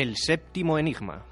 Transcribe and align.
El 0.00 0.16
séptimo 0.16 0.78
enigma. 0.78 1.26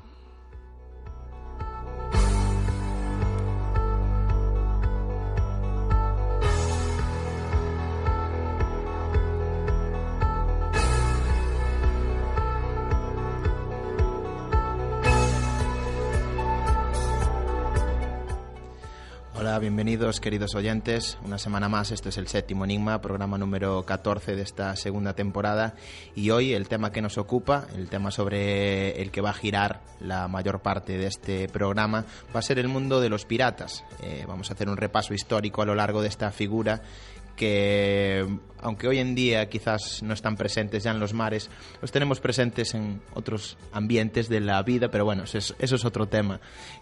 Bienvenidos 19.89 20.21
queridos 20.21 20.55
oyentes. 20.55 21.17
Una 21.25 21.39
semana 21.39 21.71
más, 21.71 21.93
esto 21.93 22.11
es 22.11 22.19
el 22.19 22.29
séptimo 22.29 22.67
Enigma, 22.67 23.01
programa 23.01 23.39
número 23.39 23.87
14 23.87 24.37
de 24.37 24.43
esta 24.43 24.77
segunda 24.77 25.15
temporada. 25.15 25.77
Y 26.15 26.29
hoy 26.29 26.53
el 26.53 26.69
tema 26.69 26.93
que 26.93 27.01
nos 27.01 27.17
ocupa, 27.17 27.67
el 27.75 27.89
tema 27.89 28.11
sobre 28.11 29.01
el 29.01 29.11
que 29.11 29.23
va 29.23 29.31
a 29.31 29.33
girar 29.33 29.81
la 29.99 30.29
mayor 30.29 30.61
parte 30.61 30.99
de 30.99 31.07
este 31.07 31.49
programa, 31.49 32.05
va 32.37 32.41
a 32.41 32.43
ser 32.43 32.59
el 32.59 32.69
mundo 32.69 33.01
de 33.01 33.09
los 33.09 33.25
piratas. 33.25 33.83
Eh, 34.03 34.27
vamos 34.29 34.51
a 34.51 34.53
hacer 34.53 34.69
un 34.69 34.77
repaso 34.77 35.15
histórico 35.15 35.63
a 35.63 35.65
lo 35.65 35.75
largo 35.75 36.03
de 36.03 36.09
esta 36.09 36.33
figura 36.33 36.83
que 37.39 38.27
aunque 38.61 38.89
hoy 38.89 38.99
en 38.99 39.15
día 39.15 39.49
quizás 39.49 40.03
no 40.03 40.13
están 40.13 40.37
presentes 40.37 40.83
ya 40.83 40.91
en 40.91 40.99
los 40.99 41.15
mares, 41.15 41.49
los 41.81 41.93
tenemos 41.93 42.21
presentes 42.21 42.75
en 42.75 43.01
otros 43.15 43.57
ambientes 43.73 44.29
de 44.29 44.41
la 44.41 44.63
vida, 44.63 44.91
pero 44.91 45.05
bueno, 45.05 45.23
eso 45.23 45.39
es, 45.39 45.55
eso 45.59 45.77
es 45.77 45.85
otro 45.85 46.07
tema 46.07 46.41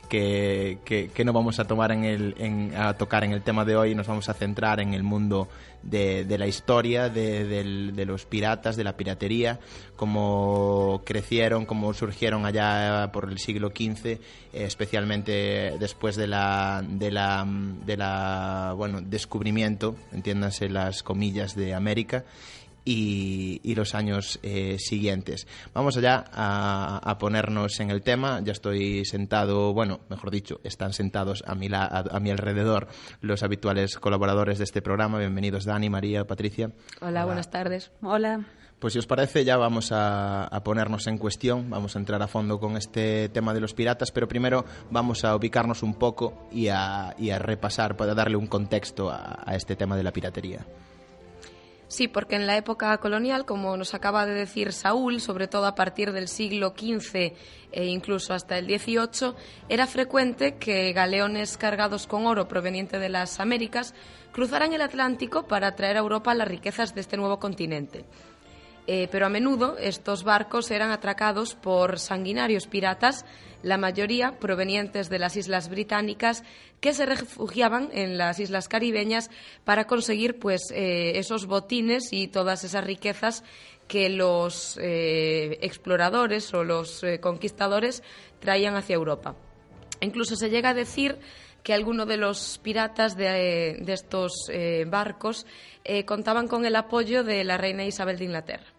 que, 0.08 0.78
que, 0.84 1.24
no 1.24 1.32
vamos 1.32 1.60
a 1.60 1.66
tomar 1.66 1.92
en 1.92 2.04
el, 2.04 2.72
a 2.76 2.94
tocar 2.94 3.24
en 3.24 3.32
el 3.32 3.42
tema 3.42 3.64
de 3.64 3.76
hoy, 3.76 3.94
nos 3.94 4.06
vamos 4.06 4.28
a 4.28 4.34
centrar 4.34 4.80
en 4.80 4.94
el 4.94 5.02
mundo 5.02 5.48
de, 5.88 6.24
de 6.24 6.38
la 6.38 6.46
historia 6.46 7.08
de, 7.08 7.44
de, 7.44 8.06
los 8.06 8.26
piratas, 8.26 8.76
de 8.76 8.84
la 8.84 8.96
piratería, 8.96 9.60
cómo 9.96 11.02
crecieron, 11.04 11.66
cómo 11.66 11.92
surgieron 11.94 12.46
allá 12.46 13.10
por 13.12 13.30
el 13.30 13.38
siglo 13.38 13.68
XV, 13.68 14.06
eh, 14.06 14.20
especialmente 14.52 15.76
después 15.78 16.16
de 16.16 16.26
la, 16.26 16.84
de 16.86 17.10
la, 17.10 17.46
de 17.46 17.96
la 17.96 18.74
bueno, 18.76 19.00
descubrimiento, 19.00 19.96
entiéndanse 20.12 20.68
las 20.68 21.02
comillas 21.02 21.54
de 21.54 21.74
América 21.74 22.24
y, 22.86 23.60
y 23.62 23.74
los 23.74 23.94
años 23.94 24.38
eh, 24.42 24.76
siguientes. 24.78 25.46
Vamos 25.74 25.98
allá 25.98 26.24
a, 26.32 26.98
a, 27.04 27.18
ponernos 27.18 27.78
en 27.80 27.90
el 27.90 28.00
tema. 28.00 28.40
Ya 28.42 28.52
estoy 28.52 29.04
sentado, 29.04 29.74
bueno, 29.74 30.00
mejor 30.08 30.30
dicho, 30.30 30.60
están 30.64 30.94
sentados 30.94 31.42
a 31.46 31.54
mi, 31.54 31.68
la, 31.68 31.82
a, 31.82 32.16
a 32.16 32.20
mi 32.20 32.30
alrededor 32.30 32.86
los 33.20 33.42
habituales 33.42 33.98
colaboradores 33.98 34.56
de 34.58 34.64
este 34.64 34.80
programa. 34.80 35.18
Bienvenidos 35.18 35.64
Dani, 35.64 35.90
María, 35.90 36.24
Patricia. 36.24 36.70
Hola, 37.00 37.08
Hola. 37.08 37.24
buenas 37.26 37.50
tardes. 37.50 37.90
Hola. 38.00 38.46
Pues 38.78 38.92
si 38.92 38.98
os 38.98 39.06
parece 39.06 39.44
ya 39.44 39.56
vamos 39.56 39.90
a, 39.90 40.44
a, 40.44 40.62
ponernos 40.62 41.06
en 41.06 41.18
cuestión, 41.18 41.70
vamos 41.70 41.96
a 41.96 41.98
entrar 41.98 42.22
a 42.22 42.28
fondo 42.28 42.60
con 42.60 42.76
este 42.76 43.30
tema 43.30 43.54
de 43.54 43.60
los 43.60 43.72
piratas, 43.72 44.12
pero 44.12 44.28
primero 44.28 44.64
vamos 44.90 45.24
a 45.24 45.34
ubicarnos 45.34 45.82
un 45.82 45.94
poco 45.94 46.46
y 46.52 46.68
a, 46.68 47.14
y 47.18 47.30
a 47.30 47.38
repasar 47.38 47.96
para 47.96 48.14
darle 48.14 48.36
un 48.36 48.46
contexto 48.46 49.10
a, 49.10 49.42
a 49.44 49.56
este 49.56 49.76
tema 49.76 49.96
de 49.96 50.02
la 50.02 50.12
piratería. 50.12 50.66
Sí, 51.88 52.08
porque 52.08 52.34
en 52.34 52.48
la 52.48 52.56
época 52.56 52.96
colonial, 52.98 53.44
como 53.44 53.76
nos 53.76 53.94
acaba 53.94 54.26
de 54.26 54.34
decir 54.34 54.72
Saúl, 54.72 55.20
sobre 55.20 55.46
todo 55.46 55.66
a 55.66 55.76
partir 55.76 56.12
del 56.12 56.26
siglo 56.26 56.74
XV 56.76 57.32
e 57.70 57.86
incluso 57.86 58.34
hasta 58.34 58.58
el 58.58 58.66
XVIII, 58.66 59.34
era 59.68 59.86
frecuente 59.86 60.56
que 60.56 60.92
galeones 60.92 61.56
cargados 61.56 62.08
con 62.08 62.26
oro 62.26 62.48
proveniente 62.48 62.98
de 62.98 63.08
las 63.08 63.38
Américas 63.38 63.94
cruzaran 64.32 64.72
el 64.72 64.82
Atlántico 64.82 65.46
para 65.46 65.76
traer 65.76 65.96
a 65.96 66.00
Europa 66.00 66.34
las 66.34 66.48
riquezas 66.48 66.94
de 66.94 67.02
este 67.02 67.16
nuevo 67.16 67.38
continente. 67.38 68.04
Eh, 68.86 69.08
pero 69.10 69.26
a 69.26 69.28
menudo 69.28 69.76
estos 69.78 70.22
barcos 70.22 70.70
eran 70.70 70.92
atracados 70.92 71.56
por 71.56 71.98
sanguinarios 71.98 72.68
piratas, 72.68 73.24
la 73.62 73.78
mayoría 73.78 74.38
provenientes 74.38 75.08
de 75.08 75.18
las 75.18 75.36
islas 75.36 75.68
británicas, 75.68 76.44
que 76.80 76.92
se 76.92 77.04
refugiaban 77.04 77.88
en 77.92 78.16
las 78.16 78.38
islas 78.38 78.68
caribeñas 78.68 79.30
para 79.64 79.86
conseguir 79.88 80.38
pues, 80.38 80.70
eh, 80.72 81.18
esos 81.18 81.46
botines 81.46 82.12
y 82.12 82.28
todas 82.28 82.62
esas 82.62 82.84
riquezas 82.84 83.42
que 83.88 84.08
los 84.08 84.78
eh, 84.80 85.58
exploradores 85.62 86.52
o 86.54 86.62
los 86.62 87.04
conquistadores 87.20 88.04
traían 88.40 88.76
hacia 88.76 88.94
Europa. 88.94 89.34
Incluso 90.00 90.36
se 90.36 90.50
llega 90.50 90.70
a 90.70 90.74
decir 90.74 91.18
que 91.62 91.72
algunos 91.72 92.06
de 92.06 92.16
los 92.16 92.58
piratas 92.62 93.16
de 93.16 93.82
estos 93.88 94.32
barcos 94.86 95.46
contaban 96.04 96.46
con 96.46 96.64
el 96.64 96.76
apoyo 96.76 97.24
de 97.24 97.42
la 97.42 97.56
reina 97.56 97.84
Isabel 97.84 98.18
de 98.18 98.24
Inglaterra. 98.24 98.75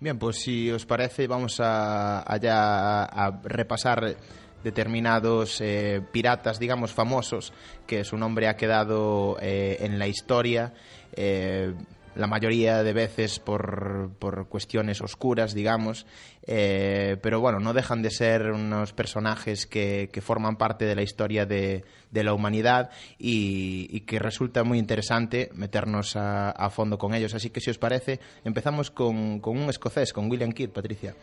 Bien, 0.00 0.18
pues 0.18 0.40
si 0.40 0.70
os 0.70 0.86
parece 0.86 1.26
vamos 1.26 1.60
a, 1.60 2.20
allá 2.20 3.04
a 3.04 3.38
repasar 3.44 4.16
determinados 4.64 5.60
eh, 5.60 6.00
piratas, 6.10 6.58
digamos, 6.58 6.92
famosos, 6.92 7.52
que 7.86 8.02
su 8.02 8.16
nombre 8.16 8.48
ha 8.48 8.56
quedado 8.56 9.36
eh, 9.42 9.76
en 9.80 9.98
la 9.98 10.06
historia. 10.06 10.72
Eh, 11.12 11.74
la 12.14 12.26
mayoría 12.26 12.82
de 12.82 12.92
veces 12.92 13.38
por, 13.38 14.10
por 14.18 14.48
cuestiones 14.48 15.00
oscuras, 15.00 15.54
digamos, 15.54 16.06
eh, 16.46 17.16
pero 17.22 17.40
bueno, 17.40 17.60
no 17.60 17.72
dejan 17.72 18.02
de 18.02 18.10
ser 18.10 18.50
unos 18.50 18.92
personajes 18.92 19.66
que, 19.66 20.08
que 20.12 20.20
forman 20.20 20.56
parte 20.56 20.84
de 20.84 20.94
la 20.96 21.02
historia 21.02 21.46
de, 21.46 21.84
de 22.10 22.24
la 22.24 22.34
humanidad 22.34 22.90
y, 23.18 24.00
que 24.00 24.18
resulta 24.18 24.64
muy 24.64 24.78
interesante 24.78 25.50
meternos 25.54 26.16
a, 26.16 26.50
a, 26.50 26.70
fondo 26.70 26.98
con 26.98 27.14
ellos. 27.14 27.34
Así 27.34 27.50
que 27.50 27.60
si 27.60 27.70
os 27.70 27.78
parece, 27.78 28.18
empezamos 28.44 28.90
con, 28.90 29.40
con 29.40 29.58
un 29.58 29.68
escocés, 29.68 30.12
con 30.12 30.30
William 30.30 30.52
Kidd, 30.52 30.70
Patricia. 30.70 31.14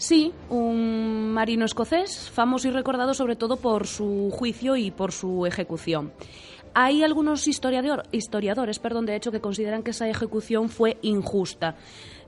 Sí, 0.00 0.32
un 0.48 1.30
marino 1.30 1.66
escocés, 1.66 2.30
famoso 2.30 2.68
y 2.68 2.70
recordado 2.70 3.12
sobre 3.12 3.36
todo 3.36 3.58
por 3.58 3.86
su 3.86 4.30
juicio 4.32 4.74
y 4.76 4.90
por 4.90 5.12
su 5.12 5.44
ejecución. 5.44 6.12
Hay 6.74 7.02
algunos 7.02 7.48
historiador, 7.48 8.04
historiadores 8.12 8.78
perdón, 8.78 9.06
de 9.06 9.16
hecho, 9.16 9.32
que 9.32 9.40
consideran 9.40 9.82
que 9.82 9.90
esa 9.90 10.08
ejecución 10.08 10.68
fue 10.68 10.98
injusta 11.02 11.76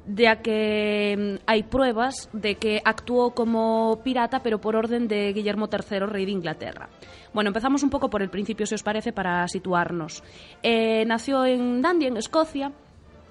ya 0.06 0.42
que 0.42 1.38
mm, 1.40 1.44
hay 1.46 1.62
pruebas 1.64 2.28
de 2.32 2.56
que 2.56 2.80
actuó 2.84 3.34
como 3.34 4.00
pirata, 4.02 4.42
pero 4.42 4.60
por 4.60 4.76
orden 4.76 5.08
de 5.08 5.32
Guillermo 5.32 5.68
III, 5.70 6.00
rey 6.00 6.24
de 6.24 6.32
Inglaterra. 6.32 6.88
Bueno, 7.32 7.48
empezamos 7.48 7.82
un 7.82 7.90
poco 7.90 8.10
por 8.10 8.22
el 8.22 8.30
principio, 8.30 8.66
si 8.66 8.74
os 8.74 8.82
parece, 8.82 9.12
para 9.12 9.46
situarnos. 9.48 10.22
Eh, 10.62 11.04
nació 11.06 11.44
en 11.44 11.80
Dundee, 11.82 12.08
en 12.08 12.16
Escocia, 12.16 12.72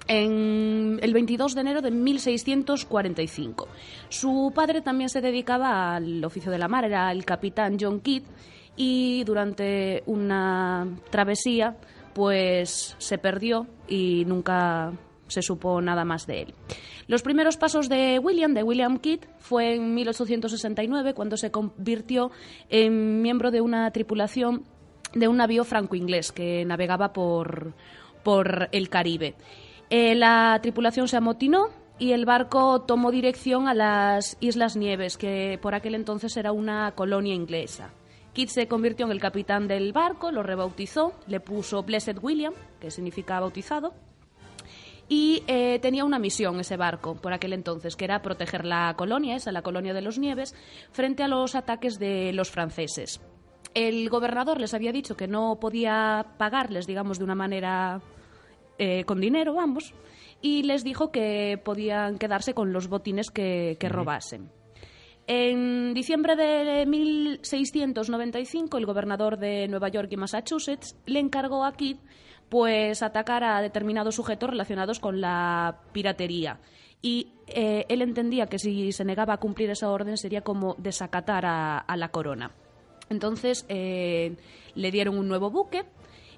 en 0.08 0.98
el 1.00 1.12
22 1.12 1.54
de 1.54 1.60
enero 1.60 1.80
de 1.80 1.90
1645. 1.90 3.68
Su 4.08 4.52
padre 4.54 4.80
también 4.80 5.08
se 5.08 5.20
dedicaba 5.20 5.96
al 5.96 6.24
oficio 6.24 6.50
de 6.50 6.58
la 6.58 6.68
mar, 6.68 6.84
era 6.84 7.12
el 7.12 7.24
capitán 7.24 7.76
John 7.78 8.00
Kidd, 8.00 8.24
y 8.76 9.24
durante 9.24 10.02
una 10.06 10.86
travesía 11.10 11.76
pues 12.14 12.94
se 12.98 13.18
perdió 13.18 13.66
y 13.88 14.24
nunca 14.26 14.92
se 15.28 15.42
supo 15.42 15.80
nada 15.80 16.04
más 16.04 16.26
de 16.26 16.42
él. 16.42 16.54
Los 17.06 17.22
primeros 17.22 17.56
pasos 17.56 17.88
de 17.88 18.18
William, 18.18 18.54
de 18.54 18.62
William 18.62 18.98
Kidd, 18.98 19.20
fue 19.38 19.74
en 19.74 19.94
1869 19.94 21.14
cuando 21.14 21.36
se 21.36 21.50
convirtió 21.50 22.30
en 22.68 23.22
miembro 23.22 23.50
de 23.50 23.60
una 23.60 23.90
tripulación 23.90 24.64
de 25.14 25.28
un 25.28 25.38
navío 25.38 25.64
franco-inglés 25.64 26.32
que 26.32 26.64
navegaba 26.64 27.12
por, 27.12 27.74
por 28.22 28.68
el 28.72 28.88
Caribe. 28.88 29.34
Eh, 29.90 30.14
la 30.14 30.58
tripulación 30.62 31.08
se 31.08 31.16
amotinó 31.16 31.68
y 31.98 32.12
el 32.12 32.24
barco 32.24 32.82
tomó 32.82 33.10
dirección 33.10 33.68
a 33.68 33.74
las 33.74 34.36
Islas 34.40 34.76
Nieves, 34.76 35.16
que 35.16 35.58
por 35.60 35.74
aquel 35.74 35.94
entonces 35.94 36.36
era 36.36 36.52
una 36.52 36.92
colonia 36.92 37.34
inglesa. 37.34 37.92
Kidd 38.32 38.48
se 38.48 38.66
convirtió 38.66 39.06
en 39.06 39.12
el 39.12 39.20
capitán 39.20 39.68
del 39.68 39.92
barco, 39.92 40.30
lo 40.30 40.42
rebautizó, 40.42 41.12
le 41.26 41.40
puso 41.40 41.82
Blessed 41.82 42.18
William, 42.22 42.54
que 42.80 42.90
significa 42.90 43.40
bautizado, 43.40 43.92
y 45.08 45.42
eh, 45.46 45.78
tenía 45.80 46.06
una 46.06 46.18
misión 46.18 46.58
ese 46.58 46.78
barco 46.78 47.14
por 47.16 47.34
aquel 47.34 47.52
entonces, 47.52 47.96
que 47.96 48.06
era 48.06 48.22
proteger 48.22 48.64
la 48.64 48.94
colonia, 48.96 49.36
esa, 49.36 49.52
la 49.52 49.60
colonia 49.60 49.92
de 49.92 50.00
los 50.00 50.18
Nieves, 50.18 50.54
frente 50.90 51.22
a 51.22 51.28
los 51.28 51.54
ataques 51.54 51.98
de 51.98 52.32
los 52.32 52.50
franceses. 52.50 53.20
El 53.74 54.08
gobernador 54.08 54.58
les 54.58 54.72
había 54.72 54.92
dicho 54.92 55.16
que 55.16 55.28
no 55.28 55.58
podía 55.60 56.34
pagarles, 56.38 56.86
digamos, 56.86 57.18
de 57.18 57.24
una 57.24 57.34
manera 57.34 58.00
eh, 58.78 59.04
con 59.04 59.20
dinero, 59.20 59.52
vamos, 59.54 59.92
y 60.40 60.62
les 60.62 60.84
dijo 60.84 61.10
que 61.10 61.60
podían 61.62 62.16
quedarse 62.16 62.54
con 62.54 62.72
los 62.72 62.88
botines 62.88 63.30
que, 63.30 63.76
que 63.78 63.90
robasen. 63.90 64.50
En 65.26 65.94
diciembre 65.94 66.34
de 66.34 66.84
1695, 66.86 68.76
el 68.78 68.86
gobernador 68.86 69.38
de 69.38 69.68
Nueva 69.68 69.88
York 69.88 70.08
y 70.10 70.16
Massachusetts 70.16 70.96
le 71.06 71.20
encargó 71.20 71.64
a 71.64 71.72
Kidd 71.76 71.98
pues 72.48 73.02
atacar 73.02 73.44
a 73.44 73.62
determinados 73.62 74.16
sujetos 74.16 74.50
relacionados 74.50 75.00
con 75.00 75.20
la 75.20 75.80
piratería. 75.92 76.58
Y 77.00 77.32
eh, 77.46 77.86
él 77.88 78.02
entendía 78.02 78.46
que 78.46 78.58
si 78.58 78.92
se 78.92 79.04
negaba 79.04 79.34
a 79.34 79.38
cumplir 79.38 79.70
esa 79.70 79.90
orden 79.90 80.18
sería 80.18 80.42
como 80.42 80.74
desacatar 80.78 81.46
a, 81.46 81.96
la 81.96 82.08
corona. 82.10 82.50
Entonces 83.08 83.64
eh, 83.68 84.36
le 84.74 84.90
dieron 84.90 85.16
un 85.16 85.28
nuevo 85.28 85.50
buque 85.50 85.84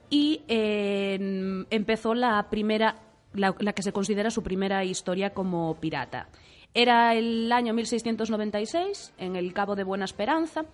y 0.09 0.43
eh, 0.47 1.65
empezó 1.71 2.15
la 2.15 2.49
primera, 2.49 2.97
la 3.33 3.73
que 3.73 3.83
se 3.83 3.93
considera 3.93 4.31
su 4.31 4.43
primera 4.43 4.85
historia 4.85 5.31
como 5.35 5.75
pirata. 5.81 6.29
Era 6.77 7.15
el 7.15 7.53
año 7.53 7.73
1696, 7.73 9.15
en 9.19 9.37
el 9.37 9.53
Cabo 9.53 9.77
de 9.77 9.85
Buena 9.85 10.07
Esperanza, 10.07 10.65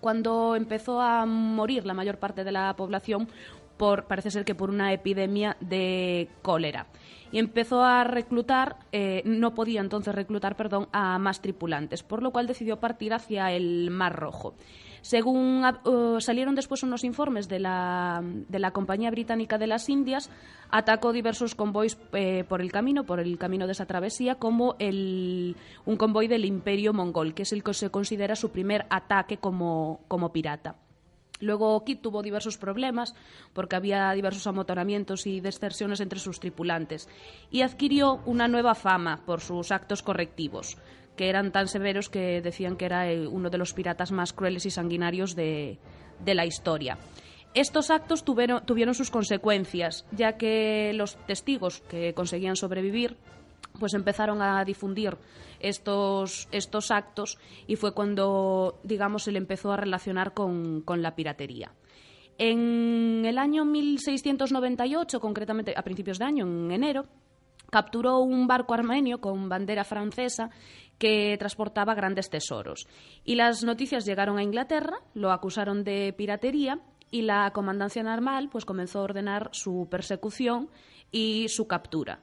cuando 0.00 0.54
empezó 0.54 1.00
a 1.00 1.26
morir 1.26 1.84
la 1.84 1.94
mayor 1.94 2.18
parte 2.18 2.44
de 2.44 2.52
la 2.52 2.72
población 2.76 3.26
por, 3.76 4.04
parece 4.04 4.30
ser 4.30 4.44
que 4.44 4.54
por 4.54 4.70
una 4.70 4.92
epidemia 4.92 5.56
de 5.58 6.28
cólera. 6.42 6.86
Y 7.32 7.40
empezó 7.40 7.82
a 7.82 8.04
reclutar, 8.04 8.76
eh, 8.92 9.22
no 9.24 9.52
podía 9.52 9.80
entonces 9.80 10.14
reclutar, 10.14 10.54
perdón, 10.54 10.86
a 10.92 11.18
más 11.18 11.40
tripulantes, 11.40 12.04
por 12.04 12.22
lo 12.22 12.30
cual 12.30 12.46
decidió 12.46 12.78
partir 12.78 13.12
hacia 13.12 13.50
el 13.50 13.90
Mar 13.90 14.14
Rojo. 14.14 14.54
Según 15.02 15.64
uh, 15.64 16.20
salieron 16.20 16.54
después 16.54 16.84
unos 16.84 17.02
informes 17.04 17.48
de 17.48 17.58
la, 17.58 18.22
de 18.22 18.58
la 18.58 18.70
Compañía 18.70 19.10
Británica 19.10 19.58
de 19.58 19.66
las 19.66 19.88
Indias, 19.88 20.30
atacó 20.70 21.12
diversos 21.12 21.54
convoys 21.56 21.98
eh, 22.12 22.44
por 22.48 22.62
el 22.62 22.70
camino, 22.70 23.04
por 23.04 23.18
el 23.18 23.36
camino 23.36 23.66
de 23.66 23.72
esa 23.72 23.86
travesía, 23.86 24.36
como 24.36 24.76
el, 24.78 25.56
un 25.84 25.96
convoy 25.96 26.28
del 26.28 26.44
Imperio 26.44 26.92
Mongol, 26.92 27.34
que 27.34 27.42
es 27.42 27.52
el 27.52 27.64
que 27.64 27.74
se 27.74 27.90
considera 27.90 28.36
su 28.36 28.50
primer 28.50 28.86
ataque 28.90 29.38
como, 29.38 30.00
como 30.06 30.32
pirata. 30.32 30.76
Luego 31.40 31.84
Kidd 31.84 31.98
tuvo 31.98 32.22
diversos 32.22 32.56
problemas 32.56 33.16
porque 33.52 33.74
había 33.74 34.12
diversos 34.12 34.46
amotoramientos 34.46 35.26
y 35.26 35.40
deserciones 35.40 36.00
entre 36.00 36.20
sus 36.20 36.38
tripulantes 36.38 37.08
y 37.50 37.62
adquirió 37.62 38.20
una 38.26 38.46
nueva 38.46 38.76
fama 38.76 39.22
por 39.26 39.40
sus 39.40 39.72
actos 39.72 40.04
correctivos 40.04 40.78
que 41.16 41.28
eran 41.28 41.52
tan 41.52 41.68
severos 41.68 42.08
que 42.08 42.40
decían 42.40 42.76
que 42.76 42.86
era 42.86 43.10
eh, 43.10 43.26
uno 43.26 43.50
de 43.50 43.58
los 43.58 43.74
piratas 43.74 44.12
más 44.12 44.32
crueles 44.32 44.66
y 44.66 44.70
sanguinarios 44.70 45.34
de, 45.34 45.78
la 46.24 46.46
historia. 46.46 46.98
Estos 47.54 47.90
actos 47.90 48.24
tuvieron, 48.24 48.64
tuvieron, 48.64 48.94
sus 48.94 49.10
consecuencias, 49.10 50.06
ya 50.12 50.38
que 50.38 50.92
los 50.94 51.16
testigos 51.26 51.80
que 51.82 52.14
conseguían 52.14 52.56
sobrevivir 52.56 53.16
pues 53.78 53.94
empezaron 53.94 54.42
a 54.42 54.64
difundir 54.64 55.16
estos, 55.60 56.48
estos 56.52 56.90
actos 56.90 57.38
y 57.66 57.76
fue 57.76 57.94
cuando, 57.94 58.80
digamos, 58.84 59.24
se 59.24 59.32
le 59.32 59.38
empezó 59.38 59.72
a 59.72 59.76
relacionar 59.76 60.34
con, 60.34 60.82
con 60.82 61.02
la 61.02 61.14
piratería. 61.14 61.72
En 62.38 63.24
el 63.24 63.38
año 63.38 63.64
1698, 63.64 65.20
concretamente 65.20 65.74
a 65.76 65.82
principios 65.82 66.18
de 66.18 66.24
año, 66.24 66.46
en 66.46 66.70
enero, 66.70 67.06
capturó 67.70 68.20
un 68.20 68.46
barco 68.46 68.74
armenio 68.74 69.20
con 69.20 69.48
bandera 69.48 69.84
francesa 69.84 70.50
que 71.02 71.36
transportaba 71.36 71.96
grandes 71.96 72.30
tesoros. 72.30 72.86
Y 73.24 73.34
las 73.34 73.64
noticias 73.64 74.06
llegaron 74.06 74.38
a 74.38 74.44
Inglaterra, 74.44 74.98
lo 75.14 75.32
acusaron 75.32 75.82
de 75.82 76.14
piratería 76.16 76.78
y 77.10 77.22
la 77.22 77.50
comandancia 77.52 78.04
normal 78.04 78.48
pues 78.52 78.64
comenzó 78.64 79.00
a 79.00 79.02
ordenar 79.02 79.48
su 79.50 79.88
persecución 79.90 80.70
y 81.10 81.46
su 81.48 81.66
captura. 81.66 82.20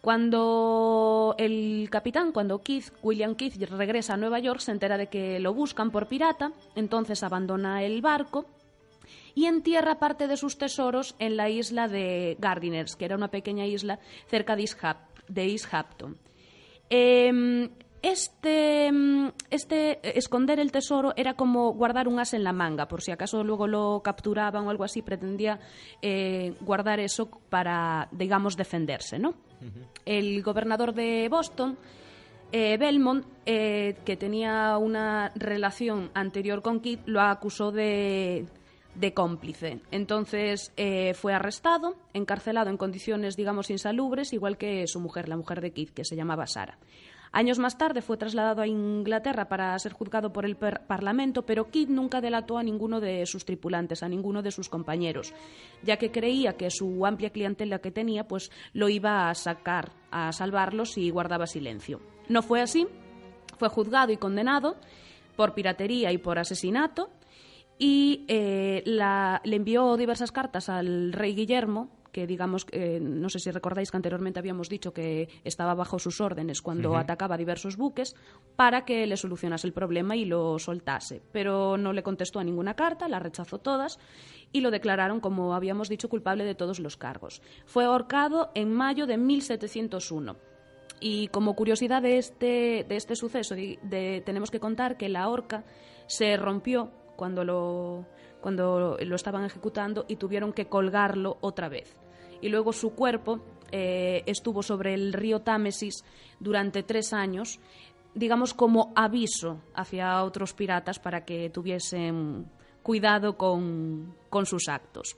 Cuando 0.00 1.34
el 1.36 1.88
capitán, 1.90 2.30
cuando 2.30 2.60
Keith, 2.60 2.92
William 3.02 3.34
Keith 3.34 3.56
regresa 3.56 4.14
a 4.14 4.16
Nueva 4.16 4.38
York, 4.38 4.60
se 4.60 4.70
entera 4.70 4.96
de 4.96 5.08
que 5.08 5.40
lo 5.40 5.52
buscan 5.52 5.90
por 5.90 6.06
pirata, 6.06 6.52
entonces 6.76 7.24
abandona 7.24 7.82
el 7.82 8.02
barco 8.02 8.46
y 9.34 9.46
entierra 9.46 9.98
parte 9.98 10.28
de 10.28 10.36
sus 10.36 10.58
tesoros 10.58 11.16
en 11.18 11.36
la 11.36 11.50
isla 11.50 11.88
de 11.88 12.36
Gardiners, 12.38 12.94
que 12.94 13.04
era 13.04 13.16
una 13.16 13.32
pequeña 13.32 13.66
isla 13.66 13.98
cerca 14.28 14.54
de 14.54 14.62
East, 14.62 15.74
Hampton. 15.74 16.18
Em, 16.88 17.70
este, 18.02 18.90
mm, 18.90 19.28
este 19.50 19.92
eh, 19.92 20.12
esconder 20.16 20.58
el 20.58 20.72
tesoro 20.72 21.12
era 21.16 21.34
como 21.34 21.72
guardar 21.72 22.08
un 22.08 22.18
as 22.18 22.34
en 22.34 22.42
la 22.42 22.52
manga, 22.52 22.88
por 22.88 23.00
si 23.00 23.12
acaso 23.12 23.44
luego 23.44 23.68
lo 23.68 24.02
capturaban 24.02 24.66
o 24.66 24.70
algo 24.70 24.84
así, 24.84 25.02
pretendía 25.02 25.60
eh, 26.02 26.54
guardar 26.60 26.98
eso 26.98 27.30
para, 27.48 28.08
digamos, 28.10 28.56
defenderse, 28.56 29.18
¿no? 29.18 29.34
El 30.04 30.42
gobernador 30.42 30.92
de 30.92 31.28
Boston, 31.28 31.78
eh, 32.50 32.76
Belmont, 32.76 33.24
que 33.44 34.16
tenía 34.18 34.76
una 34.76 35.30
relación 35.36 36.10
anterior 36.14 36.62
con 36.62 36.80
Kidd, 36.80 36.98
lo 37.06 37.20
acusó 37.20 37.70
de, 37.70 38.46
de 38.96 39.14
cómplice. 39.14 39.80
Entonces 39.92 40.72
fue 41.14 41.32
arrestado, 41.32 41.94
encarcelado 42.12 42.70
en 42.70 42.76
condiciones, 42.76 43.36
digamos, 43.36 43.70
insalubres, 43.70 44.32
igual 44.32 44.58
que 44.58 44.84
su 44.88 44.98
mujer, 44.98 45.28
la 45.28 45.36
mujer 45.36 45.60
de 45.60 45.70
Kidd, 45.70 45.90
que 45.90 46.04
se 46.04 46.16
llamaba 46.16 46.48
Sara. 46.48 46.76
Años 47.34 47.58
más 47.58 47.78
tarde 47.78 48.02
fue 48.02 48.18
trasladado 48.18 48.60
a 48.60 48.66
Inglaterra 48.66 49.48
para 49.48 49.78
ser 49.78 49.92
juzgado 49.92 50.34
por 50.34 50.44
el 50.44 50.56
Parlamento, 50.56 51.46
pero 51.46 51.70
Kidd 51.70 51.88
nunca 51.88 52.20
delató 52.20 52.58
a 52.58 52.62
ninguno 52.62 53.00
de 53.00 53.24
sus 53.24 53.46
tripulantes, 53.46 54.02
a 54.02 54.08
ninguno 54.08 54.42
de 54.42 54.50
sus 54.50 54.68
compañeros, 54.68 55.32
ya 55.82 55.96
que 55.96 56.12
creía 56.12 56.58
que 56.58 56.70
su 56.70 57.06
amplia 57.06 57.30
clientela 57.30 57.78
que 57.78 57.90
tenía 57.90 58.28
pues 58.28 58.50
lo 58.74 58.90
iba 58.90 59.30
a 59.30 59.34
sacar, 59.34 59.92
a 60.10 60.30
salvarlos 60.32 60.98
y 60.98 61.08
guardaba 61.08 61.46
silencio. 61.46 62.00
No 62.28 62.42
fue 62.42 62.60
así, 62.60 62.86
fue 63.58 63.70
juzgado 63.70 64.12
y 64.12 64.18
condenado 64.18 64.76
por 65.34 65.54
piratería 65.54 66.12
y 66.12 66.18
por 66.18 66.38
asesinato 66.38 67.08
y 67.78 68.26
eh, 68.28 68.82
le 68.84 69.56
envió 69.56 69.96
diversas 69.96 70.32
cartas 70.32 70.68
al 70.68 71.14
rey 71.14 71.34
Guillermo 71.34 71.88
que 72.12 72.26
digamos, 72.26 72.66
eh, 72.70 73.00
no 73.00 73.30
sé 73.30 73.38
si 73.38 73.50
recordáis 73.50 73.90
que 73.90 73.96
anteriormente 73.96 74.38
habíamos 74.38 74.68
dicho 74.68 74.92
que 74.92 75.28
estaba 75.44 75.74
bajo 75.74 75.98
sus 75.98 76.20
órdenes 76.20 76.60
cuando 76.60 76.96
atacaba 76.96 77.38
diversos 77.38 77.76
buques 77.76 78.14
para 78.54 78.84
que 78.84 79.06
le 79.06 79.16
solucionase 79.16 79.66
el 79.66 79.72
problema 79.72 80.14
y 80.14 80.26
lo 80.26 80.58
soltase. 80.58 81.22
Pero 81.32 81.78
no 81.78 81.94
le 81.94 82.02
contestó 82.02 82.38
a 82.38 82.44
ninguna 82.44 82.74
carta, 82.74 83.08
la 83.08 83.18
rechazó 83.18 83.58
todas 83.58 83.98
y 84.52 84.60
lo 84.60 84.70
declararon, 84.70 85.20
como 85.20 85.54
habíamos 85.54 85.88
dicho, 85.88 86.10
culpable 86.10 86.44
de 86.44 86.54
todos 86.54 86.78
los 86.78 86.98
cargos. 86.98 87.40
Fue 87.64 87.84
ahorcado 87.84 88.50
en 88.54 88.72
mayo 88.72 89.06
de 89.06 89.16
1701. 89.16 90.36
Y 91.00 91.28
como 91.28 91.56
curiosidad 91.56 92.02
de 92.02 92.18
este, 92.18 92.84
de 92.88 92.96
este 92.96 93.16
suceso, 93.16 93.56
tenemos 93.90 94.50
que 94.50 94.60
contar 94.60 94.96
que 94.96 95.08
la 95.08 95.28
horca 95.28 95.64
se 96.06 96.36
rompió 96.36 96.92
cuando 97.16 97.42
lo, 97.44 98.06
cuando 98.40 98.98
lo 99.00 99.16
estaban 99.16 99.44
ejecutando 99.44 100.04
y 100.06 100.16
tuvieron 100.16 100.52
que 100.52 100.66
colgarlo 100.66 101.38
otra 101.40 101.68
vez 101.68 101.96
y 102.42 102.50
luego 102.50 102.74
su 102.74 102.90
cuerpo 102.90 103.40
eh, 103.70 104.22
estuvo 104.26 104.62
sobre 104.62 104.92
el 104.92 105.14
río 105.14 105.40
Támesis 105.40 106.04
durante 106.38 106.82
tres 106.82 107.14
años, 107.14 107.58
digamos 108.14 108.52
como 108.52 108.92
aviso 108.94 109.60
hacia 109.74 110.22
otros 110.22 110.52
piratas 110.52 110.98
para 110.98 111.24
que 111.24 111.48
tuviesen 111.48 112.50
cuidado 112.82 113.38
con, 113.38 114.14
sus 114.44 114.68
actos. 114.68 115.16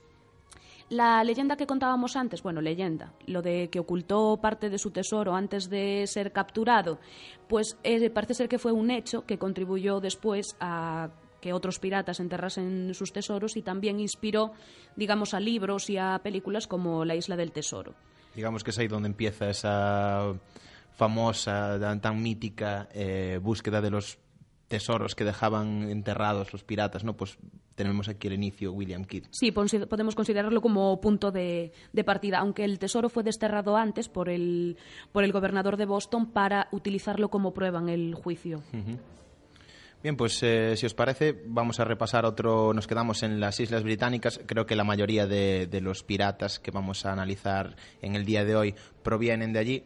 La 0.90 1.24
leyenda 1.24 1.56
que 1.56 1.66
contábamos 1.66 2.14
antes, 2.14 2.42
bueno, 2.42 2.60
leyenda, 2.60 3.14
lo 3.26 3.40
de 3.40 3.70
que 3.70 3.80
ocultó 3.80 4.36
parte 4.36 4.68
de 4.68 4.78
su 4.78 4.90
tesoro 4.90 5.34
antes 5.34 5.70
de 5.70 6.06
ser 6.06 6.30
capturado, 6.30 6.98
pues 7.48 7.78
eh, 7.82 8.10
parece 8.10 8.34
ser 8.34 8.48
que 8.48 8.58
fue 8.58 8.70
un 8.70 8.90
hecho 8.90 9.24
que 9.24 9.38
contribuyó 9.38 9.98
después 9.98 10.54
a 10.60 11.08
que 11.44 11.52
otros 11.52 11.78
piratas 11.78 12.20
enterrasen 12.20 12.94
sus 12.94 13.12
tesoros 13.12 13.58
y 13.58 13.60
también 13.60 14.00
inspiró, 14.00 14.52
digamos, 14.96 15.34
a 15.34 15.40
libros 15.40 15.90
y 15.90 15.98
a 15.98 16.18
películas 16.22 16.66
como 16.66 17.04
La 17.04 17.16
Isla 17.16 17.36
del 17.36 17.52
Tesoro. 17.52 17.92
Digamos 18.34 18.64
que 18.64 18.70
es 18.70 18.78
ahí 18.78 18.88
donde 18.88 19.10
empieza 19.10 19.50
esa 19.50 20.32
famosa, 20.94 21.78
tan 22.00 22.22
mítica 22.22 22.88
eh, 22.94 23.38
búsqueda 23.42 23.82
de 23.82 23.90
los 23.90 24.18
tesoros 24.68 25.14
que 25.14 25.24
dejaban 25.24 25.90
enterrados 25.90 26.50
los 26.54 26.64
piratas, 26.64 27.04
¿no? 27.04 27.14
Pues 27.14 27.36
tenemos 27.74 28.08
aquí 28.08 28.28
el 28.28 28.32
inicio, 28.32 28.72
William 28.72 29.04
Kidd. 29.04 29.26
Sí, 29.30 29.52
podemos 29.52 30.14
considerarlo 30.14 30.62
como 30.62 30.98
punto 30.98 31.30
de, 31.30 31.72
partida, 32.06 32.38
aunque 32.38 32.64
el 32.64 32.78
tesoro 32.78 33.10
fue 33.10 33.22
desterrado 33.22 33.76
antes 33.76 34.08
por 34.08 34.30
el, 34.30 34.78
por 35.12 35.24
el 35.24 35.32
gobernador 35.32 35.76
de 35.76 35.84
Boston 35.84 36.24
para 36.24 36.68
utilizarlo 36.72 37.28
como 37.28 37.52
prueba 37.52 37.80
en 37.80 37.90
el 37.90 38.14
juicio. 38.14 38.62
Bien, 40.04 40.18
pues 40.18 40.38
eh, 40.42 40.76
si 40.76 40.84
os 40.84 40.92
parece, 40.92 41.34
vamos 41.46 41.80
a 41.80 41.84
repasar 41.86 42.26
otro. 42.26 42.74
Nos 42.74 42.86
quedamos 42.86 43.22
en 43.22 43.40
las 43.40 43.58
Islas 43.58 43.82
Británicas. 43.84 44.38
Creo 44.44 44.66
que 44.66 44.76
la 44.76 44.84
mayoría 44.84 45.26
de, 45.26 45.80
los 45.80 46.02
piratas 46.02 46.58
que 46.58 46.70
vamos 46.70 47.06
a 47.06 47.12
analizar 47.12 47.74
en 48.02 48.14
el 48.14 48.26
día 48.26 48.44
de 48.44 48.54
hoy 48.54 48.74
provienen 49.02 49.54
de 49.54 49.58
allí. 49.60 49.84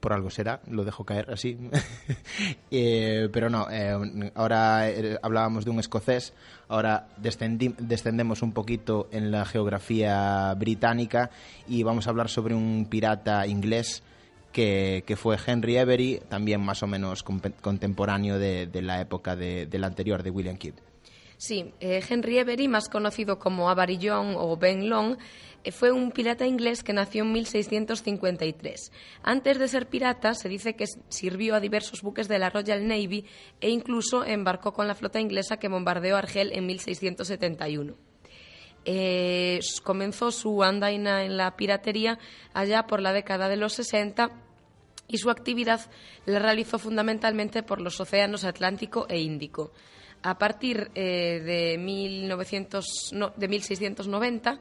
Por 0.00 0.12
algo 0.12 0.28
será, 0.28 0.60
lo 0.68 0.84
dejo 0.84 1.06
caer 1.06 1.30
así. 1.30 1.56
Eh, 2.70 3.30
pero 3.32 3.48
no, 3.48 3.66
eh, 3.70 4.30
ahora 4.34 4.84
hablábamos 5.22 5.64
de 5.64 5.70
un 5.70 5.80
escocés, 5.80 6.34
ahora 6.68 7.08
descendemos 7.16 8.42
un 8.42 8.52
poquito 8.52 9.08
en 9.10 9.30
la 9.30 9.46
geografía 9.46 10.52
británica 10.54 11.30
y 11.66 11.82
vamos 11.82 12.06
a 12.06 12.10
hablar 12.10 12.28
sobre 12.28 12.54
un 12.54 12.86
pirata 12.90 13.46
inglés 13.46 14.02
que, 14.52 15.16
fue 15.16 15.36
Henry 15.46 15.78
Avery, 15.78 16.20
también 16.28 16.60
más 16.60 16.82
o 16.82 16.86
menos 16.86 17.22
contemporáneo 17.22 18.38
de, 18.38 18.82
la 18.82 19.00
época 19.00 19.36
del 19.36 19.84
anterior, 19.84 20.22
de 20.22 20.30
William 20.30 20.56
Kidd. 20.56 20.74
Sí, 21.36 21.72
eh, 21.78 22.02
Henry 22.08 22.40
Avery, 22.40 22.66
más 22.66 22.88
conocido 22.88 23.38
como 23.38 23.70
Avery 23.70 23.98
John 24.02 24.34
o 24.36 24.56
Ben 24.56 24.88
Long, 24.88 25.16
eh, 25.62 25.70
fue 25.70 25.92
un 25.92 26.10
pirata 26.10 26.46
inglés 26.46 26.82
que 26.82 26.92
nació 26.92 27.22
en 27.22 27.32
1653. 27.32 28.92
Antes 29.22 29.58
de 29.58 29.68
ser 29.68 29.86
pirata, 29.88 30.34
se 30.34 30.48
dice 30.48 30.74
que 30.74 30.86
sirvió 31.08 31.54
a 31.54 31.60
diversos 31.60 32.02
buques 32.02 32.26
de 32.26 32.40
la 32.40 32.50
Royal 32.50 32.88
Navy 32.88 33.24
e 33.60 33.70
incluso 33.70 34.24
embarcó 34.24 34.72
con 34.72 34.88
la 34.88 34.96
flota 34.96 35.20
inglesa 35.20 35.58
que 35.58 35.68
bombardeó 35.68 36.16
Argel 36.16 36.50
en 36.52 36.66
1671. 36.66 38.07
Eh, 38.90 39.60
comenzó 39.82 40.30
su 40.30 40.62
andaina 40.62 41.22
en 41.22 41.36
la 41.36 41.54
piratería 41.56 42.18
allá 42.54 42.86
por 42.86 43.02
la 43.02 43.12
década 43.12 43.50
de 43.50 43.58
los 43.58 43.74
60 43.74 44.30
y 45.08 45.18
su 45.18 45.28
actividad 45.28 45.82
la 46.24 46.38
realizó 46.38 46.78
fundamentalmente 46.78 47.62
por 47.62 47.82
los 47.82 48.00
océanos 48.00 48.44
Atlántico 48.44 49.04
e 49.10 49.18
Índico. 49.18 49.72
A 50.22 50.38
partir 50.38 50.90
eh, 50.94 51.42
de, 51.44 51.76
1900, 51.76 53.12
de 53.36 53.48
1690, 53.48 54.58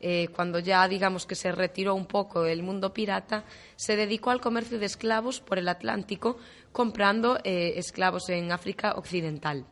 eh, 0.00 0.26
cuando 0.34 0.58
ya 0.58 0.88
digamos 0.88 1.24
que 1.24 1.36
se 1.36 1.52
retiró 1.52 1.94
un 1.94 2.06
poco 2.06 2.46
el 2.46 2.64
mundo 2.64 2.92
pirata, 2.92 3.44
se 3.76 3.94
dedicó 3.94 4.30
al 4.30 4.40
comercio 4.40 4.80
de 4.80 4.86
esclavos 4.86 5.40
por 5.40 5.56
el 5.56 5.68
Atlántico, 5.68 6.38
comprando 6.72 7.38
esclavos 7.44 8.28
en 8.28 8.50
África 8.50 8.94
Occidental. 8.96 9.66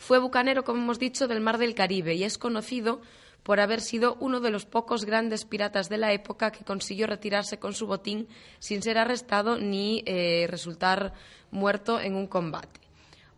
Fue 0.00 0.18
bucanero, 0.18 0.64
como 0.64 0.80
hemos 0.80 0.98
dicho, 0.98 1.28
del 1.28 1.42
Mar 1.42 1.58
del 1.58 1.74
Caribe 1.74 2.14
y 2.14 2.24
es 2.24 2.38
conocido 2.38 3.02
por 3.42 3.60
haber 3.60 3.82
sido 3.82 4.16
uno 4.18 4.40
de 4.40 4.50
los 4.50 4.64
pocos 4.64 5.04
grandes 5.04 5.44
piratas 5.44 5.90
de 5.90 5.98
la 5.98 6.14
época 6.14 6.50
que 6.50 6.64
consiguió 6.64 7.06
retirarse 7.06 7.58
con 7.58 7.74
su 7.74 7.86
botín 7.86 8.26
sin 8.60 8.82
ser 8.82 8.96
arrestado 8.96 9.58
ni 9.58 10.02
eh, 10.06 10.46
resultar 10.48 11.12
muerto 11.50 12.00
en 12.00 12.14
un 12.14 12.26
combate. 12.28 12.80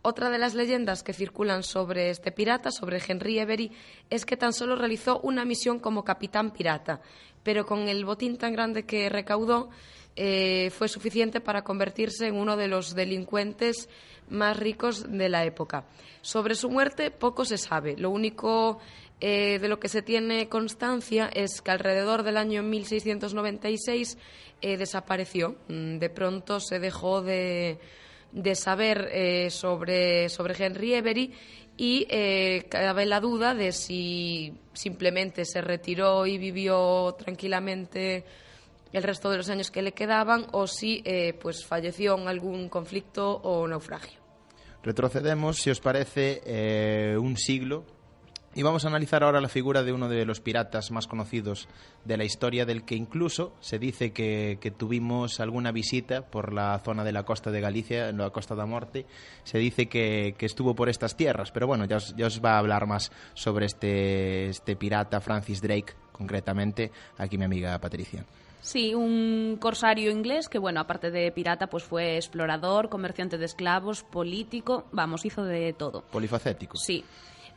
Otra 0.03 0.29
de 0.29 0.37
las 0.37 0.53
leyendas 0.53 1.03
que 1.03 1.11
circulan 1.11 1.63
sobre 1.63 2.09
este 2.09 2.31
pirata, 2.31 2.71
sobre 2.71 3.01
Henry 3.05 3.39
Every, 3.39 3.73
es 4.09 4.25
que 4.25 4.37
tan 4.37 4.53
solo 4.53 4.77
realizó 4.77 5.19
una 5.19 5.43
misión 5.43 5.79
como 5.79 6.05
capitán 6.05 6.51
pirata, 6.51 7.01
pero 7.43 7.65
con 7.65 7.89
el 7.89 8.05
botín 8.05 8.37
tan 8.37 8.53
grande 8.53 8.85
que 8.85 9.09
recaudó 9.09 9.69
eh, 10.15 10.71
fue 10.77 10.87
suficiente 10.87 11.41
para 11.41 11.63
convertirse 11.63 12.27
en 12.27 12.35
uno 12.35 12.55
de 12.55 12.67
los 12.69 12.95
delincuentes 12.95 13.89
más 14.29 14.57
ricos 14.57 15.11
de 15.11 15.29
la 15.29 15.45
época. 15.45 15.85
Sobre 16.21 16.55
su 16.55 16.69
muerte 16.69 17.11
poco 17.11 17.45
se 17.45 17.57
sabe. 17.57 17.95
Lo 17.97 18.09
único 18.09 18.79
eh, 19.25 19.57
de 19.59 19.67
lo 19.69 19.79
que 19.79 19.87
se 19.87 20.01
tiene 20.01 20.49
constancia 20.49 21.29
es 21.33 21.61
que 21.61 21.71
alrededor 21.71 22.23
del 22.23 22.35
año 22.35 22.61
1696 22.61 24.17
eh, 24.61 24.77
desapareció. 24.77 25.55
Mm, 25.69 25.97
de 25.97 26.09
pronto 26.09 26.59
se 26.59 26.79
dejó 26.79 27.21
de, 27.21 27.79
saber 28.55 29.09
eh, 29.13 29.49
sobre, 29.49 30.27
sobre 30.27 30.61
Henry 30.61 30.93
Every 30.95 31.31
y 31.77 32.05
cabe 32.69 33.05
la 33.05 33.19
duda 33.19 33.55
de 33.55 33.71
si 33.71 34.53
simplemente 34.73 35.43
se 35.43 35.61
retiró 35.61 36.27
y 36.27 36.37
vivió 36.37 37.15
tranquilamente 37.17 38.25
el 38.97 39.03
resto 39.03 39.29
de 39.29 39.37
los 39.37 39.49
años 39.49 39.71
que 39.71 39.81
le 39.81 39.91
quedaban 39.91 40.47
o 40.51 40.67
si 40.67 41.03
pues 41.41 41.65
falleció 41.65 42.17
en 42.17 42.27
algún 42.27 42.69
conflicto 42.69 43.41
o 43.43 43.67
naufragio. 43.67 44.21
Retrocedemos, 44.83 45.57
si 45.57 45.69
os 45.69 45.79
parece, 45.79 47.15
un 47.17 47.37
siglo 47.37 47.85
y 48.55 48.61
vamos 48.61 48.85
a 48.85 48.89
analizar 48.89 49.23
ahora 49.23 49.41
la 49.41 49.49
figura 49.49 49.81
de 49.81 49.93
uno 49.93 50.07
de 50.07 50.25
los 50.25 50.39
piratas 50.39 50.91
más 50.91 51.07
conocidos 51.07 51.67
de 52.05 52.17
la 52.17 52.23
historia, 52.23 52.65
del 52.65 52.83
que 52.85 52.93
incluso 52.93 53.55
se 53.61 53.79
dice 53.79 54.11
que, 54.11 54.73
tuvimos 54.77 55.39
alguna 55.39 55.71
visita 55.71 56.21
por 56.27 56.53
la 56.53 56.77
zona 56.79 57.03
de 57.03 57.11
la 57.11 57.23
costa 57.23 57.49
de 57.49 57.61
Galicia, 57.61 58.09
en 58.09 58.19
la 58.19 58.29
Costa 58.29 58.53
da 58.53 58.67
Morte. 58.67 59.07
Se 59.43 59.57
dice 59.57 59.87
que, 59.87 60.35
estuvo 60.39 60.75
por 60.75 60.87
estas 60.87 61.17
tierras, 61.17 61.51
pero 61.51 61.65
bueno, 61.65 61.85
ya 61.85 61.97
os, 61.97 62.41
va 62.43 62.53
a 62.55 62.59
hablar 62.59 62.85
más 62.85 63.11
sobre 63.33 63.65
este, 63.65 64.49
este 64.49 64.75
pirata, 64.75 65.19
Francis 65.19 65.61
Drake, 65.61 65.93
concretamente, 66.11 66.91
aquí 67.17 67.39
mi 67.39 67.45
amiga 67.45 67.79
Patricia. 67.79 68.23
Sí, 68.63 68.95
un 68.95 69.57
corsario 69.59 70.09
inglés 70.09 70.47
que, 70.47 70.57
bueno, 70.57 70.79
aparte 70.79 71.11
de 71.11 71.29
pirata, 71.33 71.67
pues 71.67 71.83
fue 71.83 72.15
explorador, 72.15 72.87
comerciante 72.87 73.37
de 73.37 73.43
esclavos, 73.43 74.03
político, 74.03 74.85
vamos, 74.93 75.25
hizo 75.25 75.43
de 75.43 75.73
todo. 75.73 76.01
Polifacético. 76.09 76.77
Sí. 76.77 77.03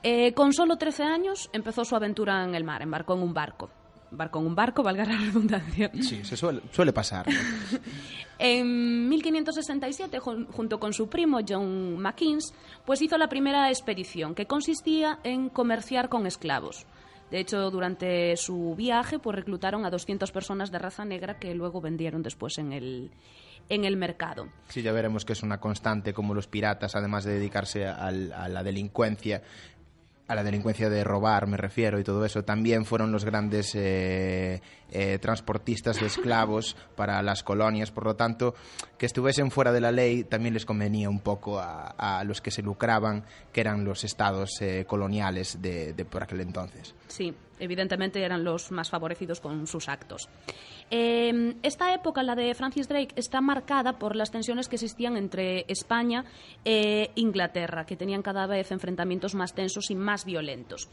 Eh, 0.03 0.35
con 0.35 0.53
solo 0.53 0.77
13 0.77 1.05
años 1.05 1.49
empezó 1.53 1.85
su 1.85 1.95
aventura 1.95 2.43
en 2.43 2.57
el 2.57 2.65
mar, 2.65 2.83
embarcó 2.83 3.15
en 3.15 3.23
un 3.23 3.33
barco. 3.33 3.71
Embarcó 4.11 4.41
en 4.41 4.47
un 4.47 4.57
barco, 4.57 4.83
valga 4.83 5.05
la 5.05 5.17
redundancia. 5.17 5.93
Sí, 6.03 6.25
se 6.25 6.37
suele, 6.37 6.63
suele 6.73 6.93
pasar. 6.93 7.25
en 8.41 9.09
1567, 9.09 10.19
junto 10.19 10.81
con 10.81 10.93
su 10.93 11.09
primo 11.09 11.39
John 11.49 11.99
McKeans, 12.01 12.53
pues 12.85 13.01
hizo 13.01 13.17
la 13.17 13.29
primera 13.29 13.69
expedición, 13.69 14.35
que 14.35 14.47
consistía 14.47 15.21
en 15.23 15.51
comerciar 15.51 16.09
con 16.09 16.27
esclavos. 16.27 16.85
De 17.30 17.40
hecho, 17.40 17.71
durante 17.71 18.37
su 18.37 18.75
viaje, 18.76 19.18
pues 19.18 19.35
reclutaron 19.37 19.85
a 19.85 19.90
200 19.90 20.30
personas 20.30 20.71
de 20.71 20.78
raza 20.78 21.04
negra 21.04 21.38
que 21.38 21.54
luego 21.54 21.80
vendieron 21.80 22.23
después 22.23 22.59
en 22.59 22.73
el, 22.73 23.11
en 23.68 23.85
el 23.85 23.97
mercado. 23.97 24.49
Sí, 24.68 24.83
ya 24.83 24.92
veremos 24.92 25.25
que 25.25 25.33
es 25.33 25.42
una 25.42 25.59
constante 25.59 26.12
como 26.12 26.35
los 26.35 26.47
piratas, 26.47 26.95
además 26.95 27.25
de 27.25 27.35
dedicarse 27.35 27.87
a 27.87 28.11
la 28.11 28.62
delincuencia, 28.62 29.42
a 30.28 30.35
la 30.35 30.42
delincuencia 30.42 30.90
de 30.90 31.04
robar, 31.04 31.47
me 31.47 31.56
refiero, 31.56 32.00
y 32.00 32.04
todo 32.04 32.25
eso, 32.25 32.42
también 32.42 32.85
fueron 32.85 33.12
los 33.12 33.25
grandes 33.25 33.75
eh, 33.75 34.61
eh, 34.90 35.18
transportistas 35.21 36.00
de 36.00 36.06
esclavos 36.06 36.76
para 36.97 37.23
las 37.23 37.42
colonias. 37.42 37.90
Por 37.90 38.04
lo 38.04 38.16
tanto, 38.16 38.54
que 38.99 39.06
estuviesen 39.06 39.50
fuera 39.50 39.73
de 39.73 39.80
la 39.80 39.92
ley 39.92 40.25
también 40.25 40.54
les 40.54 40.66
convenía 40.66 41.09
un 41.09 41.21
poco 41.21 41.61
a, 41.61 42.23
los 42.25 42.40
que 42.40 42.50
se 42.50 42.62
lucraban, 42.62 43.25
que 43.52 43.61
eran 43.61 43.85
los 43.85 44.04
estados 44.04 44.61
eh, 44.61 44.85
coloniales 44.87 45.62
de, 45.62 45.92
de 45.92 46.04
por 46.04 46.23
aquel 46.23 46.40
entonces. 46.40 46.95
Sí, 47.06 47.35
evidentemente 47.59 48.23
eran 48.23 48.45
los 48.45 48.71
más 48.71 48.91
favorecidos 48.91 49.41
con 49.41 49.67
sus 49.67 49.89
actos. 49.89 50.29
Em, 50.91 51.55
esta 51.63 51.93
época, 51.95 52.23
la 52.23 52.35
de 52.35 52.55
Francis 52.55 52.89
Drake, 52.89 53.15
está 53.17 53.41
marcada 53.41 53.99
por 53.99 54.15
las 54.17 54.31
tensiones 54.31 54.69
que 54.69 54.77
existían 54.77 55.17
entre 55.17 55.65
España 55.69 56.25
e 56.65 57.11
Inglaterra, 57.17 57.87
que 57.87 57.97
tenían 57.97 58.23
cada 58.23 58.47
vez 58.47 58.71
enfrentamientos 58.71 59.35
más 59.35 59.55
tensos 59.55 59.91
y 59.91 59.95
más 59.95 60.25
violentos. 60.25 60.89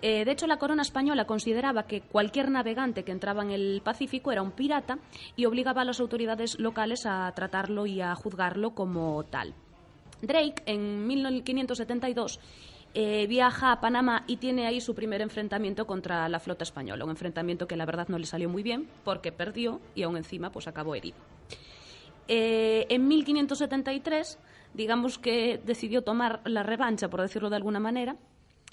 Eh, 0.00 0.24
de 0.24 0.30
hecho, 0.30 0.46
la 0.46 0.58
corona 0.58 0.82
española 0.82 1.24
consideraba 1.24 1.84
que 1.84 2.02
cualquier 2.02 2.50
navegante 2.50 3.02
que 3.02 3.12
entraba 3.12 3.42
en 3.42 3.50
el 3.50 3.80
Pacífico 3.82 4.30
era 4.30 4.42
un 4.42 4.52
pirata 4.52 4.98
y 5.34 5.44
obligaba 5.44 5.82
a 5.82 5.84
las 5.84 5.98
autoridades 6.00 6.58
locales 6.58 7.04
a 7.04 7.30
tratarlo 7.32 7.86
y 7.86 8.00
a 8.00 8.14
juzgarlo 8.14 8.74
como 8.74 9.24
tal. 9.24 9.54
Drake, 10.22 10.62
en 10.66 11.06
1572, 11.06 12.40
eh, 12.94 13.26
viaja 13.26 13.72
a 13.72 13.80
Panamá 13.80 14.24
y 14.26 14.36
tiene 14.38 14.66
ahí 14.66 14.80
su 14.80 14.94
primer 14.94 15.20
enfrentamiento 15.20 15.86
contra 15.86 16.28
la 16.28 16.40
flota 16.40 16.64
española, 16.64 17.04
un 17.04 17.10
enfrentamiento 17.10 17.68
que 17.68 17.76
la 17.76 17.84
verdad 17.84 18.08
no 18.08 18.18
le 18.18 18.26
salió 18.26 18.48
muy 18.48 18.62
bien 18.62 18.88
porque 19.04 19.30
perdió 19.30 19.80
y 19.94 20.02
aún 20.02 20.16
encima 20.16 20.50
pues 20.50 20.66
acabó 20.68 20.94
herido. 20.94 21.18
Eh, 22.28 22.86
en 22.88 23.06
1573, 23.06 24.38
digamos 24.74 25.18
que 25.18 25.60
decidió 25.64 26.02
tomar 26.02 26.40
la 26.44 26.62
revancha, 26.62 27.08
por 27.08 27.20
decirlo 27.20 27.50
de 27.50 27.56
alguna 27.56 27.80
manera, 27.80 28.16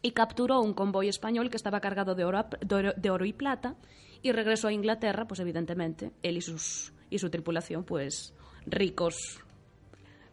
y 0.01 0.11
capturó 0.11 0.61
un 0.61 0.73
convoy 0.73 1.09
español 1.09 1.49
que 1.49 1.57
estaba 1.57 1.81
cargado 1.81 2.15
de 2.15 2.23
oro, 2.23 2.45
de 2.61 3.09
oro, 3.09 3.25
y 3.25 3.33
plata 3.33 3.75
y 4.21 4.31
regresó 4.31 4.69
a 4.69 4.73
Inglaterra, 4.73 5.25
pues 5.25 5.39
evidentemente, 5.39 6.11
él 6.23 6.37
y, 6.37 6.41
sus, 6.41 6.93
y 7.09 7.19
su 7.19 7.29
tripulación, 7.29 7.83
pues 7.83 8.33
ricos. 8.65 9.41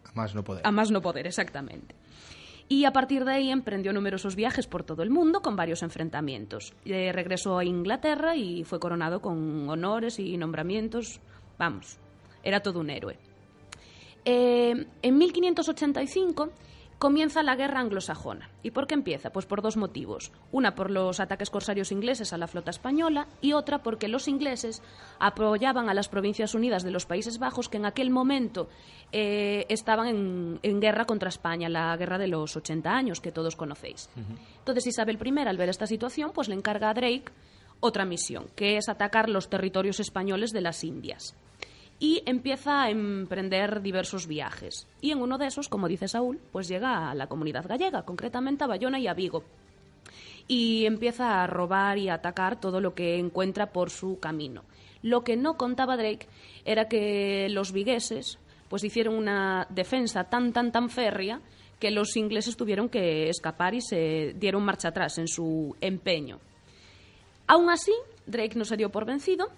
A 0.04 0.12
más 0.14 0.34
no 0.34 0.44
poder. 0.44 0.66
A 0.66 0.70
más 0.70 0.90
no 0.90 1.00
poder, 1.00 1.26
exactamente 1.26 2.01
y 2.68 2.84
a 2.84 2.92
partir 2.92 3.24
de 3.24 3.32
ahí 3.32 3.50
emprendió 3.50 3.92
numerosos 3.92 4.36
viajes 4.36 4.66
por 4.66 4.84
todo 4.84 5.02
el 5.02 5.10
mundo 5.10 5.40
con 5.42 5.56
varios 5.56 5.82
enfrentamientos. 5.82 6.72
Eh, 6.84 7.12
regresó 7.12 7.58
a 7.58 7.64
Inglaterra 7.64 8.36
y 8.36 8.64
fue 8.64 8.80
coronado 8.80 9.20
con 9.20 9.68
honores 9.68 10.18
y 10.18 10.36
nombramientos. 10.36 11.20
Vamos, 11.58 11.98
era 12.42 12.60
todo 12.60 12.80
un 12.80 12.90
héroe. 12.90 13.18
Eh, 14.24 14.86
en 15.02 15.18
1585 15.18 16.50
comienza 17.02 17.42
la 17.42 17.56
guerra 17.56 17.80
anglosajona. 17.80 18.48
¿Y 18.62 18.70
por 18.70 18.86
qué 18.86 18.94
empieza? 18.94 19.30
Pues 19.30 19.44
por 19.44 19.60
dos 19.60 19.76
motivos. 19.76 20.30
Una 20.52 20.76
por 20.76 20.88
los 20.88 21.18
ataques 21.18 21.50
corsarios 21.50 21.90
ingleses 21.90 22.32
a 22.32 22.38
la 22.38 22.46
flota 22.46 22.70
española 22.70 23.26
y 23.40 23.54
otra 23.54 23.82
porque 23.82 24.06
los 24.06 24.28
ingleses 24.28 24.84
apoyaban 25.18 25.88
a 25.88 25.94
las 25.94 26.08
Provincias 26.08 26.54
Unidas 26.54 26.84
de 26.84 26.92
los 26.92 27.04
Países 27.04 27.40
Bajos 27.40 27.68
que 27.68 27.78
en 27.78 27.86
aquel 27.86 28.10
momento 28.10 28.68
eh, 29.10 29.66
estaban 29.68 30.60
en, 30.62 30.80
guerra 30.80 31.04
contra 31.04 31.28
España, 31.28 31.68
la 31.68 31.96
guerra 31.96 32.18
de 32.18 32.28
los 32.28 32.56
80 32.56 32.88
años 32.88 33.20
que 33.20 33.32
todos 33.32 33.56
conocéis. 33.56 34.08
Entonces 34.58 34.86
Isabel 34.86 35.18
I, 35.20 35.40
al 35.40 35.56
ver 35.56 35.70
esta 35.70 35.88
situación, 35.88 36.30
pues 36.32 36.48
le 36.48 36.54
encarga 36.54 36.88
a 36.88 36.94
Drake 36.94 37.32
otra 37.80 38.04
misión, 38.04 38.46
que 38.54 38.76
es 38.76 38.88
atacar 38.88 39.28
los 39.28 39.50
territorios 39.50 39.98
españoles 39.98 40.52
de 40.52 40.60
las 40.60 40.84
Indias 40.84 41.34
y 42.02 42.20
empieza 42.26 42.82
a 42.82 42.90
emprender 42.90 43.80
diversos 43.80 44.26
viajes. 44.26 44.88
Y 45.00 45.12
en 45.12 45.22
uno 45.22 45.38
de 45.38 45.46
esos, 45.46 45.68
como 45.68 45.86
dice 45.86 46.08
Saúl, 46.08 46.40
pues 46.50 46.66
llega 46.66 47.08
a 47.08 47.14
la 47.14 47.28
comunidad 47.28 47.68
gallega, 47.68 48.02
concretamente 48.02 48.64
a 48.64 48.66
Bayona 48.66 48.98
y 48.98 49.06
a 49.06 49.14
Vigo. 49.14 49.44
Y 50.48 50.84
empieza 50.84 51.44
a 51.44 51.46
robar 51.46 51.98
y 51.98 52.08
a 52.08 52.14
atacar 52.14 52.58
todo 52.60 52.80
lo 52.80 52.92
que 52.92 53.20
encuentra 53.20 53.70
por 53.70 53.90
su 53.90 54.18
camino. 54.18 54.64
Lo 55.00 55.22
que 55.22 55.36
no 55.36 55.56
contaba 55.56 55.96
Drake 55.96 56.26
era 56.64 56.88
que 56.88 57.46
los 57.50 57.70
vigueses 57.70 58.40
pues 58.68 58.82
hicieron 58.82 59.14
una 59.14 59.68
defensa 59.70 60.24
tan 60.24 60.52
tan 60.52 60.72
tan 60.72 60.90
férrea 60.90 61.40
que 61.78 61.92
los 61.92 62.16
ingleses 62.16 62.56
tuvieron 62.56 62.88
que 62.88 63.28
escapar 63.28 63.74
y 63.74 63.80
se 63.80 64.34
dieron 64.36 64.64
marcha 64.64 64.88
atrás 64.88 65.18
en 65.18 65.28
su 65.28 65.76
empeño. 65.80 66.40
Aún 67.46 67.70
así, 67.70 67.92
Drake 68.26 68.58
no 68.58 68.64
se 68.64 68.76
dio 68.76 68.90
por 68.90 69.04
vencido 69.04 69.50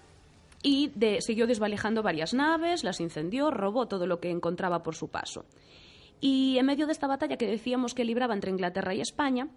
y 0.65 0.91
siguió 1.19 1.45
desvalijando 1.45 2.01
varias 2.01 2.33
naves, 2.33 2.83
las 2.83 2.99
incendió, 2.99 3.51
robó 3.51 3.87
todo 3.87 4.07
lo 4.07 4.19
que 4.19 4.31
encontraba 4.31 4.81
por 4.81 4.95
su 4.95 5.09
paso. 5.09 5.45
Y 6.19 6.57
en 6.57 6.65
medio 6.65 6.87
de 6.87 6.91
esta 6.91 7.05
batalla 7.05 7.37
que 7.37 7.45
decíamos 7.45 7.93
que 7.93 8.03
libraba 8.03 8.33
entre 8.33 8.49
Inglaterra 8.49 8.95
y 8.95 8.99
España, 8.99 9.47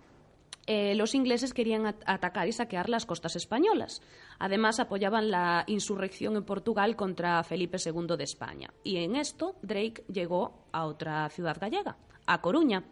eh, 0.66 0.94
los 0.96 1.14
ingleses 1.14 1.54
querían 1.54 1.86
atacar 1.86 2.46
y 2.46 2.52
saquear 2.52 2.90
las 2.90 3.06
costas 3.06 3.36
españolas. 3.36 4.02
Además, 4.38 4.80
apoyaban 4.80 5.30
la 5.30 5.64
insurrección 5.66 6.36
en 6.36 6.44
Portugal 6.44 6.94
contra 6.94 7.42
Felipe 7.42 7.78
II 7.82 8.18
de 8.18 8.24
España. 8.24 8.68
Y 8.84 8.98
en 8.98 9.16
esto, 9.16 9.56
Drake 9.62 10.04
llegó 10.12 10.66
a 10.72 10.84
otra 10.84 11.30
ciudad 11.30 11.56
gallega, 11.58 11.96
a 12.26 12.42
Coruña. 12.42 12.84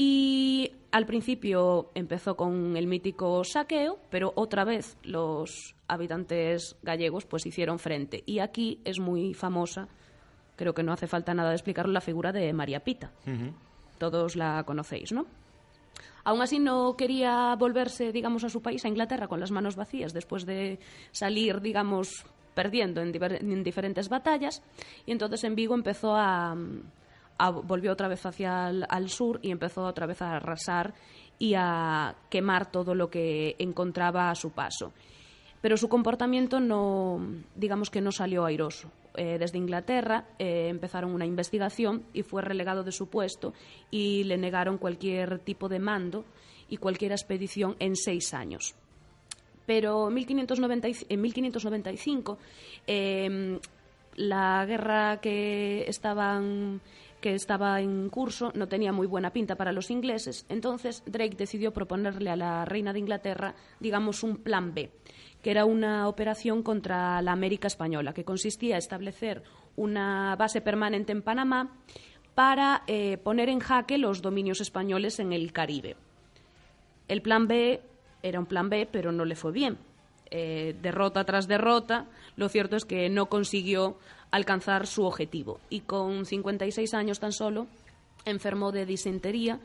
Y 0.00 0.70
al 0.92 1.06
principio 1.06 1.90
empezó 1.96 2.36
con 2.36 2.76
el 2.76 2.86
mítico 2.86 3.42
saqueo, 3.42 3.98
pero 4.10 4.32
otra 4.36 4.62
vez 4.62 4.96
los 5.02 5.74
habitantes 5.88 6.76
gallegos 6.84 7.26
pues 7.26 7.46
hicieron 7.46 7.80
frente. 7.80 8.22
Y 8.24 8.38
aquí 8.38 8.80
es 8.84 9.00
muy 9.00 9.34
famosa, 9.34 9.88
creo 10.54 10.72
que 10.72 10.84
no 10.84 10.92
hace 10.92 11.08
falta 11.08 11.34
nada 11.34 11.48
de 11.48 11.56
explicarlo, 11.56 11.92
la 11.92 12.00
figura 12.00 12.30
de 12.30 12.52
María 12.52 12.84
Pita. 12.84 13.10
Todos 13.98 14.36
la 14.36 14.62
conocéis, 14.62 15.10
¿no? 15.10 15.26
Aún 16.22 16.42
así 16.42 16.60
no 16.60 16.96
quería 16.96 17.56
volverse, 17.56 18.12
digamos, 18.12 18.44
a 18.44 18.50
su 18.50 18.62
país, 18.62 18.84
a 18.84 18.88
Inglaterra, 18.88 19.26
con 19.26 19.40
las 19.40 19.50
manos 19.50 19.74
vacías, 19.74 20.12
después 20.12 20.46
de 20.46 20.78
salir, 21.10 21.60
digamos, 21.60 22.24
perdiendo 22.54 23.00
en, 23.00 23.12
en 23.20 23.64
diferentes 23.64 24.08
batallas. 24.08 24.62
Y 25.06 25.10
entonces 25.10 25.42
en 25.42 25.56
Vigo 25.56 25.74
empezó 25.74 26.14
a, 26.14 26.56
volvió 27.64 27.92
otra 27.92 28.08
vez 28.08 28.24
hacia 28.26 28.68
el 28.68 28.84
al 28.88 29.08
sur 29.08 29.38
y 29.42 29.50
empezó 29.50 29.84
otra 29.84 30.06
vez 30.06 30.20
a 30.22 30.36
arrasar 30.36 30.94
y 31.38 31.54
a 31.56 32.16
quemar 32.30 32.70
todo 32.70 32.94
lo 32.94 33.10
que 33.10 33.56
encontraba 33.58 34.30
a 34.30 34.34
su 34.34 34.50
paso. 34.50 34.92
Pero 35.60 35.76
su 35.76 35.88
comportamiento 35.88 36.60
no, 36.60 37.20
digamos 37.56 37.90
que 37.90 38.00
no 38.00 38.12
salió 38.12 38.44
airoso. 38.44 38.92
Eh, 39.16 39.36
desde 39.38 39.58
Inglaterra 39.58 40.28
eh, 40.38 40.68
empezaron 40.68 41.12
una 41.12 41.26
investigación 41.26 42.04
y 42.12 42.22
fue 42.22 42.42
relegado 42.42 42.84
de 42.84 42.92
su 42.92 43.08
puesto 43.08 43.52
y 43.90 44.22
le 44.24 44.38
negaron 44.38 44.78
cualquier 44.78 45.40
tipo 45.40 45.68
de 45.68 45.80
mando 45.80 46.24
y 46.68 46.76
cualquier 46.76 47.10
expedición 47.12 47.74
en 47.80 47.96
seis 47.96 48.32
años. 48.32 48.76
Pero 49.66 50.06
en 50.08 50.14
1595 50.14 52.38
em, 52.86 53.58
la 54.14 54.64
guerra 54.66 55.20
que 55.20 55.84
estaban 55.88 56.80
que 57.20 57.34
estaba 57.34 57.80
en 57.80 58.08
curso 58.10 58.52
no 58.54 58.68
tenía 58.68 58.92
muy 58.92 59.06
buena 59.06 59.32
pinta 59.32 59.56
para 59.56 59.72
los 59.72 59.90
ingleses, 59.90 60.46
entonces 60.48 61.02
Drake 61.06 61.36
decidió 61.36 61.72
proponerle 61.72 62.30
a 62.30 62.36
la 62.36 62.64
reina 62.64 62.92
de 62.92 63.00
Inglaterra, 63.00 63.54
digamos, 63.80 64.22
un 64.22 64.38
plan 64.38 64.74
B, 64.74 64.90
que 65.42 65.50
era 65.50 65.64
una 65.64 66.08
operación 66.08 66.62
contra 66.62 67.20
la 67.22 67.32
América 67.32 67.66
española, 67.66 68.12
que 68.12 68.24
consistía 68.24 68.74
en 68.74 68.78
establecer 68.78 69.42
una 69.76 70.36
base 70.36 70.60
permanente 70.60 71.12
en 71.12 71.22
Panamá 71.22 71.76
para 72.34 72.84
eh, 72.86 73.18
poner 73.18 73.48
en 73.48 73.58
jaque 73.58 73.98
los 73.98 74.22
dominios 74.22 74.60
españoles 74.60 75.18
en 75.18 75.32
el 75.32 75.52
Caribe. 75.52 75.96
El 77.08 77.22
plan 77.22 77.48
B 77.48 77.80
era 78.22 78.38
un 78.38 78.46
plan 78.46 78.68
B, 78.68 78.88
pero 78.90 79.12
no 79.12 79.24
le 79.24 79.34
fue 79.34 79.52
bien. 79.52 79.78
Eh, 80.30 80.76
derrota 80.82 81.24
tras 81.24 81.48
derrota, 81.48 82.06
lo 82.36 82.48
cierto 82.48 82.76
es 82.76 82.84
que 82.84 83.08
no 83.08 83.26
consiguió 83.26 83.98
alcanzar 84.30 84.86
su 84.86 85.04
objetivo. 85.04 85.60
Y 85.70 85.80
con 85.80 86.26
56 86.26 86.94
años 86.94 87.20
tan 87.20 87.32
solo, 87.32 87.66
enfermó 88.24 88.72
de 88.72 88.86
disentería 88.86 89.60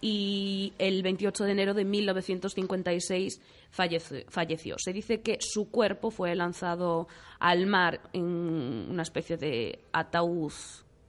y 0.00 0.72
el 0.78 1.02
28 1.02 1.44
de 1.44 1.52
enero 1.52 1.74
de 1.74 1.84
1956 1.84 3.40
falleció. 3.70 4.76
Se 4.78 4.92
dice 4.92 5.20
que 5.20 5.38
su 5.40 5.70
cuerpo 5.70 6.10
fue 6.10 6.34
lanzado 6.34 7.08
al 7.38 7.66
mar 7.66 8.00
en 8.12 8.24
una 8.24 9.02
especie 9.02 9.36
de 9.36 9.80
ataúd 9.92 10.52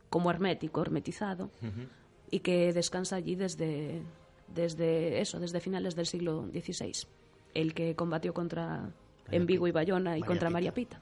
como 0.09 0.31
hermético, 0.31 0.81
hermetizado, 0.81 1.49
y 2.31 2.39
que 2.39 2.71
descansa 2.73 3.17
allí 3.17 3.35
desde, 3.35 4.01
desde 4.53 5.19
eso, 5.21 5.39
desde 5.39 5.59
finales 5.59 5.95
del 5.95 6.05
siglo 6.05 6.47
XVI, 6.51 6.93
el 7.53 7.73
que 7.73 7.95
combatió 7.95 8.33
contra 8.33 8.89
en 9.31 9.45
Vigo 9.45 9.67
y 9.67 9.71
Bayona 9.71 10.17
y 10.17 10.21
contra 10.21 10.49
María 10.49 10.73
Pita 10.73 10.99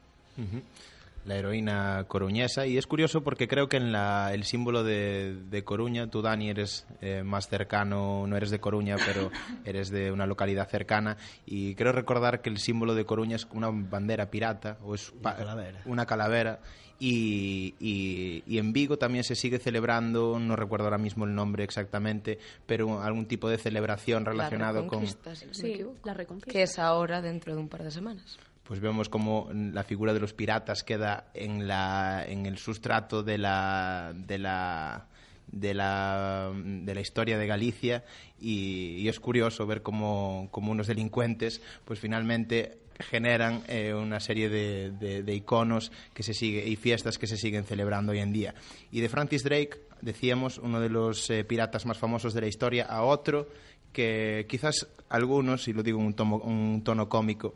la 1.25 1.36
heroína 1.36 2.05
coruñesa. 2.08 2.65
Y 2.65 2.77
es 2.77 2.88
curioso 2.88 3.23
porque 3.23 3.47
creo 3.47 3.67
que 3.67 3.77
en 3.77 3.91
la, 3.91 4.34
el 4.34 4.43
símbolo 4.43 4.84
de, 4.84 5.36
de 5.49 5.63
Coruña, 5.63 6.08
tú 6.08 6.21
Dani 6.21 6.49
eres 6.49 6.86
eh, 7.01 7.23
más 7.23 7.49
cercano, 7.49 8.25
no 8.27 8.38
eres 8.38 8.51
de 8.51 8.60
Coruña, 8.60 8.95
pero 9.05 9.31
eres 9.65 9.89
de 9.89 10.12
una 10.12 10.25
localidad 10.25 10.69
cercana. 10.69 11.17
Y 11.45 11.75
creo 11.75 11.91
recordar 11.91 12.41
que 12.41 12.49
el 12.49 12.60
símbolo 12.60 12.93
de 12.95 13.05
Coruña 13.05 13.36
es 13.36 13.47
una 13.51 13.69
bandera 13.71 14.29
pirata, 14.29 14.77
o 14.84 14.95
es 14.95 15.12
una 15.12 15.36
calavera. 15.36 15.81
Una 15.86 16.05
calavera. 16.05 16.60
Y, 16.97 17.75
y, 17.79 18.58
en 18.58 18.71
Vigo 18.71 18.97
también 18.97 19.25
se 19.25 19.36
sigue 19.36 19.60
celebrando, 19.60 20.39
no 20.39 20.55
recuerdo 20.55 20.86
ahora 20.86 20.97
mismo 20.97 21.25
el 21.25 21.36
nombre 21.36 21.65
exactamente, 21.65 22.39
pero 22.65 23.01
algún 23.01 23.25
tipo 23.25 23.49
de 23.49 23.58
celebración 23.58 24.23
relacionado 24.23 24.88
con... 24.88 25.05
sí, 25.51 25.86
la 26.05 26.13
Reconquista. 26.13 26.51
Que 26.51 26.63
es 26.63 26.79
ahora 26.79 27.21
dentro 27.21 27.53
de 27.53 27.60
un 27.60 27.67
par 27.67 27.84
de 27.84 27.91
semanas 27.91 28.38
pues 28.65 28.79
vemos 28.79 29.10
como 29.10 29.49
la 29.53 29.84
figura 29.84 30.13
de 30.13 30.19
los 30.19 30.34
piratas 30.34 30.84
queda 30.84 31.29
en, 31.34 31.67
la, 31.67 32.25
en 32.27 32.47
el 32.47 32.58
sustrato 32.58 33.21
de 33.21 33.38
la, 33.38 34.12
de 34.15 34.39
la, 34.39 35.05
de 35.47 35.73
la, 35.73 36.51
de 36.55 36.95
la 36.95 37.01
historia 37.01 37.38
de 37.38 37.47
Galicia 37.47 38.03
y, 38.39 39.08
es 39.08 39.19
curioso 39.19 39.67
ver 39.67 39.84
cómo, 39.84 40.49
unos 40.51 40.88
delincuentes 40.88 41.62
pues 41.86 41.99
finalmente 41.99 42.79
generan 42.99 43.63
eh, 43.67 43.93
una 43.93 44.19
serie 44.19 44.49
de, 44.49 44.91
de, 44.91 45.36
iconos 45.36 45.91
que 46.13 46.23
se 46.23 46.34
sigue, 46.34 46.65
y 46.67 46.75
fiestas 46.75 47.17
que 47.17 47.27
se 47.27 47.38
siguen 47.38 47.63
celebrando 47.63 48.12
hoy 48.12 48.19
en 48.19 48.31
día. 48.31 48.55
Y 48.91 49.01
de 49.01 49.10
Francis 49.10 49.43
Drake, 49.43 49.81
decíamos, 50.01 50.58
uno 50.58 50.79
de 50.79 50.89
los 50.89 51.29
eh, 51.29 51.43
piratas 51.43 51.86
más 51.86 51.97
famosos 51.97 52.34
de 52.34 52.41
la 52.41 52.47
historia, 52.47 52.86
a 52.86 53.03
otro 53.03 53.47
que 53.91 54.45
quizás 54.49 54.88
algunos, 55.10 55.67
y 55.67 55.73
lo 55.73 55.81
digo 55.81 55.99
en 55.99 56.08
un, 56.08 56.13
tomo, 56.13 56.38
un 56.38 56.84
tono 56.84 57.08
cómico, 57.08 57.53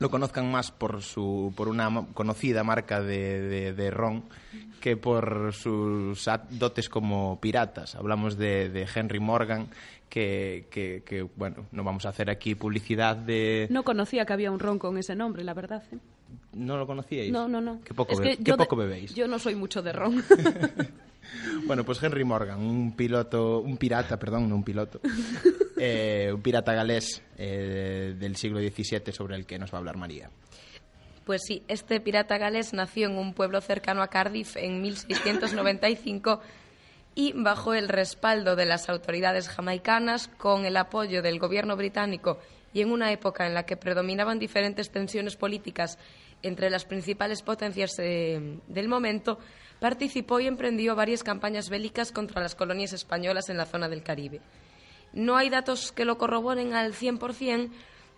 lo 0.00 0.10
conozcan 0.10 0.50
más 0.50 0.72
por, 0.72 1.02
su, 1.02 1.52
por 1.54 1.68
una 1.68 2.06
conocida 2.14 2.64
marca 2.64 3.02
de, 3.02 3.72
de, 3.74 3.90
ron 3.90 4.24
que 4.80 4.96
por 4.96 5.52
sus 5.52 6.26
dotes 6.48 6.88
como 6.88 7.38
piratas. 7.38 7.94
Hablamos 7.94 8.38
de, 8.38 8.70
de 8.70 8.88
Henry 8.92 9.20
Morgan, 9.20 9.68
que, 10.10 10.66
que, 11.06 11.26
bueno, 11.36 11.66
no 11.70 11.84
vamos 11.84 12.04
a 12.04 12.10
hacer 12.10 12.28
aquí 12.30 12.54
publicidad 12.54 13.16
de... 13.16 13.68
No 13.70 13.84
conocía 13.84 14.26
que 14.26 14.32
había 14.32 14.50
un 14.50 14.58
ron 14.58 14.78
con 14.78 14.98
ese 14.98 15.14
nombre, 15.14 15.44
la 15.44 15.54
verdad. 15.54 15.84
¿eh? 15.92 15.98
¿No 16.52 16.76
lo 16.76 16.86
conocíais? 16.86 17.32
No, 17.32 17.48
no, 17.48 17.60
no. 17.60 17.80
Qué 17.84 17.94
poco, 17.94 18.20
qué 18.20 18.54
poco 18.56 18.76
bebéis. 18.76 19.14
Yo 19.14 19.28
no 19.28 19.38
soy 19.38 19.54
mucho 19.54 19.82
de 19.82 19.92
ron. 19.92 20.22
bueno, 21.66 21.84
pues 21.84 22.02
Henry 22.02 22.24
Morgan, 22.24 22.60
un 22.60 22.96
piloto, 22.96 23.60
un 23.60 23.76
pirata, 23.76 24.18
perdón, 24.18 24.48
no 24.48 24.56
un 24.56 24.64
piloto, 24.64 25.00
eh, 25.78 26.32
un 26.34 26.42
pirata 26.42 26.74
galés 26.74 27.22
eh, 27.38 28.16
del 28.18 28.34
siglo 28.34 28.58
XVII 28.58 29.12
sobre 29.12 29.36
el 29.36 29.46
que 29.46 29.60
nos 29.60 29.72
va 29.72 29.76
a 29.76 29.78
hablar 29.78 29.96
María. 29.96 30.28
Pues 31.24 31.42
sí, 31.46 31.62
este 31.68 32.00
pirata 32.00 32.36
galés 32.36 32.72
nació 32.72 33.08
en 33.08 33.16
un 33.16 33.32
pueblo 33.32 33.60
cercano 33.60 34.02
a 34.02 34.08
Cardiff 34.08 34.56
en 34.56 34.82
1695 34.82 36.40
y 37.14 37.32
bajo 37.34 37.74
el 37.74 37.88
respaldo 37.88 38.56
de 38.56 38.66
las 38.66 38.88
autoridades 38.88 39.48
jamaicanas, 39.48 40.28
con 40.28 40.64
el 40.64 40.76
apoyo 40.76 41.22
del 41.22 41.38
gobierno 41.38 41.76
británico 41.76 42.38
y 42.72 42.82
en 42.82 42.92
una 42.92 43.10
época 43.12 43.46
en 43.46 43.54
la 43.54 43.66
que 43.66 43.76
predominaban 43.76 44.38
diferentes 44.38 44.90
tensiones 44.90 45.36
políticas 45.36 45.98
entre 46.42 46.70
las 46.70 46.84
principales 46.84 47.42
potencias 47.42 47.98
eh, 47.98 48.58
del 48.68 48.88
momento, 48.88 49.38
participó 49.80 50.40
y 50.40 50.46
emprendió 50.46 50.94
varias 50.94 51.22
campañas 51.22 51.68
bélicas 51.68 52.12
contra 52.12 52.40
las 52.40 52.54
colonias 52.54 52.92
españolas 52.92 53.48
en 53.48 53.56
la 53.56 53.66
zona 53.66 53.88
del 53.88 54.02
Caribe. 54.02 54.40
No 55.12 55.36
hay 55.36 55.50
datos 55.50 55.92
que 55.92 56.04
lo 56.04 56.18
corroboren 56.18 56.74
al 56.74 56.94
100%, 56.94 57.70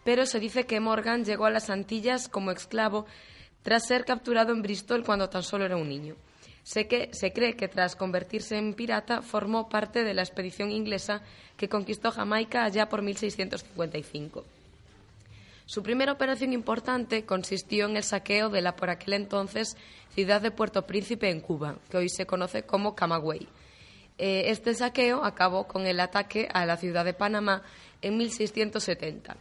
pero 0.04 0.26
se 0.26 0.40
dice 0.40 0.66
que 0.66 0.80
Morgan 0.80 1.24
llegó 1.24 1.46
a 1.46 1.50
las 1.50 1.70
Antillas 1.70 2.28
como 2.28 2.50
esclavo 2.50 3.06
tras 3.62 3.86
ser 3.86 4.04
capturado 4.04 4.52
en 4.52 4.62
Bristol 4.62 5.04
cuando 5.04 5.28
tan 5.28 5.42
solo 5.42 5.64
era 5.64 5.76
un 5.76 5.88
niño. 5.88 6.16
Se, 6.62 6.86
que, 6.86 7.10
se 7.12 7.32
cree 7.32 7.56
que 7.56 7.68
tras 7.68 7.96
convertirse 7.96 8.56
en 8.56 8.74
pirata 8.74 9.22
formó 9.22 9.68
parte 9.68 10.04
de 10.04 10.14
la 10.14 10.22
expedición 10.22 10.70
inglesa 10.70 11.22
que 11.56 11.68
conquistó 11.68 12.10
Jamaica 12.10 12.64
allá 12.64 12.88
por 12.88 13.02
1655. 13.02 14.44
Su 15.66 15.82
primera 15.82 16.12
operación 16.12 16.52
importante 16.52 17.24
consistió 17.24 17.86
en 17.86 17.96
el 17.96 18.04
saqueo 18.04 18.50
de 18.50 18.60
la 18.60 18.76
por 18.76 18.90
aquel 18.90 19.14
entonces 19.14 19.76
ciudad 20.14 20.40
de 20.40 20.50
Puerto 20.50 20.86
Príncipe 20.86 21.30
en 21.30 21.40
Cuba, 21.40 21.76
que 21.90 21.96
hoy 21.96 22.08
se 22.08 22.26
conoce 22.26 22.64
como 22.64 22.94
Camagüey. 22.94 23.48
Eh, 24.18 24.50
este 24.50 24.74
saqueo 24.74 25.24
acabó 25.24 25.66
con 25.66 25.86
el 25.86 25.98
ataque 26.00 26.48
a 26.52 26.66
la 26.66 26.76
ciudad 26.76 27.04
de 27.04 27.14
Panamá 27.14 27.62
en 28.02 28.18
1670. 28.18 29.36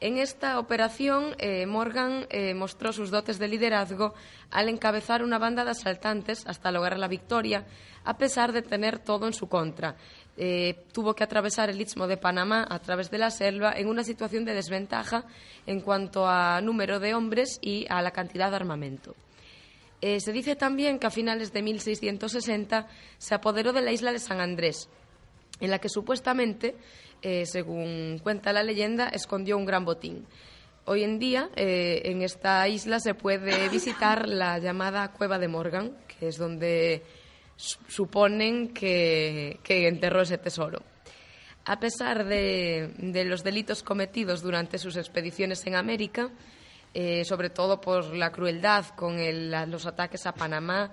En 0.00 0.16
esta 0.16 0.58
operación, 0.58 1.34
eh, 1.36 1.66
Morgan 1.66 2.26
eh, 2.30 2.54
mostró 2.54 2.90
sus 2.90 3.10
dotes 3.10 3.38
de 3.38 3.48
liderazgo 3.48 4.14
al 4.50 4.70
encabezar 4.70 5.22
una 5.22 5.38
banda 5.38 5.62
de 5.62 5.72
asaltantes 5.72 6.46
hasta 6.46 6.72
lograr 6.72 6.98
la 6.98 7.06
victoria, 7.06 7.66
a 8.04 8.16
pesar 8.16 8.52
de 8.52 8.62
tener 8.62 8.98
todo 8.98 9.26
en 9.26 9.34
su 9.34 9.46
contra, 9.46 9.96
eh, 10.38 10.86
tuvo 10.92 11.14
que 11.14 11.22
atravesar 11.22 11.68
el 11.68 11.82
istmo 11.82 12.06
de 12.06 12.16
Panamá 12.16 12.66
a 12.70 12.78
través 12.78 13.10
de 13.10 13.18
la 13.18 13.30
selva 13.30 13.74
en 13.76 13.88
una 13.88 14.02
situación 14.02 14.46
de 14.46 14.54
desventaja 14.54 15.26
en 15.66 15.82
cuanto 15.82 16.26
a 16.26 16.62
número 16.62 16.98
de 16.98 17.12
hombres 17.12 17.58
y 17.60 17.84
a 17.90 18.00
la 18.00 18.10
cantidad 18.10 18.48
de 18.48 18.56
armamento. 18.56 19.14
Se 20.00 20.32
dice 20.32 20.56
también 20.56 20.98
que 20.98 21.08
a 21.08 21.10
finales 21.10 21.52
de 21.52 21.60
1660 21.60 22.86
se 23.18 23.34
apoderó 23.34 23.74
de 23.74 23.82
la 23.82 23.92
isla 23.92 24.12
de 24.12 24.18
San 24.18 24.40
Andrés, 24.40 24.88
en 25.60 25.70
la 25.70 25.78
que 25.78 25.90
supuestamente 25.90 26.74
eh, 27.22 27.44
según 27.46 28.18
cuenta 28.22 28.52
la 28.52 28.62
leyenda, 28.62 29.08
escondió 29.08 29.56
un 29.56 29.66
gran 29.66 29.84
botín. 29.84 30.26
Hoy 30.86 31.04
en 31.04 31.18
día, 31.18 31.50
eh, 31.54 32.02
en 32.06 32.22
esta 32.22 32.66
isla 32.66 32.98
se 32.98 33.14
puede 33.14 33.68
visitar 33.68 34.28
la 34.28 34.58
llamada 34.58 35.12
Cueva 35.12 35.38
de 35.38 35.46
Morgan, 35.46 35.96
que 36.08 36.28
es 36.28 36.38
donde 36.38 37.02
suponen 37.56 38.72
que, 38.72 39.60
enterró 39.68 40.22
ese 40.22 40.38
tesoro. 40.38 40.82
A 41.66 41.78
pesar 41.78 42.24
de, 42.24 42.92
los 43.26 43.44
delitos 43.44 43.82
cometidos 43.82 44.40
durante 44.40 44.78
sus 44.78 44.96
expediciones 44.96 45.66
en 45.66 45.74
América, 45.74 46.30
eh, 46.94 47.24
sobre 47.26 47.50
todo 47.50 47.80
por 47.80 48.16
la 48.16 48.32
crueldad 48.32 48.86
con 48.96 49.18
los 49.70 49.86
ataques 49.86 50.26
a 50.26 50.32
Panamá, 50.32 50.90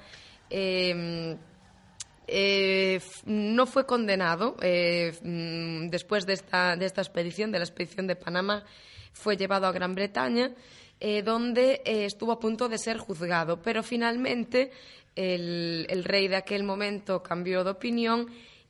eh, 2.27 2.99
no 3.25 3.65
fue 3.65 3.85
condenado 3.85 4.55
eh, 4.61 5.13
mm, 5.21 5.89
después 5.89 6.25
de 6.25 6.33
esta, 6.33 6.73
expedición, 6.73 7.51
de 7.51 7.59
la 7.59 7.65
expedición 7.65 8.07
de 8.07 8.15
Panamá, 8.15 8.63
fue 9.13 9.37
llevado 9.37 9.65
a 9.67 9.71
Gran 9.71 9.95
Bretaña, 9.95 10.53
donde 11.23 11.81
estuvo 11.85 12.31
a 12.31 12.39
punto 12.39 12.67
de 12.69 12.79
ser 12.79 12.97
juzgado, 12.97 13.61
pero 13.61 13.83
finalmente 13.83 14.71
el, 15.17 16.03
rey 16.03 16.27
de 16.27 16.35
aquel 16.35 16.63
momento 16.63 17.23
cambió 17.23 17.63
de 17.63 17.71
opinión 17.71 18.27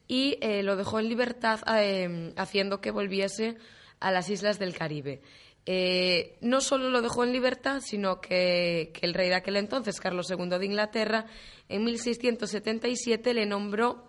y 0.08 0.38
eh, 0.42 0.64
lo 0.64 0.78
dejó 0.78 1.00
en 1.00 1.10
libertad, 1.10 1.60
eh, 1.78 2.34
haciendo 2.38 2.80
que 2.80 2.92
volviese 2.92 3.58
a 4.00 4.12
las 4.12 4.30
islas 4.30 4.58
del 4.58 4.76
Caribe. 4.76 5.22
Eh, 5.66 6.38
no 6.40 6.62
solo 6.62 6.90
lo 6.90 7.02
dejó 7.02 7.26
en 7.26 7.34
libertad, 7.34 7.82
sino 7.82 8.22
que, 8.22 8.94
el 9.02 9.14
rey 9.14 9.28
de 9.28 9.36
aquel 9.36 9.58
entonces, 9.58 10.00
Carlos 10.00 10.30
II 10.30 10.58
de 10.58 10.66
Inglaterra, 10.66 11.26
en 11.70 11.84
1677 11.84 13.34
le 13.34 13.46
nombró 13.46 14.04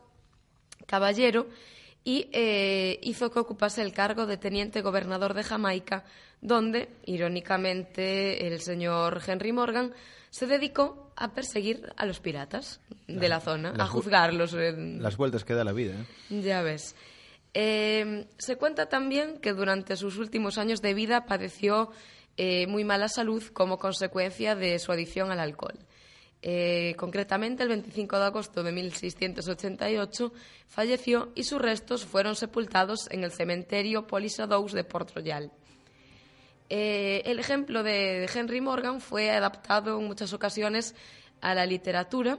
caballero 0.87 1.49
y 2.05 2.31
hizo 3.03 3.31
que 3.31 3.39
ocupase 3.39 3.83
el 3.83 3.93
cargo 3.93 4.25
de 4.25 4.39
teniente 4.39 4.81
gobernador 4.81 5.35
de 5.35 5.43
Jamaica, 5.43 6.05
donde, 6.41 6.89
irónicamente, 7.05 8.47
el 8.47 8.61
señor 8.61 9.21
Henry 9.27 9.53
Morgan 9.53 9.93
se 10.31 10.47
dedicó 10.47 11.13
a 11.17 11.33
perseguir 11.33 11.93
a 11.97 12.07
los 12.07 12.21
piratas 12.21 12.81
de 13.07 13.29
la 13.29 13.41
zona, 13.41 13.75
a 13.77 13.87
juzgarlos. 13.87 14.53
Las 14.53 15.17
vueltas 15.17 15.45
que 15.45 15.55
da 15.55 15.65
la 15.65 15.73
vida. 15.73 15.95
¿eh? 16.31 16.41
Ya 16.43 16.63
ves. 16.63 16.95
Eh, 17.55 18.27
se 18.37 18.57
cuenta 18.57 18.89
también 18.89 19.39
que 19.41 19.53
durante 19.53 19.97
sus 19.97 20.19
últimos 20.19 20.59
años 20.59 20.81
de 20.81 20.95
vida 20.95 21.27
padeció 21.27 21.91
eh, 22.37 22.67
muy 22.69 22.85
mala 22.85 23.09
salud 23.09 23.43
como 23.53 23.79
consecuencia 23.79 24.55
de 24.55 24.79
su 24.79 24.93
adicción 24.93 25.33
al 25.33 25.41
alcohol. 25.41 25.79
Concretamente, 26.97 27.63
el 27.63 27.69
25 27.69 28.19
de 28.19 28.25
agosto 28.25 28.63
de 28.63 28.73
1688 28.73 30.33
falleció 30.67 31.33
y 31.35 31.45
sus 31.45 31.61
restos 31.61 32.05
fueron 32.05 32.37
sepultados 32.37 33.11
en 33.11 33.25
el 33.25 33.33
cementerio 33.33 34.07
Polisadous 34.07 34.73
de 34.73 34.85
Port 34.85 35.15
Royal. 35.15 35.51
Eh, 36.71 37.23
el 37.25 37.39
ejemplo 37.39 37.83
de, 37.83 38.29
Henry 38.33 38.61
Morgan 38.61 39.01
fue 39.01 39.31
adaptado 39.31 39.99
en 39.99 40.07
muchas 40.07 40.33
ocasiones 40.33 40.95
a 41.41 41.55
la 41.55 41.65
literatura 41.65 42.39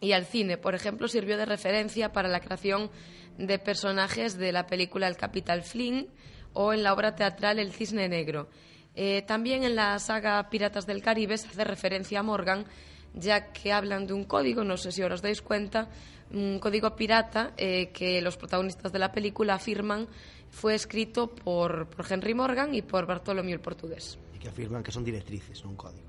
y 0.00 0.12
al 0.12 0.26
cine. 0.26 0.58
Por 0.58 0.74
ejemplo, 0.74 1.08
sirvió 1.08 1.36
de 1.36 1.46
referencia 1.46 2.12
para 2.12 2.28
la 2.28 2.40
creación 2.40 2.90
de 3.38 3.58
personajes 3.58 4.36
de 4.36 4.52
la 4.52 4.66
película 4.66 5.08
El 5.08 5.16
Capital 5.16 5.62
Flynn 5.62 6.08
o 6.52 6.72
en 6.72 6.82
la 6.82 6.92
obra 6.92 7.14
teatral 7.14 7.58
El 7.58 7.72
Cisne 7.72 8.08
Negro. 8.08 8.48
Eh, 8.94 9.22
también 9.22 9.62
en 9.62 9.76
la 9.76 9.98
saga 9.98 10.48
Piratas 10.48 10.86
del 10.86 11.02
Caribe 11.02 11.36
se 11.36 11.48
hace 11.48 11.64
referencia 11.64 12.20
a 12.20 12.22
Morgan, 12.22 12.66
ya 13.14 13.52
que 13.52 13.72
hablan 13.72 14.06
de 14.06 14.12
un 14.12 14.24
código, 14.24 14.64
no 14.64 14.76
sé 14.76 14.92
si 14.92 15.02
os 15.02 15.22
dais 15.22 15.42
cuenta, 15.42 15.88
un 16.30 16.58
código 16.58 16.96
pirata 16.96 17.52
eh, 17.56 17.90
que 17.92 18.20
los 18.20 18.36
protagonistas 18.36 18.92
de 18.92 18.98
la 18.98 19.12
película 19.12 19.54
afirman 19.54 20.08
fue 20.50 20.74
escrito 20.74 21.28
por, 21.28 21.88
por 21.88 22.10
Henry 22.10 22.34
Morgan 22.34 22.74
y 22.74 22.82
por 22.82 23.06
Bartolomé 23.06 23.52
el 23.52 23.60
Portugués. 23.60 24.18
Y 24.34 24.38
que 24.38 24.48
afirman 24.48 24.82
que 24.82 24.92
son 24.92 25.04
directrices, 25.04 25.62
no 25.64 25.70
un 25.70 25.76
código. 25.76 26.08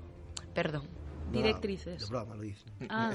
Perdón. 0.54 0.88
directrices. 1.30 2.00
De 2.00 2.06
broma 2.06 2.34
lo 2.34 2.42
dicen. 2.42 2.72
Ah. 2.88 3.12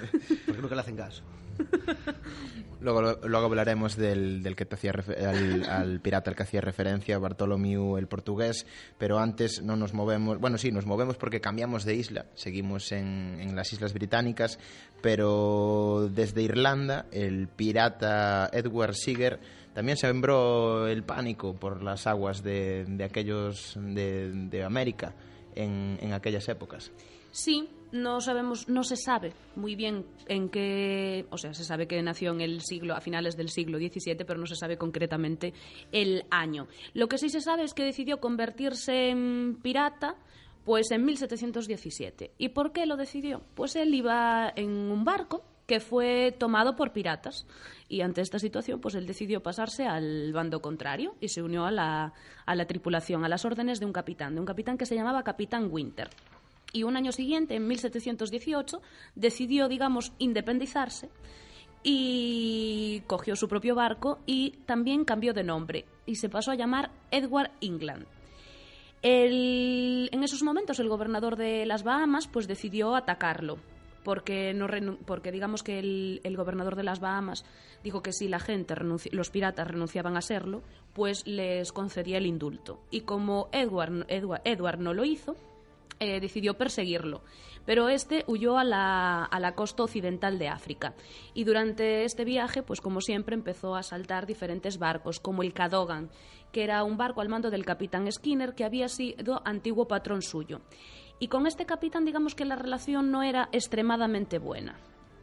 Porque 0.46 0.62
nunca 0.62 0.74
le 0.74 0.80
hacen 0.80 0.96
caso. 0.96 1.22
luego, 2.80 3.18
luego 3.26 3.46
hablaremos 3.46 3.96
del, 3.96 4.42
del 4.42 4.56
que 4.56 4.64
te 4.64 4.74
hacía 4.74 4.92
al, 4.92 5.64
al, 5.64 6.00
pirata 6.00 6.30
al 6.30 6.36
que 6.36 6.42
hacía 6.42 6.60
referencia, 6.60 7.18
Bartolomé 7.18 7.74
el 7.98 8.06
portugués, 8.06 8.66
pero 8.98 9.18
antes 9.18 9.62
no 9.62 9.76
nos 9.76 9.94
movemos, 9.94 10.38
bueno 10.38 10.58
sí, 10.58 10.70
nos 10.70 10.86
movemos 10.86 11.16
porque 11.16 11.40
cambiamos 11.40 11.84
de 11.84 11.94
isla, 11.94 12.26
seguimos 12.34 12.92
en, 12.92 13.38
en 13.40 13.56
las 13.56 13.72
Islas 13.72 13.92
Británicas, 13.92 14.58
pero 15.02 16.08
desde 16.12 16.42
Irlanda 16.42 17.06
el 17.12 17.48
pirata 17.48 18.48
Edward 18.52 18.94
Seager 18.94 19.40
también 19.74 19.96
se 19.98 20.06
sembró 20.06 20.86
el 20.86 21.02
pánico 21.02 21.54
por 21.54 21.82
las 21.82 22.06
aguas 22.06 22.42
de, 22.42 22.84
de 22.88 23.04
aquellos 23.04 23.76
de 23.76 24.64
América 24.64 25.14
en, 25.56 25.98
en, 26.00 26.12
aquellas 26.12 26.48
épocas. 26.48 26.92
Sí, 27.32 27.68
no 27.92 28.20
sabemos, 28.20 28.68
no 28.68 28.82
se 28.82 28.96
sabe 28.96 29.32
muy 29.56 29.74
bien 29.74 30.06
en 30.28 30.48
qué, 30.48 31.26
o 31.30 31.38
sea, 31.38 31.52
se 31.54 31.64
sabe 31.64 31.86
que 31.86 32.00
nació 32.02 32.30
en 32.32 32.40
el 32.40 32.60
siglo, 32.62 32.94
a 32.94 33.00
finales 33.00 33.36
del 33.36 33.50
siglo 33.50 33.78
XVII, 33.78 34.24
pero 34.26 34.38
no 34.38 34.46
se 34.46 34.56
sabe 34.56 34.78
concretamente 34.78 35.52
el 35.92 36.24
año. 36.30 36.68
Lo 36.94 37.08
que 37.08 37.18
sí 37.18 37.28
se 37.28 37.40
sabe 37.40 37.64
es 37.64 37.74
que 37.74 37.84
decidió 37.84 38.20
convertirse 38.20 39.10
en 39.10 39.58
pirata 39.62 40.16
pues 40.64 40.90
en 40.90 41.04
1717. 41.04 42.32
¿Y 42.38 42.48
por 42.48 42.72
qué 42.72 42.86
lo 42.86 42.96
decidió? 42.96 43.42
Pues 43.54 43.76
él 43.76 43.94
iba 43.94 44.52
en 44.56 44.70
un 44.70 45.04
barco 45.04 45.44
que 45.66 45.80
fue 45.80 46.34
tomado 46.38 46.76
por 46.76 46.92
piratas. 46.92 47.46
Y 47.88 48.00
ante 48.00 48.20
esta 48.20 48.38
situación, 48.38 48.80
pues 48.80 48.94
él 48.94 49.06
decidió 49.06 49.42
pasarse 49.42 49.86
al 49.86 50.32
bando 50.32 50.60
contrario 50.60 51.14
y 51.20 51.28
se 51.28 51.42
unió 51.42 51.66
a 51.66 51.70
la, 51.70 52.12
a 52.46 52.54
la 52.54 52.66
tripulación, 52.66 53.24
a 53.24 53.28
las 53.28 53.44
órdenes 53.44 53.80
de 53.80 53.86
un 53.86 53.92
capitán, 53.92 54.34
de 54.34 54.40
un 54.40 54.46
capitán 54.46 54.78
que 54.78 54.86
se 54.86 54.94
llamaba 54.94 55.22
Capitán 55.22 55.68
Winter. 55.70 56.08
Y 56.72 56.82
un 56.82 56.96
año 56.96 57.12
siguiente, 57.12 57.54
en 57.54 57.66
1718, 57.66 58.80
decidió, 59.14 59.68
digamos, 59.68 60.12
independizarse 60.18 61.10
y 61.82 63.02
cogió 63.06 63.36
su 63.36 63.48
propio 63.48 63.74
barco 63.74 64.18
y 64.26 64.50
también 64.66 65.04
cambió 65.04 65.32
de 65.32 65.44
nombre 65.44 65.84
y 66.04 66.16
se 66.16 66.28
pasó 66.28 66.50
a 66.50 66.56
llamar 66.56 66.90
Edward 67.12 67.52
England. 67.60 68.06
en 69.02 70.22
esos 70.24 70.42
momentos 70.42 70.80
el 70.80 70.88
gobernador 70.88 71.36
de 71.36 71.64
las 71.64 71.84
Bahamas 71.84 72.26
pues 72.26 72.48
decidió 72.48 72.96
atacarlo 72.96 73.58
porque, 74.06 74.54
no 74.54 74.68
porque 75.04 75.32
digamos 75.32 75.64
que 75.64 75.80
el, 75.80 76.36
gobernador 76.36 76.76
de 76.76 76.84
las 76.84 77.00
Bahamas 77.00 77.44
dijo 77.82 78.04
que 78.04 78.12
si 78.12 78.28
la 78.28 78.38
gente, 78.38 78.76
los 79.10 79.30
piratas 79.30 79.66
renunciaban 79.66 80.16
a 80.16 80.20
serlo, 80.20 80.62
pues 80.92 81.26
les 81.26 81.72
concedía 81.72 82.18
el 82.18 82.26
indulto. 82.26 82.84
Y 82.92 83.00
como 83.00 83.48
Edward, 83.50 84.06
Edward, 84.06 84.78
no 84.78 84.94
lo 84.94 85.04
hizo, 85.04 85.34
eh, 85.98 86.20
decidió 86.20 86.54
perseguirlo. 86.54 87.24
Pero 87.64 87.88
este 87.88 88.22
huyó 88.28 88.58
a 88.58 88.62
la, 88.62 89.24
a 89.24 89.40
la, 89.40 89.56
costa 89.56 89.82
occidental 89.82 90.38
de 90.38 90.50
África. 90.50 90.94
Y 91.34 91.42
durante 91.42 92.04
este 92.04 92.24
viaje, 92.24 92.62
pues 92.62 92.80
como 92.80 93.00
siempre, 93.00 93.34
empezó 93.34 93.74
a 93.74 93.80
asaltar 93.80 94.24
diferentes 94.24 94.78
barcos, 94.78 95.18
como 95.18 95.42
el 95.42 95.52
Cadogan, 95.52 96.10
que 96.52 96.62
era 96.62 96.84
un 96.84 96.96
barco 96.96 97.22
al 97.22 97.28
mando 97.28 97.50
del 97.50 97.64
capitán 97.64 98.10
Skinner, 98.12 98.54
que 98.54 98.64
había 98.64 98.88
sido 98.88 99.42
antiguo 99.44 99.88
patrón 99.88 100.22
suyo. 100.22 100.60
Y 101.18 101.28
con 101.28 101.46
este 101.46 101.66
capitán, 101.66 102.04
digamos 102.04 102.34
que 102.34 102.44
la 102.44 102.56
relación 102.56 103.10
no 103.10 103.22
era 103.22 103.48
extremadamente 103.52 104.38
buena. 104.38 104.76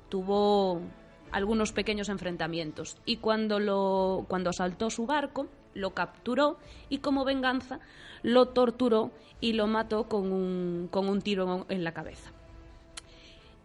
Tuvo 0.10 0.82
algunos 1.32 1.72
pequeños 1.72 2.10
enfrentamientos 2.10 2.98
y 3.06 3.18
cuando 3.18 3.60
lo 3.60 4.26
cuando 4.28 4.52
asaltó 4.52 4.92
su 4.92 5.08
barco 5.08 5.48
lo 5.74 5.92
capturó 5.92 6.58
y 6.90 7.00
como 7.00 7.26
venganza 7.26 7.80
lo 8.22 8.50
torturó 8.50 9.12
y 9.42 9.54
lo 9.54 9.68
mató 9.68 10.08
con 10.08 10.32
un, 10.32 10.88
con 10.90 11.10
un 11.10 11.22
tiro 11.22 11.66
en 11.70 11.84
la 11.84 11.92
cabeza. 11.92 12.32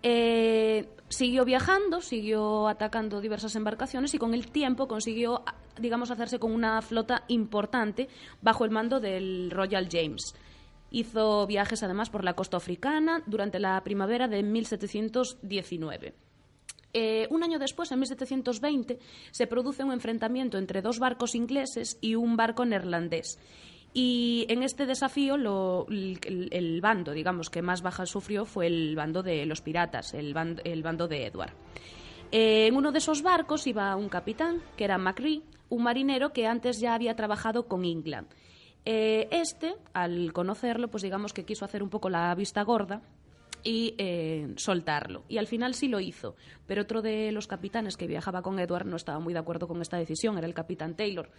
Eh, 0.03 0.89
siguió 1.09 1.45
viajando, 1.45 2.01
siguió 2.01 2.69
atacando 2.69 3.21
diversas 3.21 3.55
embarcaciones 3.57 4.15
y 4.15 4.19
con 4.19 4.35
el 4.35 4.51
tiempo 4.51 4.89
consiguió, 4.89 5.43
digamos, 5.79 6.11
hacerse 6.11 6.39
con 6.39 6.53
una 6.53 6.81
flota 6.83 7.25
importante 7.29 8.09
bajo 8.41 8.65
el 8.65 8.71
mando 8.71 9.01
del 9.01 9.51
Royal 9.51 9.89
James. 9.91 10.35
Hizo 10.91 11.47
viajes 11.47 11.83
además 11.83 12.11
por 12.11 12.25
la 12.25 12.35
costa 12.35 12.57
africana 12.57 13.23
durante 13.27 13.59
la 13.59 13.83
primavera 13.85 14.27
de 14.29 14.43
1719. 14.43 16.15
Eh, 16.95 17.27
un 17.31 17.43
año 17.43 17.59
después, 17.59 17.93
en 17.93 17.99
1720, 17.99 18.99
se 19.31 19.47
produce 19.47 19.85
un 19.85 19.93
enfrentamiento 19.93 20.57
entre 20.57 20.81
dos 20.81 20.99
barcos 20.99 21.35
ingleses 21.35 21.99
y 22.01 22.15
un 22.15 22.37
barco 22.37 22.65
neerlandés. 22.65 23.39
Y 23.93 24.47
en 24.49 24.63
este 24.63 24.87
desafío, 24.87 25.35
el, 25.37 26.81
bando, 26.81 27.13
digamos, 27.13 27.51
que 27.51 27.63
más 27.63 27.83
bajas 27.83 28.11
sufrió 28.11 28.45
fue 28.45 28.67
el 28.67 28.95
bando 28.97 29.23
de 29.23 29.45
los 29.47 29.61
piratas, 29.61 30.15
el, 30.15 30.35
bando, 30.35 31.09
de 31.09 31.27
Edward. 31.27 31.53
Eh, 32.31 32.67
en 32.67 32.77
uno 32.77 32.93
de 32.93 32.99
esos 32.99 33.23
barcos 33.23 33.67
iba 33.67 33.97
un 33.97 34.09
capitán, 34.09 34.63
que 34.77 34.85
era 34.85 34.99
Macri, 34.99 35.43
un 35.71 35.83
marinero 35.83 36.33
que 36.33 36.47
antes 36.47 36.81
ya 36.81 36.95
había 36.95 37.17
trabajado 37.17 37.67
con 37.67 37.85
England 37.85 38.29
eh, 38.85 39.29
este, 39.31 39.75
al 39.93 40.33
conocerlo, 40.33 40.89
pues 40.89 41.03
digamos 41.03 41.33
que 41.33 41.45
quiso 41.45 41.65
hacer 41.65 41.83
un 41.83 41.91
poco 41.91 42.09
la 42.09 42.35
vista 42.35 42.63
gorda 42.63 43.03
y 43.63 43.95
eh, 43.99 44.53
soltarlo. 44.57 45.25
Y 45.29 45.39
al 45.39 45.47
final 45.47 45.75
sí 45.75 45.89
lo 45.89 46.01
hizo. 46.01 46.37
Pero 46.67 46.83
otro 46.83 47.03
de 47.03 47.33
los 47.33 47.47
capitanes 47.47 47.97
que 47.97 48.07
viajaba 48.07 48.43
con 48.43 48.59
Edward 48.59 48.87
no 48.87 48.97
estaba 48.97 49.19
muy 49.19 49.33
de 49.33 49.41
acuerdo 49.41 49.69
con 49.69 49.83
esta 49.83 49.97
decisión, 49.97 50.39
era 50.39 50.47
el 50.47 50.55
capitán 50.55 50.97
Taylor. 50.97 51.31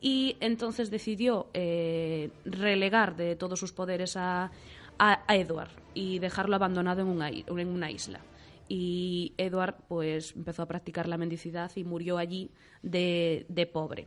Y 0.00 0.36
entonces 0.40 0.90
decidió 0.90 1.48
eh, 1.52 2.30
relegar 2.44 3.16
de 3.16 3.36
todos 3.36 3.60
sus 3.60 3.72
poderes 3.72 4.16
a, 4.16 4.50
a, 4.98 5.24
Edward 5.34 5.70
y 5.94 6.18
dejarlo 6.18 6.56
abandonado 6.56 7.02
en 7.02 7.08
una, 7.08 7.28
en 7.28 7.68
una 7.68 7.90
isla. 7.90 8.20
Y 8.68 9.34
Edward 9.36 9.76
pues 9.88 10.34
empezó 10.36 10.62
a 10.62 10.68
practicar 10.68 11.08
la 11.08 11.18
mendicidad 11.18 11.70
y 11.74 11.84
murió 11.84 12.18
allí 12.18 12.50
de, 12.82 13.44
de 13.48 13.66
pobre. 13.66 14.06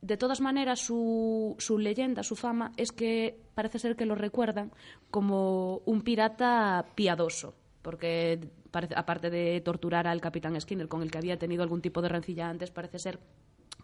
De 0.00 0.16
todas 0.16 0.40
maneras, 0.40 0.80
su, 0.80 1.56
su, 1.58 1.78
leyenda, 1.78 2.22
su 2.22 2.36
fama, 2.36 2.72
es 2.76 2.92
que 2.92 3.40
parece 3.54 3.78
ser 3.78 3.96
que 3.96 4.06
lo 4.06 4.14
recuerdan 4.14 4.70
como 5.10 5.78
un 5.86 6.02
pirata 6.02 6.86
piadoso, 6.94 7.54
porque 7.82 8.48
aparte 8.94 9.30
de 9.30 9.60
torturar 9.60 10.06
al 10.06 10.20
capitán 10.20 10.60
Skinner, 10.60 10.88
con 10.88 11.02
el 11.02 11.10
que 11.10 11.18
había 11.18 11.38
tenido 11.38 11.62
algún 11.62 11.80
tipo 11.80 12.00
de 12.00 12.08
rencilla 12.08 12.48
antes, 12.48 12.70
parece 12.70 12.98
ser 12.98 13.18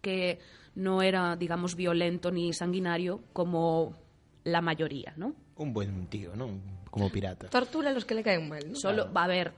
que 0.03 0.39
no 0.75 1.03
era, 1.03 1.35
digamos, 1.35 1.75
violento 1.75 2.31
ni 2.31 2.53
sanguinario 2.53 3.23
como 3.33 3.97
la 4.45 4.61
mayoría, 4.61 5.15
¿no? 5.17 5.35
Un 5.57 5.73
buen 5.73 6.07
tío, 6.07 6.37
¿no? 6.37 6.51
Como 6.91 7.11
pirata. 7.11 7.49
Tortura 7.49 7.91
a 7.91 7.93
los 7.93 8.05
que 8.05 8.15
le 8.15 8.23
caen 8.23 8.49
mal, 8.49 8.69
¿no? 8.69 8.77
Solo, 8.77 9.13
va 9.13 9.25
a 9.25 9.29
ver, 9.29 9.53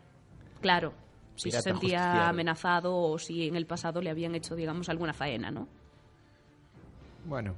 claro, 0.60 0.94
si 1.34 1.50
se 1.50 1.60
sentía 1.60 2.28
amenazado 2.28 2.96
o 2.96 3.18
si 3.18 3.46
en 3.46 3.56
el 3.56 3.66
pasado 3.66 4.00
le 4.00 4.10
habían 4.10 4.34
hecho, 4.34 4.54
digamos, 4.54 4.88
alguna 4.88 5.12
faena, 5.12 5.50
¿no? 5.50 5.68
Bueno, 7.26 7.56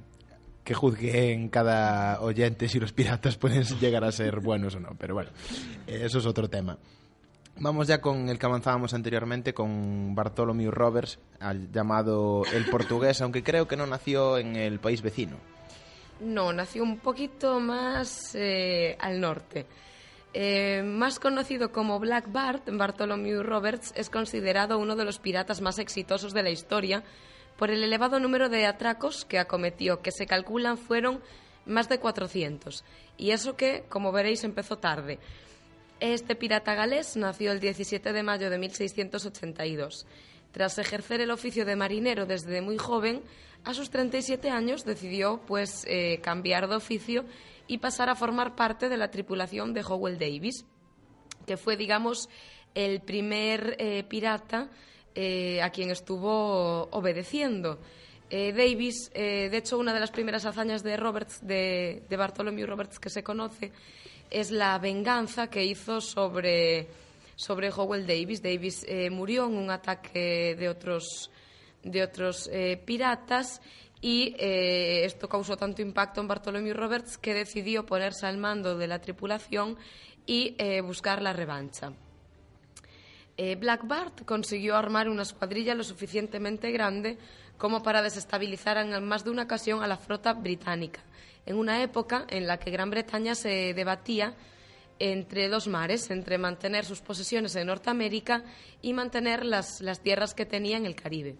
que 0.63 0.73
juzgue 0.73 1.31
en 1.31 1.49
cada 1.49 2.21
oyente 2.21 2.67
si 2.67 2.79
los 2.79 2.91
piratas 2.91 3.37
pueden 3.37 3.63
llegar 3.79 4.03
a 4.03 4.11
ser 4.11 4.39
buenos 4.39 4.75
o 4.75 4.79
no, 4.79 4.95
pero 4.97 5.13
bueno, 5.13 5.29
eso 5.85 6.17
es 6.17 6.25
otro 6.25 6.49
tema. 6.49 6.77
Vamos 7.61 7.87
ya 7.87 7.99
con 8.01 8.29
el 8.29 8.39
que 8.39 8.45
avanzábamos 8.45 8.93
anteriormente, 8.93 9.53
con 9.53 10.15
Bartholomew 10.15 10.71
Roberts, 10.71 11.19
llamado 11.71 12.43
el 12.53 12.65
portugués, 12.65 13.21
aunque 13.21 13.43
creo 13.43 13.67
que 13.67 13.75
no 13.75 13.85
nació 13.85 14.37
en 14.37 14.55
el 14.55 14.79
país 14.79 15.01
vecino. 15.01 15.37
No, 16.21 16.51
nació 16.51 16.83
un 16.83 16.97
poquito 16.97 17.59
más 17.59 18.33
eh, 18.35 18.97
al 18.99 19.19
norte. 19.19 19.67
Eh, 20.33 20.83
más 20.83 21.19
conocido 21.19 21.71
como 21.71 21.99
Black 21.99 22.31
Bart, 22.31 22.69
Bartholomew 22.71 23.43
Roberts 23.43 23.93
es 23.95 24.09
considerado 24.09 24.77
uno 24.79 24.95
de 24.95 25.05
los 25.05 25.19
piratas 25.19 25.61
más 25.61 25.79
exitosos 25.79 26.33
de 26.33 26.43
la 26.43 26.49
historia 26.49 27.03
por 27.59 27.71
el 27.71 27.83
elevado 27.83 28.21
número 28.21 28.47
de 28.47 28.65
atracos 28.65 29.25
que 29.25 29.37
acometió, 29.37 30.01
que 30.01 30.13
se 30.13 30.25
calculan 30.25 30.77
fueron 30.77 31.19
más 31.65 31.89
de 31.89 31.99
400. 31.99 32.85
Y 33.17 33.31
eso 33.31 33.57
que, 33.57 33.83
como 33.89 34.13
veréis, 34.13 34.45
empezó 34.45 34.77
tarde. 34.77 35.19
Este 35.99 36.35
pirata 36.35 36.73
galés 36.73 37.17
nació 37.17 37.51
el 37.51 37.59
17 37.59 38.13
de 38.13 38.23
mayo 38.23 38.49
de 38.49 38.57
1682. 38.57 40.07
Tras 40.53 40.77
ejercer 40.77 41.19
el 41.19 41.31
oficio 41.31 41.65
de 41.65 41.75
marinero 41.75 42.25
desde 42.25 42.61
muy 42.61 42.77
joven, 42.77 43.21
a 43.65 43.73
sus 43.73 43.89
37 43.89 44.49
años 44.49 44.85
decidió 44.85 45.41
pues 45.45 45.83
eh, 45.85 46.21
cambiar 46.23 46.69
de 46.69 46.77
oficio 46.77 47.25
y 47.67 47.79
pasar 47.79 48.07
a 48.07 48.15
formar 48.15 48.55
parte 48.55 48.87
de 48.87 48.95
la 48.95 49.11
tripulación 49.11 49.73
de 49.73 49.83
Howell 49.83 50.17
Davis, 50.17 50.65
que 51.45 51.57
fue, 51.57 51.75
digamos, 51.75 52.29
el 52.73 53.01
primer 53.01 53.75
eh, 53.79 54.05
pirata 54.05 54.69
eh, 55.15 55.61
a 55.61 55.69
quien 55.71 55.89
estuvo 55.89 56.83
obedeciendo. 56.91 57.79
Eh, 58.29 58.53
Davis, 58.53 59.11
eh, 59.15 59.49
de 59.49 59.57
hecho, 59.57 59.79
una 59.79 59.93
de 59.93 59.99
las 59.99 60.11
primeras 60.11 60.45
hazañas 60.45 60.83
de 60.83 60.95
Roberts, 60.97 61.39
de, 61.45 62.03
Bartholomew 62.09 62.67
Roberts 62.67 62.99
que 62.99 63.09
se 63.09 63.23
conoce, 63.23 63.71
es 64.29 64.51
la 64.51 64.77
venganza 64.77 65.49
que 65.49 65.65
hizo 65.65 65.99
sobre, 65.99 66.87
sobre 67.35 67.71
Howell 67.71 68.05
Davis. 68.05 68.43
Davis 68.43 68.85
murió 69.09 69.47
en 69.47 69.57
un 69.57 69.71
ataque 69.71 70.55
de 70.55 70.69
otros, 70.69 71.31
de 71.81 72.03
otros 72.03 72.47
piratas 72.85 73.59
y 73.99 74.35
esto 74.37 75.27
causó 75.27 75.57
tanto 75.57 75.81
impacto 75.81 76.21
en 76.21 76.27
Bartholomew 76.27 76.75
Roberts 76.75 77.17
que 77.17 77.33
decidió 77.33 77.87
ponerse 77.87 78.27
al 78.27 78.37
mando 78.37 78.77
de 78.77 78.85
la 78.85 79.01
tripulación 79.01 79.75
y 80.27 80.55
buscar 80.81 81.23
la 81.23 81.33
revancha. 81.33 81.91
Eh, 83.41 83.55
Black 83.55 83.87
Bart 83.87 84.25
consiguió 84.25 84.75
armar 84.75 85.07
una 85.07 85.21
escuadrilla 85.21 85.73
lo 85.73 85.85
suficientemente 85.85 86.73
grande 86.73 87.17
como 87.57 87.81
para 87.81 88.01
desestabilizar 88.01 88.75
en 88.75 89.01
más 89.05 89.23
de 89.23 89.29
una 89.29 89.43
ocasión 89.43 89.81
a 89.81 89.87
la 89.87 89.95
flota 89.95 90.33
británica, 90.33 90.99
en 91.45 91.55
una 91.55 91.81
época 91.81 92.25
en 92.27 92.47
la 92.47 92.59
que 92.59 92.69
Gran 92.69 92.89
Bretaña 92.89 93.35
se 93.35 93.73
debatía 93.73 94.35
entre 94.99 95.47
dos 95.47 95.69
mares, 95.69 96.11
entre 96.11 96.37
mantener 96.37 96.83
sus 96.83 96.99
posesiones 96.99 97.55
en 97.55 97.67
Norteamérica 97.67 98.43
y 98.81 98.91
mantener 98.91 99.45
las, 99.45 99.79
tierras 100.03 100.33
que 100.33 100.45
tenía 100.45 100.75
en 100.75 100.85
el 100.85 100.95
Caribe. 100.95 101.37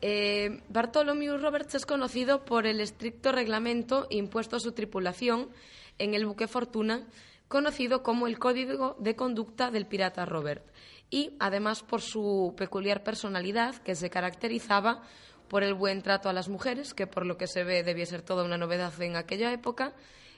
Eh, 0.00 0.62
Bartholomew 0.70 1.36
Roberts 1.36 1.74
es 1.74 1.84
conocido 1.84 2.46
por 2.46 2.66
el 2.66 2.80
estricto 2.80 3.30
reglamento 3.30 4.06
impuesto 4.08 4.56
a 4.56 4.60
su 4.60 4.72
tripulación 4.72 5.50
en 5.98 6.14
el 6.14 6.24
buque 6.24 6.48
Fortuna, 6.48 7.06
conocido 7.46 8.02
como 8.02 8.26
el 8.26 8.38
Código 8.38 8.96
de 9.00 9.16
Conducta 9.16 9.70
del 9.70 9.84
Pirata 9.84 10.24
Robert, 10.24 10.64
y 11.10 11.32
además 11.40 11.82
por 11.82 12.00
su 12.00 12.54
peculiar 12.56 13.02
personalidad 13.02 13.76
que 13.76 13.96
se 13.96 14.10
caracterizaba 14.10 15.02
por 15.48 15.64
el 15.64 15.74
buen 15.74 16.00
trato 16.02 16.28
a 16.28 16.32
las 16.32 16.48
mujeres, 16.48 16.94
que 16.94 17.08
por 17.08 17.26
lo 17.26 17.36
que 17.36 17.48
se 17.48 17.64
ve 17.64 17.82
debía 17.82 18.06
ser 18.06 18.22
toda 18.22 18.44
una 18.44 18.56
novedad 18.56 18.92
en 19.02 19.16
aquella 19.16 19.52
época, 19.52 19.92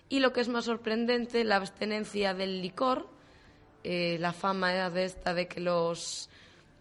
y 0.09 0.21
lo 0.21 0.33
que 0.33 0.41
es 0.41 0.49
más 0.49 0.65
sorprendente, 0.65 1.45
la 1.45 1.57
abstenencia 1.57 2.33
del 2.33 2.63
licor, 2.63 3.09
eh, 3.85 4.17
la 4.19 4.33
fama 4.33 4.89
de 4.89 5.05
esta 5.05 5.35
de 5.35 5.47
que 5.47 5.61
los 5.61 6.31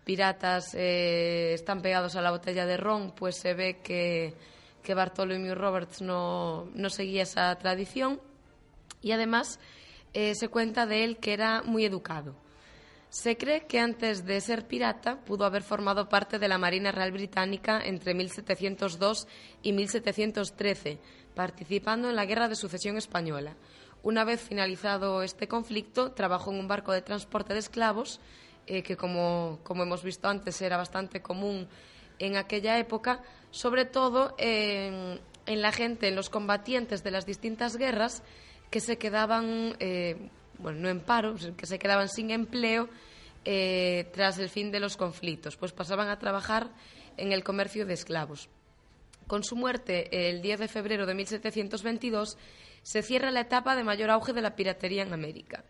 piratas 0.05 0.73
eh, 0.73 1.53
están 1.53 1.81
pegados 1.81 2.15
a 2.15 2.21
la 2.21 2.31
botella 2.31 2.65
de 2.65 2.77
ron, 2.77 3.11
pues 3.11 3.35
se 3.35 3.53
ve 3.53 3.79
que, 3.83 4.33
que 4.81 4.93
Bartholomew 4.93 5.53
Roberts 5.53 6.01
no, 6.01 6.69
no 6.73 6.89
seguía 6.89 7.23
esa 7.23 7.53
tradición, 7.55 8.21
y 9.01 9.11
además 9.11 9.59
eh, 10.13 10.35
se 10.35 10.47
cuenta 10.47 10.85
de 10.85 11.03
él 11.03 11.17
que 11.17 11.33
era 11.33 11.63
muy 11.63 11.83
educado 11.83 12.35
se 13.11 13.35
cree 13.35 13.67
que 13.67 13.77
antes 13.77 14.25
de 14.25 14.39
ser 14.39 14.67
pirata 14.67 15.19
pudo 15.19 15.43
haber 15.43 15.63
formado 15.63 16.07
parte 16.07 16.39
de 16.39 16.47
la 16.47 16.57
Marina 16.57 16.93
Real 16.93 17.11
Británica 17.11 17.81
entre 17.83 18.13
1702 18.13 19.27
y 19.61 19.73
1713, 19.73 20.97
participando 21.35 22.09
en 22.09 22.15
la 22.15 22.25
Guerra 22.25 22.47
de 22.47 22.55
Sucesión 22.55 22.95
Española. 22.95 23.57
Una 24.01 24.23
vez 24.23 24.39
finalizado 24.39 25.23
este 25.23 25.49
conflicto, 25.49 26.13
trabajó 26.13 26.53
en 26.53 26.59
un 26.59 26.69
barco 26.69 26.93
de 26.93 27.01
transporte 27.01 27.51
de 27.51 27.59
esclavos, 27.59 28.21
eh, 28.65 28.81
que 28.81 28.95
como, 28.95 29.59
hemos 29.69 30.03
visto 30.03 30.29
antes 30.29 30.61
era 30.61 30.77
bastante 30.77 31.21
común 31.21 31.67
en 32.17 32.37
aquella 32.37 32.79
época, 32.79 33.21
sobre 33.49 33.83
todo 33.83 34.35
en, 34.37 35.19
la 35.45 35.73
gente, 35.73 36.07
en 36.07 36.15
los 36.15 36.29
combatientes 36.29 37.03
de 37.03 37.11
las 37.11 37.25
distintas 37.25 37.75
guerras 37.75 38.23
que 38.69 38.79
se 38.79 38.97
quedaban 38.97 39.75
eh, 39.79 40.29
bueno, 40.61 40.79
no 40.79 40.89
en 40.89 41.01
paro, 41.01 41.35
que 41.57 41.65
se 41.65 41.79
quedaban 41.79 42.09
sin 42.09 42.31
empleo 42.31 42.89
eh, 43.43 44.09
tras 44.13 44.37
el 44.37 44.49
fin 44.49 44.71
de 44.71 44.79
los 44.79 44.97
conflictos, 44.97 45.57
pues 45.57 45.71
pasaban 45.71 46.09
a 46.09 46.19
trabajar 46.19 46.69
en 47.17 47.31
el 47.31 47.43
comercio 47.43 47.85
de 47.85 47.93
esclavos. 47.93 48.49
Con 49.27 49.43
su 49.43 49.55
muerte, 49.55 50.29
el 50.29 50.41
10 50.41 50.59
de 50.59 50.67
febrero 50.67 51.05
de 51.05 51.15
1722, 51.15 52.37
se 52.83 53.01
cierra 53.01 53.31
la 53.31 53.41
etapa 53.41 53.75
de 53.75 53.83
mayor 53.83 54.09
auge 54.09 54.33
de 54.33 54.41
la 54.41 54.55
piratería 54.55 55.03
en 55.03 55.13
América. 55.13 55.63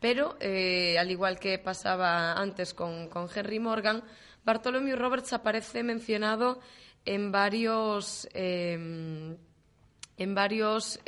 Pero, 0.00 0.36
eh, 0.40 0.98
al 0.98 1.10
igual 1.10 1.38
que 1.38 1.58
pasaba 1.58 2.32
antes 2.32 2.74
con, 2.74 3.08
Henry 3.34 3.58
Morgan, 3.58 4.02
Bartholomew 4.44 4.96
Roberts 4.96 5.32
aparece 5.32 5.82
mencionado 5.82 6.60
en 7.04 7.30
varios, 7.30 8.28
eh, 8.34 8.74
en 10.16 10.34
varios 10.34 10.98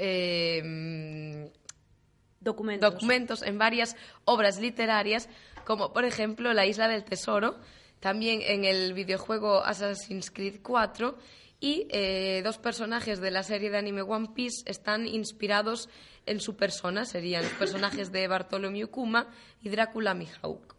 documentos. 2.47 3.43
en 3.43 3.59
varias 3.59 3.97
obras 4.25 4.59
literarias, 4.59 5.29
como 5.65 5.93
por 5.93 6.05
ejemplo 6.05 6.53
La 6.55 6.65
Isla 6.67 6.89
del 6.89 7.05
Tesoro, 7.05 7.59
también 8.01 8.41
en 8.43 8.65
el 8.65 8.95
videojuego 8.95 9.65
Assassin's 9.65 10.31
Creed 10.31 10.61
4, 10.63 11.19
y 11.61 11.87
eh, 11.91 12.43
dos 12.45 12.59
personajes 12.59 13.21
de 13.21 13.31
la 13.31 13.43
serie 13.43 13.71
de 13.71 13.79
anime 13.79 14.03
One 14.03 14.29
Piece 14.35 14.63
están 14.67 15.07
inspirados 15.07 15.89
en 16.27 16.41
su 16.41 16.57
persona, 16.57 17.05
serían 17.05 17.45
los 17.45 17.53
personajes 17.53 18.13
de 18.13 18.29
Bartholomew 18.29 18.89
Kuma 18.89 19.29
y 19.63 19.69
Drácula 19.71 20.15
Mihawk. 20.15 20.75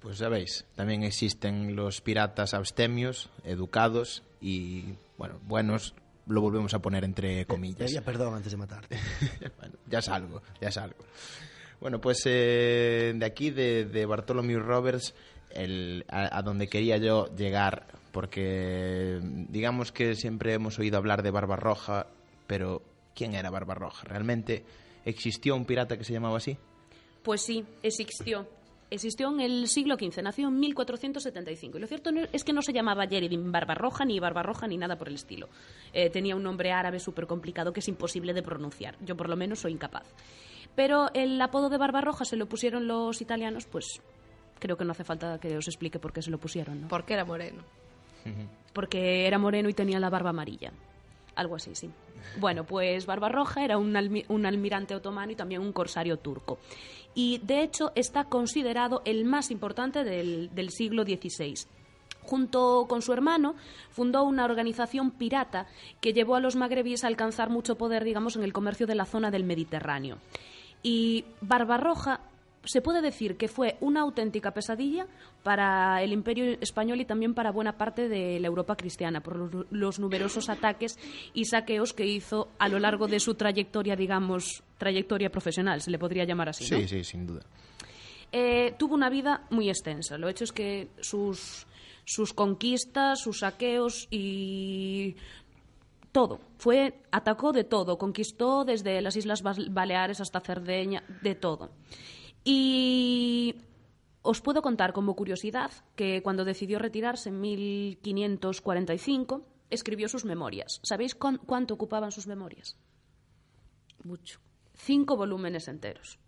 Pues 0.00 0.18
ya 0.18 0.28
veis, 0.28 0.66
también 0.74 1.02
existen 1.02 1.74
los 1.74 2.00
piratas 2.00 2.52
abstemios, 2.52 3.30
educados 3.44 4.22
y, 4.40 4.94
bueno, 5.16 5.40
buenos 5.44 5.94
lo 6.26 6.40
volvemos 6.40 6.74
a 6.74 6.80
poner 6.80 7.04
entre 7.04 7.46
comillas. 7.46 7.90
Ya 7.90 8.02
perdón 8.02 8.34
antes 8.34 8.52
de 8.52 8.58
matarte. 8.58 8.98
bueno, 9.58 9.74
ya 9.86 10.02
salgo, 10.02 10.42
ya 10.60 10.70
salgo. 10.70 11.04
Bueno, 11.80 12.00
pues 12.00 12.22
eh, 12.24 13.12
de 13.14 13.26
aquí, 13.26 13.50
de, 13.50 13.84
de 13.84 14.06
Bartholomew 14.06 14.58
Roberts, 14.60 15.14
el, 15.50 16.04
a, 16.08 16.42
donde 16.42 16.68
quería 16.68 16.96
yo 16.96 17.34
llegar, 17.36 17.86
porque 18.12 19.20
digamos 19.22 19.92
que 19.92 20.14
siempre 20.14 20.54
hemos 20.54 20.78
oído 20.78 20.96
hablar 20.96 21.22
de 21.22 21.30
Barbarroja, 21.30 22.06
pero 22.46 22.82
¿quién 23.14 23.34
era 23.34 23.50
Barbarroja? 23.50 24.04
¿Realmente 24.04 24.64
existió 25.04 25.54
un 25.54 25.64
pirata 25.64 25.96
que 25.96 26.04
se 26.04 26.12
llamaba 26.12 26.38
así? 26.38 26.56
Pues 27.22 27.42
sí, 27.42 27.64
existió. 27.82 28.46
Existió 28.88 29.28
en 29.30 29.40
el 29.40 29.66
siglo 29.66 29.96
XV, 29.96 30.22
nació 30.22 30.48
en 30.48 30.60
1475. 30.60 31.78
Y 31.78 31.80
lo 31.80 31.86
cierto 31.86 32.10
es 32.32 32.44
que 32.44 32.52
no 32.52 32.62
se 32.62 32.72
llamaba 32.72 33.04
Yeridin 33.04 33.50
Barbarroja, 33.50 34.04
ni 34.04 34.20
Barbarroja, 34.20 34.68
ni 34.68 34.76
nada 34.76 34.96
por 34.96 35.08
el 35.08 35.14
estilo. 35.14 35.48
Eh, 35.92 36.08
tenía 36.10 36.36
un 36.36 36.42
nombre 36.42 36.70
árabe 36.70 37.00
súper 37.00 37.26
complicado 37.26 37.72
que 37.72 37.80
es 37.80 37.88
imposible 37.88 38.32
de 38.32 38.42
pronunciar. 38.42 38.96
Yo, 39.04 39.16
por 39.16 39.28
lo 39.28 39.36
menos, 39.36 39.58
soy 39.58 39.72
incapaz. 39.72 40.06
Pero 40.76 41.08
el 41.14 41.40
apodo 41.40 41.68
de 41.68 41.78
Barbarroja 41.78 42.24
se 42.24 42.36
lo 42.36 42.46
pusieron 42.46 42.86
los 42.86 43.20
italianos, 43.20 43.66
pues 43.66 44.00
creo 44.58 44.76
que 44.76 44.84
no 44.84 44.92
hace 44.92 45.04
falta 45.04 45.38
que 45.38 45.56
os 45.56 45.66
explique 45.66 45.98
por 45.98 46.12
qué 46.12 46.22
se 46.22 46.30
lo 46.30 46.38
pusieron. 46.38 46.82
¿no? 46.82 46.88
Porque 46.88 47.14
era 47.14 47.24
moreno. 47.24 47.62
Porque 48.72 49.26
era 49.26 49.38
moreno 49.38 49.68
y 49.68 49.74
tenía 49.74 49.98
la 50.00 50.10
barba 50.10 50.30
amarilla. 50.30 50.72
Algo 51.36 51.56
así, 51.56 51.74
sí. 51.74 51.90
Bueno, 52.40 52.64
pues 52.64 53.06
Barbarroja 53.06 53.64
era 53.64 53.78
un, 53.78 53.94
un 54.28 54.46
almirante 54.46 54.94
otomano 54.94 55.32
y 55.32 55.36
también 55.36 55.60
un 55.60 55.72
corsario 55.72 56.18
turco. 56.18 56.58
Y 57.14 57.38
de 57.44 57.62
hecho 57.62 57.92
está 57.94 58.24
considerado 58.24 59.02
el 59.04 59.24
más 59.24 59.50
importante 59.50 60.02
del, 60.02 60.50
del 60.54 60.70
siglo 60.70 61.04
XVI. 61.04 61.54
Junto 62.22 62.86
con 62.88 63.02
su 63.02 63.12
hermano, 63.12 63.54
fundó 63.90 64.24
una 64.24 64.44
organización 64.44 65.12
pirata 65.12 65.66
que 66.00 66.12
llevó 66.12 66.34
a 66.34 66.40
los 66.40 66.56
magrebíes 66.56 67.04
a 67.04 67.06
alcanzar 67.06 67.50
mucho 67.50 67.76
poder, 67.76 68.02
digamos, 68.02 68.34
en 68.34 68.42
el 68.42 68.52
comercio 68.52 68.86
de 68.86 68.96
la 68.96 69.04
zona 69.04 69.30
del 69.30 69.44
Mediterráneo. 69.44 70.18
Y 70.82 71.24
Barbarroja 71.40 72.20
se 72.66 72.82
puede 72.82 73.00
decir 73.00 73.36
que 73.36 73.48
fue 73.48 73.76
una 73.80 74.02
auténtica 74.02 74.52
pesadilla 74.52 75.06
para 75.42 76.02
el 76.02 76.12
imperio 76.12 76.58
español 76.60 77.00
y 77.00 77.04
también 77.04 77.34
para 77.34 77.52
buena 77.52 77.78
parte 77.78 78.08
de 78.08 78.38
la 78.40 78.48
Europa 78.48 78.76
cristiana 78.76 79.22
por 79.22 79.66
los 79.72 79.98
numerosos 79.98 80.48
ataques 80.48 80.98
y 81.32 81.44
saqueos 81.46 81.92
que 81.92 82.06
hizo 82.06 82.48
a 82.58 82.68
lo 82.68 82.78
largo 82.78 83.06
de 83.06 83.20
su 83.20 83.34
trayectoria, 83.34 83.96
digamos, 83.96 84.62
trayectoria 84.78 85.30
profesional, 85.30 85.80
se 85.80 85.90
le 85.90 85.98
podría 85.98 86.24
llamar 86.24 86.50
así. 86.50 86.68
¿no? 86.70 86.78
Sí, 86.78 86.88
sí, 86.88 87.04
sin 87.04 87.26
duda. 87.26 87.42
Eh, 88.32 88.74
tuvo 88.78 88.94
una 88.94 89.08
vida 89.08 89.46
muy 89.50 89.68
extensa. 89.68 90.18
Lo 90.18 90.28
hecho 90.28 90.44
es 90.44 90.52
que 90.52 90.88
sus, 91.00 91.66
sus 92.04 92.32
conquistas, 92.32 93.20
sus 93.20 93.38
saqueos 93.38 94.08
y 94.10 95.16
todo. 96.16 96.40
Fue, 96.56 96.94
atacó 97.12 97.52
de 97.52 97.64
todo, 97.64 97.98
conquistó 97.98 98.64
desde 98.64 99.00
las 99.02 99.16
Islas 99.16 99.42
Baleares 99.42 100.20
hasta 100.20 100.40
Cerdeña, 100.40 101.04
de 101.22 101.34
todo. 101.34 101.70
Y 102.48 103.56
os 104.22 104.40
puedo 104.40 104.62
contar 104.62 104.92
como 104.92 105.16
curiosidad 105.16 105.72
que 105.96 106.22
cuando 106.22 106.44
decidió 106.44 106.78
retirarse 106.78 107.30
en 107.30 107.40
1545 107.40 109.44
escribió 109.68 110.08
sus 110.08 110.24
memorias. 110.24 110.78
¿Sabéis 110.84 111.16
cuánto 111.16 111.74
ocupaban 111.74 112.12
sus 112.12 112.28
memorias? 112.28 112.76
Mucho. 114.04 114.38
Cinco 114.74 115.16
volúmenes 115.16 115.66
enteros. 115.66 116.20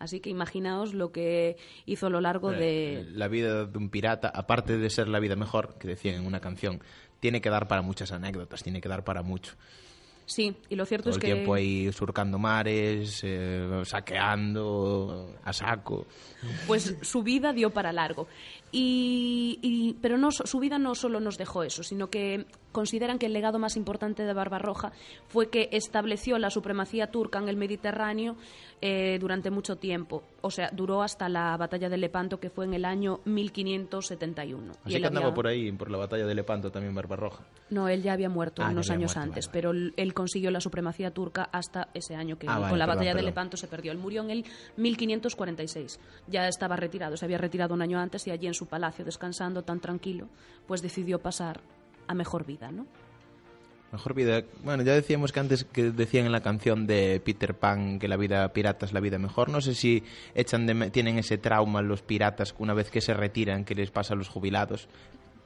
Así 0.00 0.18
que 0.18 0.30
imaginaos 0.30 0.94
lo 0.94 1.12
que 1.12 1.56
hizo 1.86 2.08
a 2.08 2.10
lo 2.10 2.20
largo 2.20 2.50
de... 2.50 3.06
La 3.12 3.28
vida 3.28 3.66
de 3.66 3.78
un 3.78 3.88
pirata, 3.88 4.32
aparte 4.34 4.78
de 4.78 4.90
ser 4.90 5.06
la 5.06 5.20
vida 5.20 5.36
mejor, 5.36 5.78
que 5.78 5.86
decían 5.86 6.16
en 6.16 6.26
una 6.26 6.40
canción, 6.40 6.82
tiene 7.20 7.40
que 7.40 7.50
dar 7.50 7.68
para 7.68 7.82
muchas 7.82 8.10
anécdotas, 8.10 8.64
tiene 8.64 8.80
que 8.80 8.88
dar 8.88 9.04
para 9.04 9.22
mucho. 9.22 9.54
Sí, 10.26 10.54
y 10.68 10.76
lo 10.76 10.86
cierto 10.86 11.04
Todo 11.04 11.10
es 11.10 11.16
el 11.16 11.20
que... 11.20 11.34
tiempo 11.34 11.54
ahí 11.54 11.92
surcando 11.92 12.38
mares, 12.38 13.20
eh, 13.24 13.82
saqueando 13.84 15.36
a 15.44 15.52
saco. 15.52 16.06
Pues 16.66 16.96
su 17.02 17.22
vida 17.22 17.52
dio 17.52 17.70
para 17.70 17.92
largo. 17.92 18.28
Y, 18.74 19.58
y- 19.60 19.94
pero 20.00 20.16
no, 20.16 20.30
su 20.30 20.58
vida 20.58 20.78
no 20.78 20.94
solo 20.94 21.20
nos 21.20 21.36
dejó 21.36 21.62
eso, 21.62 21.82
sino 21.82 22.08
que 22.08 22.46
consideran 22.72 23.18
que 23.18 23.26
el 23.26 23.34
legado 23.34 23.58
más 23.58 23.76
importante 23.76 24.24
de 24.24 24.32
Barbarroja 24.32 24.92
fue 25.28 25.50
que 25.50 25.68
estableció 25.72 26.38
la 26.38 26.48
supremacía 26.48 27.08
turca 27.10 27.38
en 27.38 27.48
el 27.50 27.58
Mediterráneo 27.58 28.34
eh, 28.80 29.18
durante 29.20 29.50
mucho 29.50 29.76
tiempo. 29.76 30.22
O 30.40 30.50
sea, 30.50 30.70
duró 30.72 31.02
hasta 31.02 31.28
la 31.28 31.54
batalla 31.58 31.90
de 31.90 31.98
Lepanto, 31.98 32.40
que 32.40 32.48
fue 32.48 32.64
en 32.64 32.72
el 32.74 32.86
año 32.86 33.20
1571. 33.26 34.72
Así 34.84 34.94
él 34.96 35.02
que 35.02 35.06
andaba 35.06 35.26
había- 35.26 35.34
por 35.34 35.46
ahí, 35.46 35.70
por 35.72 35.90
la 35.90 35.98
batalla 35.98 36.26
de 36.26 36.34
Lepanto 36.34 36.72
también 36.72 36.94
Barbarroja. 36.94 37.44
No, 37.70 37.88
él 37.88 38.02
ya 38.02 38.14
había 38.14 38.28
muerto 38.30 38.62
Ah, 38.62 38.70
unos 38.70 38.88
había 38.88 38.98
años 39.00 39.14
muerto, 39.16 39.30
antes, 39.30 39.46
vale, 39.46 39.52
pero 39.52 39.70
él 39.72 40.14
consiguió 40.14 40.50
la 40.50 40.60
supremacía 40.60 41.10
turca 41.12 41.48
hasta 41.52 41.88
ese 41.94 42.14
año 42.16 42.38
que 42.38 42.46
Ah, 42.48 42.58
vale, 42.58 42.70
con 42.70 42.78
la 42.78 42.86
perdón, 42.86 42.98
batalla 43.00 43.14
de. 43.14 43.22
Lepanto 43.22 43.56
se 43.56 43.68
perdió. 43.68 43.92
Él 43.92 43.98
murió 43.98 44.22
en 44.22 44.30
el 44.30 44.44
1546. 44.76 46.00
Ya 46.26 46.48
estaba 46.48 46.74
retirado, 46.76 47.16
se 47.16 47.24
había 47.26 47.38
retirado 47.38 47.74
un 47.74 47.82
año 47.82 47.98
antes 48.00 48.26
y 48.26 48.30
allí 48.30 48.46
en 48.46 48.54
su 48.54 48.61
palacio 48.66 49.04
descansando 49.04 49.62
tan 49.62 49.80
tranquilo, 49.80 50.28
pues 50.66 50.82
decidió 50.82 51.20
pasar 51.20 51.60
a 52.06 52.14
mejor 52.14 52.44
vida, 52.44 52.70
¿no? 52.70 52.86
Mejor 53.92 54.14
vida. 54.14 54.42
Bueno, 54.64 54.82
ya 54.84 54.94
decíamos 54.94 55.32
que 55.32 55.40
antes 55.40 55.64
que 55.64 55.90
decían 55.90 56.24
en 56.24 56.32
la 56.32 56.40
canción 56.40 56.86
de 56.86 57.20
Peter 57.22 57.54
Pan 57.54 57.98
que 57.98 58.08
la 58.08 58.16
vida 58.16 58.50
pirata 58.54 58.86
es 58.86 58.94
la 58.94 59.00
vida 59.00 59.18
mejor. 59.18 59.50
No 59.50 59.60
sé 59.60 59.74
si 59.74 60.02
echan 60.34 60.66
de 60.66 60.90
tienen 60.90 61.18
ese 61.18 61.36
trauma 61.36 61.82
los 61.82 62.00
piratas 62.00 62.54
una 62.58 62.72
vez 62.72 62.90
que 62.90 63.02
se 63.02 63.12
retiran, 63.12 63.66
que 63.66 63.74
les 63.74 63.90
pasa 63.90 64.14
a 64.14 64.16
los 64.16 64.28
jubilados. 64.28 64.88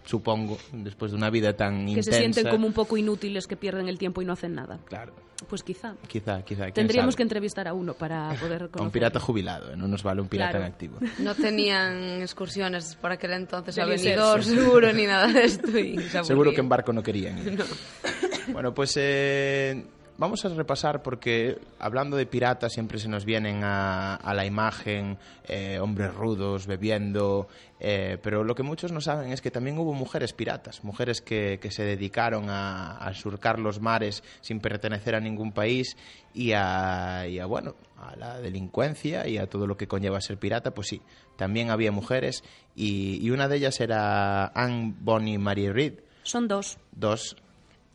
Supongo, 0.07 0.57
después 0.73 1.11
de 1.11 1.17
una 1.19 1.29
vida 1.31 1.55
tan 1.55 1.85
Que 1.85 1.91
intensa. 1.91 2.13
se 2.13 2.19
sienten 2.19 2.49
como 2.49 2.67
un 2.67 2.73
poco 2.73 2.97
inútiles, 2.97 3.47
que 3.47 3.57
pierden 3.57 3.89
el 3.89 3.99
tiempo 3.99 4.23
y 4.23 4.25
no 4.25 4.33
hacen 4.33 4.55
nada. 4.55 4.79
Claro, 4.87 5.13
Pues 5.49 5.63
quizá. 5.63 5.95
quizá, 6.09 6.43
quizá. 6.43 6.71
Tendríamos 6.71 7.13
sabe. 7.15 7.17
que 7.19 7.23
entrevistar 7.25 7.67
a 7.69 7.75
uno 7.75 7.93
para 7.95 8.31
poder 8.41 8.71
A 8.73 8.83
un 8.83 8.91
pirata 8.91 9.21
jubilado, 9.21 9.73
¿eh? 9.73 9.77
no 9.77 9.87
nos 9.89 10.03
vale 10.03 10.21
un 10.23 10.29
pirata 10.29 10.53
Claro. 10.53 10.65
en 10.67 10.73
activo. 10.73 10.99
No 11.19 11.35
tenían 11.35 12.23
excursiones 12.23 12.95
por 12.97 13.11
aquel 13.13 13.33
entonces 13.33 13.77
a 13.79 13.85
Benidorm, 13.85 14.43
sí. 14.43 14.55
seguro, 14.55 14.93
ni 14.93 15.07
nada 15.07 15.27
de 15.27 15.45
esto. 15.45 15.77
y 15.79 15.99
se 16.09 16.25
Seguro 16.25 16.53
que 16.53 16.61
en 16.61 16.69
barco 16.69 16.93
no 16.93 17.03
querían. 17.03 17.39
ir. 17.39 17.65
Bueno, 18.53 18.73
pues 18.73 18.93
eh, 18.97 19.85
vamos 20.19 20.45
a 20.45 20.49
repasar 20.49 21.03
porque 21.03 21.59
hablando 21.79 22.17
de 22.17 22.27
piratas 22.27 22.73
siempre 22.73 22.99
se 22.99 23.09
nos 23.09 23.25
vienen 23.25 23.63
a, 23.65 24.15
a 24.17 24.35
la 24.35 24.47
imagen 24.47 25.19
eh, 25.47 25.79
hombres 25.81 26.15
rudos 26.15 26.67
bebiendo, 26.67 27.49
eh, 27.81 28.19
pero 28.23 28.45
lo 28.45 28.55
que 28.55 28.63
muchos 28.63 28.93
no 28.93 29.01
saben 29.01 29.33
es 29.33 29.41
que 29.41 29.51
también 29.51 29.79
hubo 29.79 29.93
mujeres 29.93 30.33
piratas, 30.33 30.85
mujeres 30.85 31.21
que, 31.21 31.59
que 31.61 31.71
se 31.71 31.85
dedicaron 31.85 32.49
a, 32.51 32.97
a 32.99 33.15
surcar 33.15 33.59
los 33.59 33.81
mares 33.81 34.23
sin 34.41 34.61
pertenecer 34.61 35.15
a 35.15 35.21
ningún 35.21 35.53
país 35.53 35.97
y 36.35 36.53
a, 36.53 37.27
y 37.29 37.39
a, 37.39 37.47
bueno, 37.47 37.75
a 37.97 38.17
la 38.17 38.41
delincuencia 38.41 39.27
y 39.27 39.39
a 39.39 39.49
todo 39.49 39.67
lo 39.67 39.77
que 39.77 39.89
conlleva 39.89 40.21
ser 40.21 40.39
pirata, 40.39 40.73
pues 40.73 40.89
sí, 40.89 41.03
también 41.37 41.71
había 41.71 41.93
mujeres 41.93 42.43
y, 42.75 43.25
y 43.25 43.31
una 43.31 43.49
de 43.49 43.57
ellas 43.57 43.81
era 43.81 44.47
Anne 44.49 44.95
Bonny 44.99 45.39
Marie 45.39 45.73
Reid, 45.73 45.95
Son 46.23 46.49
dos. 46.49 46.79
dos 46.93 47.37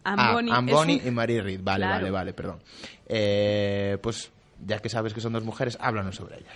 Anne 0.03 0.21
ah, 0.23 0.37
un- 0.37 0.89
y 0.89 1.11
Marie 1.11 1.41
Reid. 1.41 1.61
Vale, 1.63 1.83
Claro. 1.85 1.95
vale, 1.95 2.11
vale, 2.11 2.33
perdón. 2.33 2.59
Eh, 3.07 3.97
pues 4.01 4.31
ya 4.65 4.79
que 4.79 4.89
sabes 4.89 5.13
que 5.13 5.21
son 5.21 5.33
dos 5.33 5.43
mujeres, 5.43 5.77
háblanos 5.79 6.15
sobre 6.15 6.37
ellas. 6.39 6.53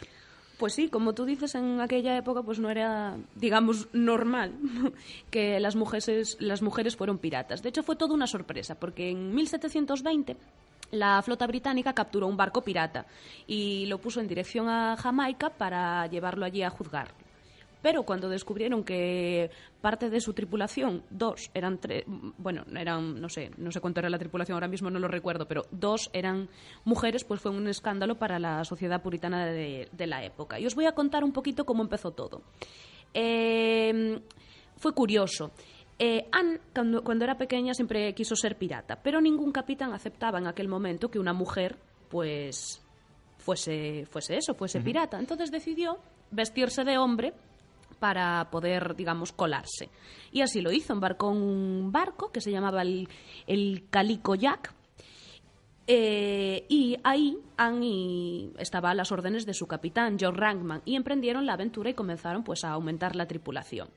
Pues 0.58 0.74
sí, 0.74 0.88
como 0.88 1.14
tú 1.14 1.26
dices, 1.26 1.54
en 1.56 1.82
aquella 1.82 2.16
época 2.18 2.42
pues 2.42 2.60
no 2.60 2.70
era, 2.70 3.18
digamos, 3.36 3.90
normal 3.94 4.54
que 5.30 5.60
las 5.60 5.76
mujeres, 5.76 6.38
las 6.40 6.62
mujeres 6.62 6.96
fueron 6.96 7.18
piratas. 7.18 7.62
De 7.62 7.70
hecho, 7.70 7.84
fue 7.84 7.98
toda 7.98 8.14
una 8.14 8.26
sorpresa, 8.28 8.76
porque 8.76 9.10
en 9.10 9.36
1720 9.36 10.38
la 10.92 11.22
flota 11.24 11.46
británica 11.48 11.94
capturó 11.94 12.28
un 12.28 12.38
barco 12.38 12.62
pirata 12.64 13.06
y 13.48 13.86
lo 13.88 13.98
puso 13.98 14.22
en 14.22 14.28
dirección 14.28 14.70
a 14.70 14.96
Jamaica 14.96 15.50
para 15.50 16.08
llevarlo 16.08 16.46
allí 16.46 16.62
a 16.64 16.70
juzgar. 16.70 17.10
Pero 17.86 18.02
cuando 18.02 18.30
descubrieron 18.30 18.84
que 18.84 19.52
parte 19.80 20.10
de 20.10 20.20
su 20.20 20.34
tripulación, 20.34 21.04
dos, 21.12 21.52
eran 21.54 21.78
tres, 21.78 22.04
bueno, 22.08 22.66
eran, 22.76 23.22
no 23.22 23.30
sé, 23.30 23.52
no 23.58 23.72
sé 23.72 23.80
cuánto 23.80 24.00
era 24.00 24.10
la 24.10 24.18
tripulación, 24.18 24.56
ahora 24.56 24.68
mismo 24.68 24.90
no 24.90 24.98
lo 24.98 25.08
recuerdo, 25.08 25.48
pero 25.48 25.68
dos 25.70 26.10
eran 26.12 26.50
mujeres, 26.84 27.24
pues 27.24 27.42
fue 27.42 27.52
un 27.52 27.68
escándalo 27.68 28.18
para 28.18 28.40
la 28.40 28.64
sociedad 28.66 29.04
puritana 29.04 29.46
de, 29.46 29.88
de 29.92 30.08
la 30.08 30.26
época. 30.26 30.60
Y 30.60 30.66
os 30.66 30.74
voy 30.74 30.88
a 30.88 30.94
contar 30.94 31.24
un 31.24 31.32
poquito 31.32 31.64
cómo 31.64 31.84
empezó 31.84 32.10
todo. 32.10 32.42
Eh, 33.14 34.20
fue 34.78 34.96
curioso. 34.96 35.52
Eh, 36.00 36.28
Anne, 36.32 36.62
cuando, 36.74 37.04
cuando 37.04 37.24
era 37.24 37.38
pequeña, 37.38 37.76
siempre 37.76 38.16
quiso 38.16 38.36
ser 38.36 38.58
pirata, 38.58 38.96
pero 38.96 39.22
ningún 39.22 39.52
capitán 39.52 39.94
aceptaba 39.94 40.40
en 40.40 40.48
aquel 40.48 40.68
momento 40.68 41.12
que 41.12 41.20
una 41.20 41.34
mujer, 41.34 41.78
pues, 42.10 42.84
fuese, 43.38 44.08
fuese 44.08 44.38
eso, 44.38 44.56
fuese 44.56 44.82
pirata. 44.82 45.20
Entonces 45.20 45.52
decidió 45.52 46.00
vestirse 46.32 46.84
de 46.84 46.98
hombre 46.98 47.36
para 48.00 48.50
poder, 48.52 48.96
digamos, 48.96 49.32
colarse. 49.32 49.90
Y 50.32 50.42
así 50.42 50.62
lo 50.62 50.72
hizo, 50.72 50.94
embarcó 50.94 51.30
un 51.30 51.92
barco 51.92 52.32
que 52.32 52.42
se 52.42 52.52
llamaba 52.52 52.82
el, 52.82 53.08
el 53.48 53.88
Calico 53.90 54.36
Jack. 54.36 54.74
Eh, 55.88 56.66
y 56.68 56.98
ahí 57.04 57.38
Anne 57.58 58.50
estaba 58.58 58.90
a 58.90 58.96
las 58.96 59.12
órdenes 59.12 59.46
de 59.46 59.54
su 59.54 59.68
capitán, 59.68 60.18
John 60.20 60.36
Rankman, 60.36 60.82
y 60.84 60.96
emprendieron 60.96 61.46
la 61.46 61.54
aventura 61.54 61.90
y 61.90 61.94
comenzaron 61.94 62.44
pues 62.44 62.64
a 62.64 62.72
aumentar 62.72 63.16
la 63.16 63.28
tripulación. 63.28 63.90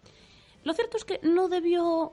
Lo 0.64 0.74
cierto 0.74 0.98
es 0.98 1.04
que 1.04 1.18
no 1.22 1.48
debió 1.48 2.12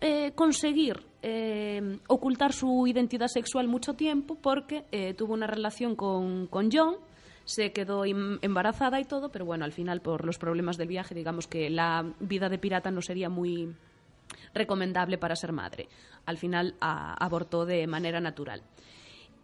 eh, 0.00 0.32
conseguir 0.34 1.06
eh, 1.22 1.98
ocultar 2.08 2.52
su 2.52 2.86
identidad 2.88 3.28
sexual 3.28 3.68
mucho 3.68 3.94
tiempo 3.94 4.34
porque 4.34 5.14
tuvo 5.16 5.34
una 5.34 5.46
relación 5.46 5.94
con, 5.94 6.48
con 6.48 6.70
John, 6.72 6.96
se 7.44 7.72
quedó 7.72 8.04
em- 8.04 8.38
embarazada 8.42 9.00
y 9.00 9.04
todo, 9.04 9.30
pero 9.30 9.44
bueno, 9.44 9.64
al 9.64 9.72
final 9.72 10.00
por 10.00 10.24
los 10.24 10.38
problemas 10.38 10.76
del 10.76 10.88
viaje, 10.88 11.14
digamos 11.14 11.46
que 11.46 11.68
la 11.70 12.04
vida 12.20 12.48
de 12.48 12.58
pirata 12.58 12.90
no 12.90 13.02
sería 13.02 13.28
muy 13.28 13.74
recomendable 14.54 15.18
para 15.18 15.36
ser 15.36 15.52
madre. 15.52 15.88
Al 16.26 16.38
final 16.38 16.74
abortó 16.80 17.66
de 17.66 17.86
manera 17.86 18.20
natural. 18.20 18.62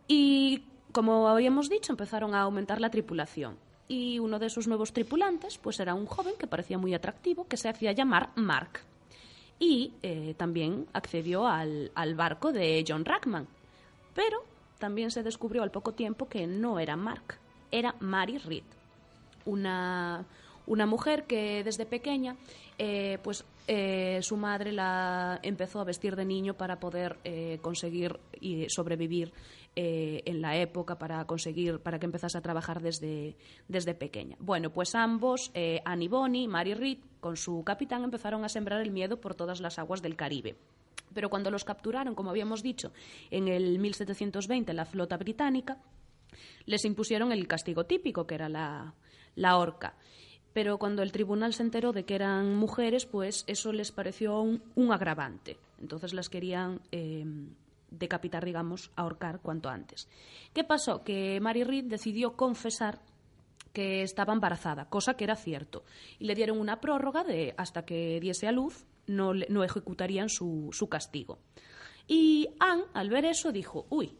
Y 0.09 0.65
como 0.93 1.29
habíamos 1.29 1.69
dicho, 1.69 1.93
empezaron 1.93 2.35
a 2.35 2.41
aumentar 2.43 2.81
la 2.81 2.91
tripulación. 2.91 3.57
y 3.93 4.21
uno 4.21 4.39
de 4.39 4.51
sus 4.51 4.69
nuevos 4.69 4.93
tripulantes 4.93 5.59
pues 5.59 5.81
era 5.81 5.95
un 5.95 6.07
joven 6.07 6.35
que 6.39 6.47
parecía 6.47 6.79
muy 6.79 6.95
atractivo 6.95 7.49
que 7.49 7.57
se 7.57 7.69
hacía 7.69 7.91
llamar 7.91 8.31
Mark. 8.37 8.83
Y 9.59 9.95
eh, 10.03 10.35
también 10.39 10.87
accedió 10.93 11.49
al, 11.49 11.91
al 11.97 12.15
barco 12.15 12.53
de 12.53 12.85
John 12.87 13.05
Rackman. 13.05 13.49
Pero 14.15 14.45
también 14.79 15.11
se 15.11 15.25
descubrió 15.25 15.65
al 15.65 15.73
poco 15.73 15.93
tiempo 15.93 16.29
que 16.29 16.47
no 16.47 16.79
era 16.79 16.95
Mark, 16.97 17.40
era 17.71 17.95
Mary 18.01 18.39
Reed, 18.39 18.65
una, 19.45 20.25
una 20.67 20.87
mujer 20.87 21.25
que 21.25 21.65
desde 21.65 21.87
pequeña 21.87 22.37
eh, 22.79 23.19
pues 23.23 23.45
eh, 23.67 24.21
su 24.23 24.37
madre 24.37 24.73
la 24.73 25.39
empezó 25.43 25.81
a 25.81 25.85
vestir 25.85 26.17
de 26.17 26.25
niño 26.25 26.55
para 26.55 26.81
poder 26.81 27.19
eh, 27.25 27.59
conseguir 27.61 28.19
y 28.41 28.67
sobrevivir 28.69 29.33
en 29.77 30.43
la 30.43 30.57
época 30.57 30.99
para 30.99 31.25
conseguir 31.27 31.79
para 31.79 31.99
que 31.99 32.05
empezase 32.05 32.37
a 32.37 32.41
trabajar 32.41 32.83
desde, 32.83 33.37
desde 33.69 33.95
pequeña. 33.95 34.37
Bueno, 34.41 34.71
pues 34.71 34.95
ambos, 34.95 35.53
Annie 35.85 36.09
Bonny, 36.09 36.49
Mary 36.49 36.75
Reed, 36.75 36.99
con 37.21 37.37
su 37.37 37.63
capitán 37.65 38.03
empezaron 38.03 38.45
a 38.45 38.49
sembrar 38.49 38.83
el 38.83 38.91
miedo 38.91 39.21
por 39.21 39.35
todas 39.35 39.61
las 39.61 39.79
aguas 39.79 40.03
del 40.03 40.17
Caribe. 40.17 40.57
Pero 41.15 41.31
cuando 41.31 41.51
los 41.51 41.65
capturaron, 41.65 42.15
como 42.15 42.31
habíamos 42.31 42.63
dicho, 42.63 42.93
en 43.31 43.49
el 43.49 43.79
1720 43.79 44.75
la 44.75 44.85
flota 44.85 45.17
británica, 45.17 45.79
les 46.67 46.85
impusieron 46.85 47.33
el 47.33 47.47
castigo 47.47 47.85
típico, 47.85 48.27
que 48.27 48.35
era 48.35 48.49
la, 48.49 48.95
la 49.35 49.57
horca. 49.57 49.97
Pero 50.53 50.79
cuando 50.79 51.03
el 51.03 51.13
tribunal 51.13 51.55
se 51.55 51.63
enteró 51.63 51.93
de 51.93 52.05
que 52.05 52.15
eran 52.15 52.57
mujeres, 52.57 53.07
pues 53.07 53.45
eso 53.47 53.73
les 53.73 53.93
pareció 53.93 54.41
un, 54.41 54.93
agravante. 54.93 55.59
Entonces 55.81 56.13
las 56.13 56.29
querían 56.29 56.81
eh, 56.91 57.25
decapitar, 57.91 58.45
digamos, 58.45 58.91
ahorcar 58.97 59.41
cuanto 59.41 59.69
antes. 59.69 60.09
¿Qué 60.53 60.65
pasó? 60.65 61.03
Que 61.05 61.41
Mary 61.41 61.63
Reed 61.63 61.85
decidió 61.85 62.37
confesar 62.37 63.01
que 63.73 64.03
estaba 64.03 64.33
embarazada, 64.33 64.89
cosa 64.89 65.15
que 65.15 65.25
era 65.25 65.37
cierto. 65.37 65.85
Y 66.19 66.25
le 66.25 66.35
dieron 66.35 66.59
una 66.59 66.81
prórroga 66.81 67.23
de 67.23 67.55
hasta 67.57 67.85
que 67.85 68.19
diese 68.21 68.49
a 68.49 68.53
luz, 68.53 68.85
no, 69.07 69.33
no 69.33 69.63
ejecutarían 69.63 70.29
su, 70.29 70.71
su 70.73 70.89
castigo. 70.89 71.39
Y 72.09 72.49
Anne, 72.59 72.85
al 72.93 73.09
ver 73.09 73.25
eso, 73.25 73.53
dijo, 73.53 73.87
uy, 73.89 74.17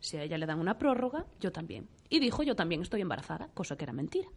si 0.00 0.16
a 0.16 0.22
ella 0.22 0.38
le 0.38 0.46
dan 0.46 0.60
una 0.60 0.78
prórroga, 0.78 1.26
yo 1.40 1.52
también. 1.52 1.88
Y 2.08 2.20
dijo, 2.20 2.42
yo 2.42 2.54
también 2.56 2.82
estoy 2.82 3.00
embarazada, 3.00 3.48
cosa 3.54 3.76
que 3.76 3.84
era 3.84 3.92
mentira. 3.92 4.28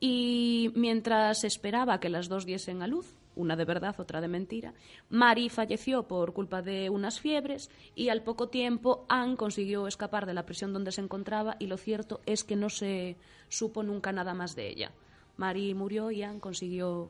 Y 0.00 0.72
mientras 0.74 1.44
esperaba 1.44 2.00
que 2.00 2.08
las 2.08 2.28
dos 2.28 2.46
diesen 2.46 2.82
a 2.82 2.86
luz, 2.86 3.16
una 3.34 3.56
de 3.56 3.64
verdad, 3.64 3.94
otra 3.98 4.20
de 4.20 4.28
mentira, 4.28 4.74
Mary 5.10 5.48
falleció 5.48 6.08
por 6.08 6.32
culpa 6.32 6.60
de 6.60 6.90
unas 6.90 7.20
fiebres 7.20 7.70
y 7.94 8.08
al 8.08 8.22
poco 8.22 8.48
tiempo 8.48 9.06
Anne 9.08 9.36
consiguió 9.36 9.86
escapar 9.86 10.26
de 10.26 10.34
la 10.34 10.44
prisión 10.44 10.72
donde 10.72 10.92
se 10.92 11.00
encontraba 11.00 11.56
y 11.58 11.66
lo 11.66 11.76
cierto 11.76 12.20
es 12.26 12.42
que 12.44 12.56
no 12.56 12.68
se 12.68 13.16
supo 13.48 13.82
nunca 13.82 14.12
nada 14.12 14.34
más 14.34 14.56
de 14.56 14.68
ella. 14.68 14.92
Mary 15.36 15.72
murió 15.74 16.10
y 16.10 16.22
Anne 16.22 16.40
consiguió 16.40 17.08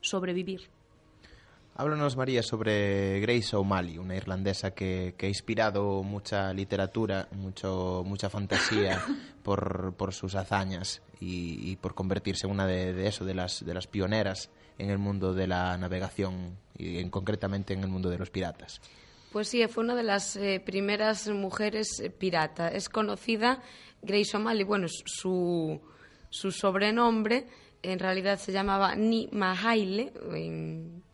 sobrevivir. 0.00 0.68
Háblanos, 1.80 2.16
María, 2.16 2.42
sobre 2.42 3.20
Grace 3.20 3.54
O'Malley, 3.54 3.98
una 3.98 4.16
irlandesa 4.16 4.72
que, 4.72 5.14
que 5.16 5.26
ha 5.26 5.28
inspirado 5.28 6.02
mucha 6.02 6.52
literatura, 6.52 7.28
mucho, 7.30 8.02
mucha 8.04 8.28
fantasía 8.28 9.00
por, 9.44 9.94
por 9.94 10.12
sus 10.12 10.34
hazañas 10.34 11.00
y, 11.20 11.70
y 11.70 11.76
por 11.76 11.94
convertirse 11.94 12.48
en 12.48 12.52
una 12.52 12.66
de, 12.66 12.92
de 12.92 13.06
eso, 13.06 13.24
de 13.24 13.34
las, 13.34 13.64
de 13.64 13.74
las 13.74 13.86
pioneras 13.86 14.50
en 14.76 14.90
el 14.90 14.98
mundo 14.98 15.34
de 15.34 15.46
la 15.46 15.78
navegación 15.78 16.58
y 16.76 16.98
en, 16.98 17.10
concretamente 17.10 17.74
en 17.74 17.80
el 17.84 17.88
mundo 17.88 18.10
de 18.10 18.18
los 18.18 18.30
piratas. 18.30 18.80
Pues 19.30 19.46
sí, 19.46 19.64
fue 19.68 19.84
una 19.84 19.94
de 19.94 20.02
las 20.02 20.34
eh, 20.34 20.60
primeras 20.64 21.28
mujeres 21.28 22.00
eh, 22.00 22.10
pirata. 22.10 22.68
Es 22.70 22.88
conocida 22.88 23.62
Grace 24.02 24.36
O'Malley, 24.36 24.64
bueno, 24.64 24.88
su, 24.88 25.80
su 26.28 26.50
sobrenombre 26.50 27.46
en 27.82 28.00
realidad 28.00 28.36
se 28.40 28.50
llamaba 28.50 28.96
Ni 28.96 29.28
Mahaile, 29.30 30.12
en- 30.34 31.06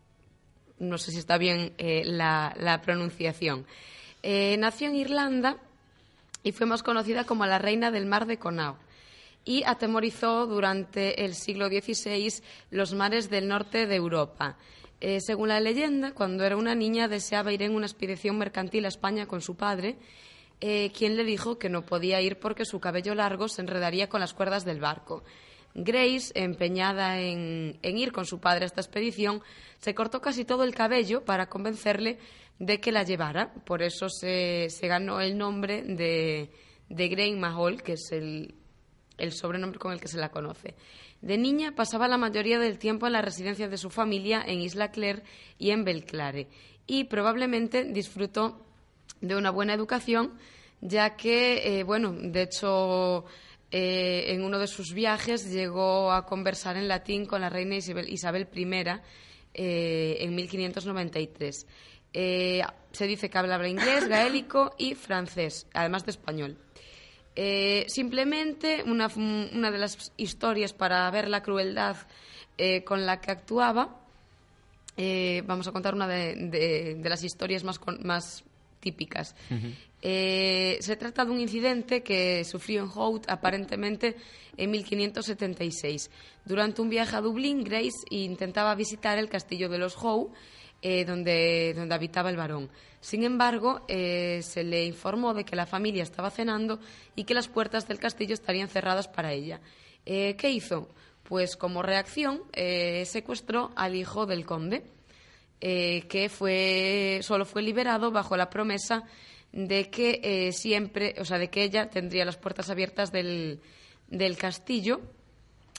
no 0.79 0.97
sé 0.97 1.11
si 1.11 1.19
está 1.19 1.37
bien 1.37 1.73
eh, 1.77 2.03
la, 2.05 2.81
pronunciación. 2.83 3.65
Eh, 4.23 4.57
nació 4.57 4.87
en 4.87 4.95
Irlanda 4.95 5.57
y 6.43 6.51
fue 6.51 6.65
más 6.65 6.83
conocida 6.83 7.25
como 7.25 7.45
la 7.45 7.59
reina 7.59 7.91
del 7.91 8.05
mar 8.05 8.25
de 8.25 8.37
Conao 8.37 8.77
y 9.43 9.63
atemorizó 9.63 10.47
durante 10.47 11.23
el 11.23 11.35
siglo 11.35 11.67
XVI 11.67 12.41
los 12.71 12.93
mares 12.93 13.29
del 13.29 13.47
norte 13.47 13.85
de 13.85 13.95
Europa. 13.95 14.57
Eh, 15.01 15.19
según 15.21 15.49
la 15.49 15.59
leyenda, 15.59 16.13
cuando 16.13 16.43
era 16.43 16.57
una 16.57 16.73
niña 16.73 17.07
deseaba 17.07 17.53
ir 17.53 17.61
en 17.61 17.75
una 17.75 17.85
expedición 17.85 18.37
mercantil 18.37 18.85
a 18.85 18.89
España 18.89 19.27
con 19.27 19.41
su 19.41 19.55
padre, 19.55 19.97
quien 20.57 21.15
le 21.15 21.23
dijo 21.25 21.59
que 21.59 21.69
no 21.69 21.85
podía 21.85 22.21
ir 22.21 22.39
porque 22.39 22.65
su 22.65 22.79
cabello 22.79 23.13
largo 23.13 23.47
se 23.47 23.61
enredaría 23.61 24.09
con 24.09 24.19
las 24.19 24.33
cuerdas 24.33 24.65
del 24.65 24.79
barco. 24.79 25.23
Grace, 25.75 26.31
empeñada 26.35 27.19
en, 27.19 27.77
en 27.81 27.97
ir 27.97 28.11
con 28.11 28.25
su 28.25 28.39
padre 28.39 28.63
a 28.63 28.67
esta 28.67 28.81
expedición, 28.81 29.41
se 29.77 29.93
cortó 29.93 30.21
casi 30.21 30.45
todo 30.45 30.63
el 30.63 30.73
cabello 30.73 31.25
para 31.25 31.47
convencerle 31.47 32.17
de 32.59 32.79
que 32.79 32.91
la 32.91 33.03
llevara. 33.03 33.53
Por 33.65 33.81
eso 33.81 34.07
se, 34.09 34.69
ganó 34.83 35.19
el 35.21 35.37
nombre 35.37 35.83
de, 35.83 36.49
de 36.89 37.07
Grain 37.07 37.39
Mahol, 37.39 37.81
que 37.83 37.93
es 37.93 38.11
el, 38.11 38.55
sobrenombre 39.31 39.79
con 39.79 39.93
el 39.93 39.99
que 39.99 40.07
se 40.07 40.17
la 40.17 40.29
conoce. 40.29 40.75
De 41.21 41.37
niña 41.37 41.73
pasaba 41.75 42.07
la 42.07 42.17
mayoría 42.17 42.59
del 42.59 42.77
tiempo 42.77 43.07
en 43.07 43.13
la 43.13 43.21
residencia 43.21 43.67
de 43.67 43.77
su 43.77 43.89
familia 43.89 44.43
en 44.45 44.61
Isla 44.61 44.91
Clare 44.91 45.23
y 45.57 45.71
en 45.71 45.83
Belclare 45.83 46.47
y 46.87 47.05
probablemente 47.05 47.83
disfrutó 47.83 48.61
de 49.21 49.35
una 49.35 49.49
buena 49.49 49.73
educación 49.73 50.33
ya 50.81 51.15
que, 51.15 51.79
eh, 51.79 51.83
bueno, 51.83 52.11
de 52.11 52.43
hecho, 52.43 53.25
eh, 53.77 54.31
en 54.33 54.41
uno 54.43 54.57
de 54.57 54.67
sus 54.67 54.93
viajes 54.93 55.51
llegó 55.51 56.13
a 56.13 56.25
conversar 56.25 56.77
en 56.77 56.87
latín 56.87 57.25
con 57.25 57.41
la 57.41 57.49
reina 57.49 57.75
Isabel, 57.75 58.07
Isabel 58.07 58.47
I 58.55 58.65
eh, 59.53 60.17
en 60.21 60.33
1593. 60.33 61.67
Eh, 62.13 62.61
se 62.93 63.05
dice 63.07 63.29
que 63.29 63.37
hablaba 63.37 63.67
inglés, 63.67 64.07
gaélico 64.09 64.73
y 64.77 64.95
francés, 64.95 65.67
además 65.73 66.05
de 66.05 66.11
español. 66.11 66.57
Eh, 67.35 67.83
simplemente 67.89 68.81
una, 68.85 69.07
una 69.17 69.71
de 69.71 69.77
las 69.77 70.13
historias 70.15 70.71
para 70.71 71.11
ver 71.11 71.27
la 71.27 71.43
crueldad 71.43 71.97
con 72.85 73.05
la 73.05 73.19
que 73.19 73.31
actuaba. 73.31 73.99
vamos 75.45 75.67
a 75.67 75.73
contar 75.73 75.93
una 75.93 76.07
de, 76.07 76.35
de- 76.35 76.95
de 76.95 77.09
las 77.09 77.21
historias 77.25 77.65
más, 77.65 77.77
con- 77.79 77.99
más 78.07 78.45
típicas. 78.85 79.35
Eh, 80.01 80.77
se 80.79 80.95
trata 80.95 81.25
de 81.25 81.31
un 81.31 81.39
incidente 81.39 82.03
que 82.03 82.43
sufrió 82.43 82.83
en 82.83 82.89
Hout 82.93 83.25
aparentemente 83.27 84.15
en 84.55 84.69
1576. 84.69 86.11
Durante 86.45 86.81
un 86.83 86.89
viaje 86.89 87.15
a 87.15 87.21
Dublín, 87.21 87.63
Grace 87.63 88.05
intentaba 88.11 88.75
visitar 88.75 89.17
el 89.17 89.27
castillo 89.27 89.67
de 89.69 89.79
los 89.79 89.95
Howe, 89.97 90.31
eh, 90.83 91.03
donde, 91.05 91.73
donde 91.75 91.95
habitaba 91.95 92.29
el 92.29 92.37
varón. 92.37 92.69
Sin 93.01 93.23
embargo, 93.23 93.81
eh, 93.87 94.41
se 94.43 94.63
le 94.63 94.85
informó 94.85 95.33
de 95.33 95.45
que 95.45 95.55
la 95.55 95.65
familia 95.65 96.03
estaba 96.03 96.29
cenando 96.29 96.79
y 97.15 97.23
que 97.23 97.33
las 97.33 97.47
puertas 97.47 97.87
del 97.87 97.99
castillo 97.99 98.35
estarían 98.35 98.67
cerradas 98.67 99.07
para 99.07 99.31
ella. 99.31 99.61
Eh, 100.05 100.35
¿Qué 100.37 100.51
hizo? 100.51 100.89
Pues 101.23 101.55
como 101.55 101.81
reacción 101.81 102.43
eh, 102.53 103.05
secuestró 103.05 103.71
al 103.75 103.95
hijo 103.95 104.27
del 104.27 104.45
conde, 104.45 104.83
eh, 105.67 106.03
que 106.07 106.29
fue, 106.29 107.21
solo 107.23 107.43
fue 107.43 107.63
liberado 107.63 108.11
bajo 108.11 108.37
la 108.37 108.51
promesa 108.51 109.03
de 109.51 109.89
que 109.89 110.19
eh, 110.21 110.51
siempre, 110.51 111.15
o 111.17 111.25
sea, 111.25 111.39
de 111.39 111.49
que 111.49 111.63
ella 111.63 111.89
tendría 111.89 112.23
las 112.23 112.37
puertas 112.37 112.69
abiertas 112.69 113.11
del, 113.11 113.61
del 114.07 114.37
castillo 114.37 115.01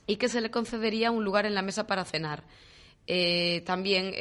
y 0.08 0.16
que 0.16 0.28
se 0.28 0.40
le 0.40 0.50
concedería 0.50 1.12
un 1.12 1.22
lugar 1.22 1.46
en 1.46 1.54
la 1.54 1.62
mesa 1.62 1.86
para 1.86 2.04
cenar. 2.04 2.42
Eh, 3.06 3.62
también 3.64 4.12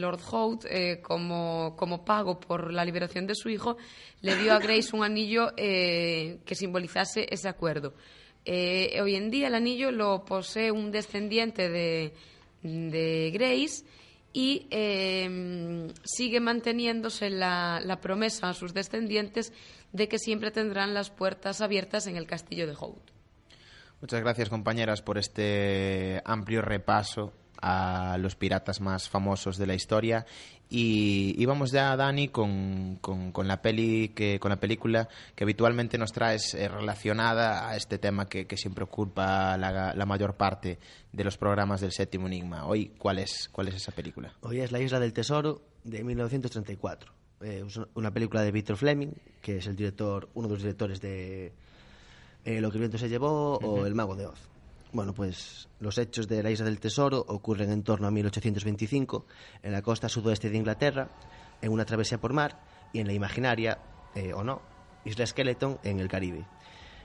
Lord 0.00 0.18
Holt, 0.28 0.64
como, 1.02 1.76
como 1.76 2.04
pago 2.04 2.40
por 2.40 2.72
la 2.72 2.84
liberación 2.84 3.28
de 3.28 3.36
su 3.36 3.50
hijo, 3.50 3.76
le 4.20 4.34
dio 4.34 4.52
a 4.52 4.58
Grace 4.58 4.96
un 4.96 5.04
anillo 5.04 5.54
que 5.54 6.54
simbolizase 6.56 7.28
ese 7.30 7.48
acuerdo. 7.48 7.94
Hoy 8.44 9.14
en 9.14 9.30
día 9.30 9.46
el 9.46 9.54
anillo 9.54 9.92
lo 9.92 10.24
posee 10.24 10.72
un 10.72 10.90
descendiente 10.90 11.68
de, 11.68 12.14
de 12.64 13.30
Grace 13.32 13.84
y 14.36 14.66
eh, 14.70 15.92
sigue 16.02 16.40
manteniéndose 16.40 17.30
la, 17.30 17.98
promesa 18.02 18.50
a 18.50 18.52
sus 18.52 18.74
descendientes 18.74 19.52
de 19.92 20.08
que 20.08 20.18
siempre 20.18 20.50
tendrán 20.50 20.92
las 20.92 21.08
puertas 21.08 21.60
abiertas 21.60 22.08
en 22.08 22.16
el 22.16 22.26
castillo 22.26 22.66
de 22.66 22.74
Holt. 22.78 23.10
Muchas 24.00 24.20
gracias, 24.20 24.50
compañeras, 24.50 25.02
por 25.02 25.18
este 25.18 26.20
amplio 26.24 26.62
repaso 26.62 27.32
a 27.66 28.18
los 28.18 28.36
piratas 28.36 28.82
más 28.82 29.08
famosos 29.08 29.56
de 29.56 29.66
la 29.66 29.74
historia. 29.74 30.26
Y, 30.68 31.34
y 31.38 31.46
vamos 31.46 31.70
ya, 31.70 31.96
Dani, 31.96 32.28
con, 32.28 32.98
con, 33.00 33.32
con 33.32 33.48
la 33.48 33.62
peli 33.62 34.10
que, 34.10 34.38
con 34.38 34.50
la 34.50 34.60
película 34.60 35.08
que 35.34 35.44
habitualmente 35.44 35.96
nos 35.96 36.12
traes 36.12 36.52
eh, 36.54 36.68
relacionada 36.68 37.68
a 37.68 37.76
este 37.76 37.96
tema 37.98 38.28
que, 38.28 38.46
que 38.46 38.58
siempre 38.58 38.84
ocupa 38.84 39.56
la, 39.56 39.94
la 39.94 40.06
mayor 40.06 40.34
parte 40.34 40.78
de 41.10 41.24
los 41.24 41.38
programas 41.38 41.80
del 41.80 41.92
séptimo 41.92 42.26
enigma. 42.26 42.66
Hoy, 42.66 42.92
¿cuál 42.98 43.18
es, 43.18 43.48
cuál 43.50 43.68
es 43.68 43.76
esa 43.76 43.92
película? 43.92 44.34
Hoy 44.42 44.60
es 44.60 44.70
La 44.70 44.80
Isla 44.80 45.00
del 45.00 45.14
Tesoro 45.14 45.62
de 45.84 46.04
1934. 46.04 47.12
Eh, 47.40 47.64
una 47.94 48.12
película 48.12 48.42
de 48.42 48.52
Victor 48.52 48.76
Fleming, 48.76 49.12
que 49.40 49.58
es 49.58 49.66
el 49.66 49.76
director, 49.76 50.28
uno 50.34 50.48
de 50.48 50.54
los 50.54 50.62
directores 50.62 51.00
de, 51.00 51.52
eh, 52.44 52.60
Lo 52.60 52.70
que 52.70 52.76
el 52.76 52.80
viento 52.80 52.98
se 52.98 53.08
llevó 53.08 53.56
o 53.56 53.86
El 53.86 53.94
mago 53.94 54.16
de 54.16 54.26
Oz. 54.26 54.53
Bueno, 54.94 55.12
pues 55.12 55.68
los 55.80 55.98
hechos 55.98 56.28
de 56.28 56.40
la 56.40 56.52
Isla 56.52 56.66
del 56.66 56.78
Tesoro 56.78 57.18
ocurren 57.26 57.72
en 57.72 57.82
torno 57.82 58.06
a 58.06 58.12
1825 58.12 59.26
en 59.64 59.72
la 59.72 59.82
costa 59.82 60.08
sudoeste 60.08 60.50
de 60.50 60.56
Inglaterra, 60.56 61.08
en 61.60 61.72
una 61.72 61.84
travesía 61.84 62.18
por 62.18 62.32
mar 62.32 62.60
y 62.92 63.00
en 63.00 63.08
la 63.08 63.12
imaginaria, 63.12 63.80
eh, 64.14 64.32
o 64.32 64.44
no, 64.44 64.62
Isla 65.04 65.26
Skeleton 65.26 65.80
en 65.82 65.98
el 65.98 66.06
Caribe. 66.06 66.46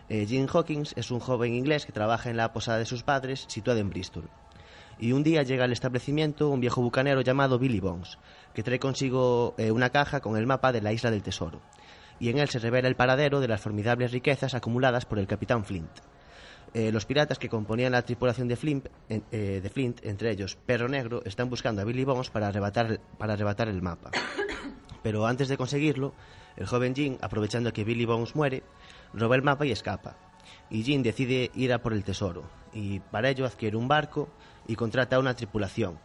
Eh, 0.08 0.28
Jim 0.28 0.46
Hawkins 0.48 0.94
es 0.98 1.10
un 1.10 1.20
joven 1.20 1.56
inglés 1.56 1.88
que 1.88 1.92
trabaja 1.92 2.30
en 2.30 2.38
la 2.38 2.54
posada 2.54 2.78
de 2.78 2.86
sus 2.86 3.02
padres, 3.02 3.46
situada 3.48 3.80
en 3.80 3.90
Bristol. 3.90 4.30
Y 5.00 5.14
un 5.14 5.24
día 5.24 5.42
llega 5.42 5.64
al 5.64 5.72
establecimiento 5.72 6.48
un 6.50 6.60
viejo 6.60 6.84
bucanero 6.84 7.22
llamado 7.22 7.58
Billy 7.58 7.80
Bones, 7.80 8.20
que 8.54 8.62
trae 8.62 8.78
consigo 8.78 9.56
eh, 9.58 9.72
una 9.72 9.90
caja 9.90 10.20
con 10.20 10.38
el 10.38 10.46
mapa 10.46 10.72
de 10.72 10.84
la 10.84 10.94
Isla 10.94 11.10
del 11.10 11.24
Tesoro. 11.24 11.60
Y 12.20 12.30
en 12.30 12.38
él 12.38 12.50
se 12.50 12.60
revela 12.60 12.88
el 12.88 12.96
paradero 12.96 13.40
de 13.40 13.48
las 13.48 13.62
formidables 13.62 14.12
riquezas 14.12 14.54
acumuladas 14.54 15.08
por 15.08 15.18
el 15.18 15.26
capitán 15.26 15.66
Flint. 15.66 15.90
Eh, 16.74 16.92
los 16.92 17.06
piratas 17.06 17.40
que 17.40 17.50
componían 17.50 17.92
la 17.94 18.04
tripulación 18.04 18.48
de 18.48 18.56
Flint, 18.56 18.86
en- 19.10 19.24
eh, 19.32 19.60
de 19.62 19.70
Flint, 19.70 20.06
entre 20.06 20.32
ellos 20.32 20.56
Perro 20.56 20.88
Negro, 20.88 21.24
están 21.26 21.50
buscando 21.50 21.82
a 21.82 21.86
Billy 21.86 22.04
Bones 22.04 22.30
para 22.30 22.48
arrebatar, 22.48 23.00
para 23.18 23.34
arrebatar 23.34 23.68
el 23.70 23.82
mapa. 23.82 24.12
Pero 25.04 25.26
antes 25.26 25.48
de 25.48 25.58
conseguirlo, 25.58 26.14
el 26.58 26.68
joven 26.68 26.94
Jim, 26.94 27.18
aprovechando 27.22 27.74
que 27.74 27.84
Billy 27.84 28.06
Bones 28.06 28.36
muere, 28.36 28.64
roba 29.14 29.36
el 29.36 29.42
mapa 29.42 29.66
y 29.66 29.72
escapa. 29.72 30.18
Y 30.70 30.84
Jim 30.84 31.02
decide 31.02 31.50
ir 31.56 31.74
a 31.74 31.82
por 31.82 31.94
el 31.94 32.04
tesoro, 32.04 32.44
y 32.74 33.00
para 33.00 33.30
ello 33.30 33.46
adquiere 33.46 33.76
un 33.78 33.88
barco 33.88 34.30
y 34.68 34.76
contrata 34.76 35.18
una 35.20 35.36
tripulación. 35.36 35.98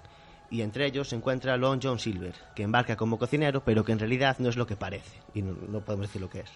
Y 0.50 0.62
entre 0.62 0.86
ellos 0.86 1.08
se 1.08 1.16
encuentra 1.16 1.56
Long 1.56 1.80
John 1.82 1.98
Silver, 1.98 2.34
que 2.54 2.62
embarca 2.62 2.96
como 2.96 3.18
cocinero, 3.18 3.64
pero 3.64 3.84
que 3.84 3.92
en 3.92 3.98
realidad 3.98 4.36
no 4.38 4.48
es 4.48 4.56
lo 4.56 4.66
que 4.66 4.76
parece, 4.76 5.20
y 5.34 5.42
no, 5.42 5.52
no 5.68 5.80
podemos 5.80 6.06
decir 6.06 6.20
lo 6.22 6.30
que 6.30 6.40
es. 6.40 6.50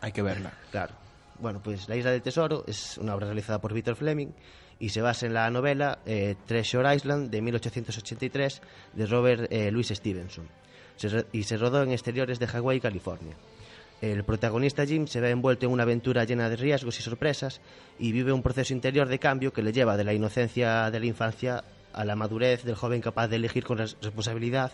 Hay 0.00 0.12
que 0.12 0.22
verla. 0.22 0.52
Claro. 0.70 0.94
Bueno, 1.40 1.60
pues 1.62 1.88
La 1.88 1.96
Isla 1.96 2.10
del 2.10 2.22
Tesoro 2.22 2.64
es 2.66 2.98
una 2.98 3.14
obra 3.14 3.26
realizada 3.26 3.60
por 3.60 3.72
Victor 3.72 3.94
Fleming 3.96 4.28
y 4.80 4.88
se 4.88 5.00
basa 5.00 5.26
en 5.26 5.34
la 5.34 5.50
novela 5.50 5.98
eh, 6.06 6.34
Treasure 6.46 6.94
Island 6.94 7.30
de 7.30 7.40
1883 7.42 8.60
de 8.94 9.06
Robert 9.06 9.46
eh, 9.52 9.70
Louis 9.70 9.88
Stevenson 9.88 10.48
y 11.32 11.44
se 11.44 11.56
rodó 11.56 11.82
en 11.84 11.92
exteriores 11.92 12.40
de 12.40 12.48
Hawái, 12.48 12.80
California. 12.80 13.36
El 14.00 14.24
protagonista 14.24 14.84
Jim 14.84 15.06
se 15.06 15.20
ve 15.20 15.30
envuelto 15.30 15.66
en 15.66 15.72
una 15.72 15.84
aventura 15.84 16.24
llena 16.24 16.48
de 16.48 16.56
riesgos 16.56 16.98
y 16.98 17.02
sorpresas 17.02 17.60
y 18.00 18.10
vive 18.10 18.32
un 18.32 18.42
proceso 18.42 18.72
interior 18.72 19.06
de 19.08 19.18
cambio 19.20 19.52
que 19.52 19.62
le 19.62 19.72
lleva 19.72 19.96
de 19.96 20.04
la 20.04 20.12
inocencia 20.14 20.90
de 20.90 20.98
la 21.00 21.06
infancia 21.06 21.62
a 21.92 22.04
la 22.04 22.16
madurez 22.16 22.64
del 22.64 22.74
joven 22.74 23.00
capaz 23.00 23.28
de 23.28 23.36
elegir 23.36 23.64
con 23.64 23.78
res- 23.78 23.96
responsabilidad 24.02 24.72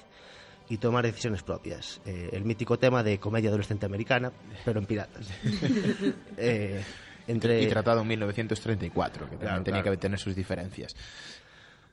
y 0.68 0.78
tomar 0.78 1.04
decisiones 1.04 1.42
propias. 1.42 2.00
Eh, 2.06 2.30
el 2.32 2.44
mítico 2.44 2.78
tema 2.78 3.02
de 3.02 3.18
comedia 3.18 3.48
adolescente 3.50 3.86
americana, 3.86 4.32
pero 4.64 4.80
en 4.80 4.86
piratas. 4.86 5.28
Eh, 6.36 6.82
entre, 7.26 7.62
Y 7.62 7.66
tratado 7.68 8.00
en 8.02 8.08
1934, 8.08 9.24
que 9.24 9.30
también 9.32 9.48
Claro, 9.48 9.62
tenía 9.64 9.82
claro. 9.82 9.96
que 9.96 10.00
tener 10.00 10.18
sus 10.18 10.34
diferencias. 10.34 10.94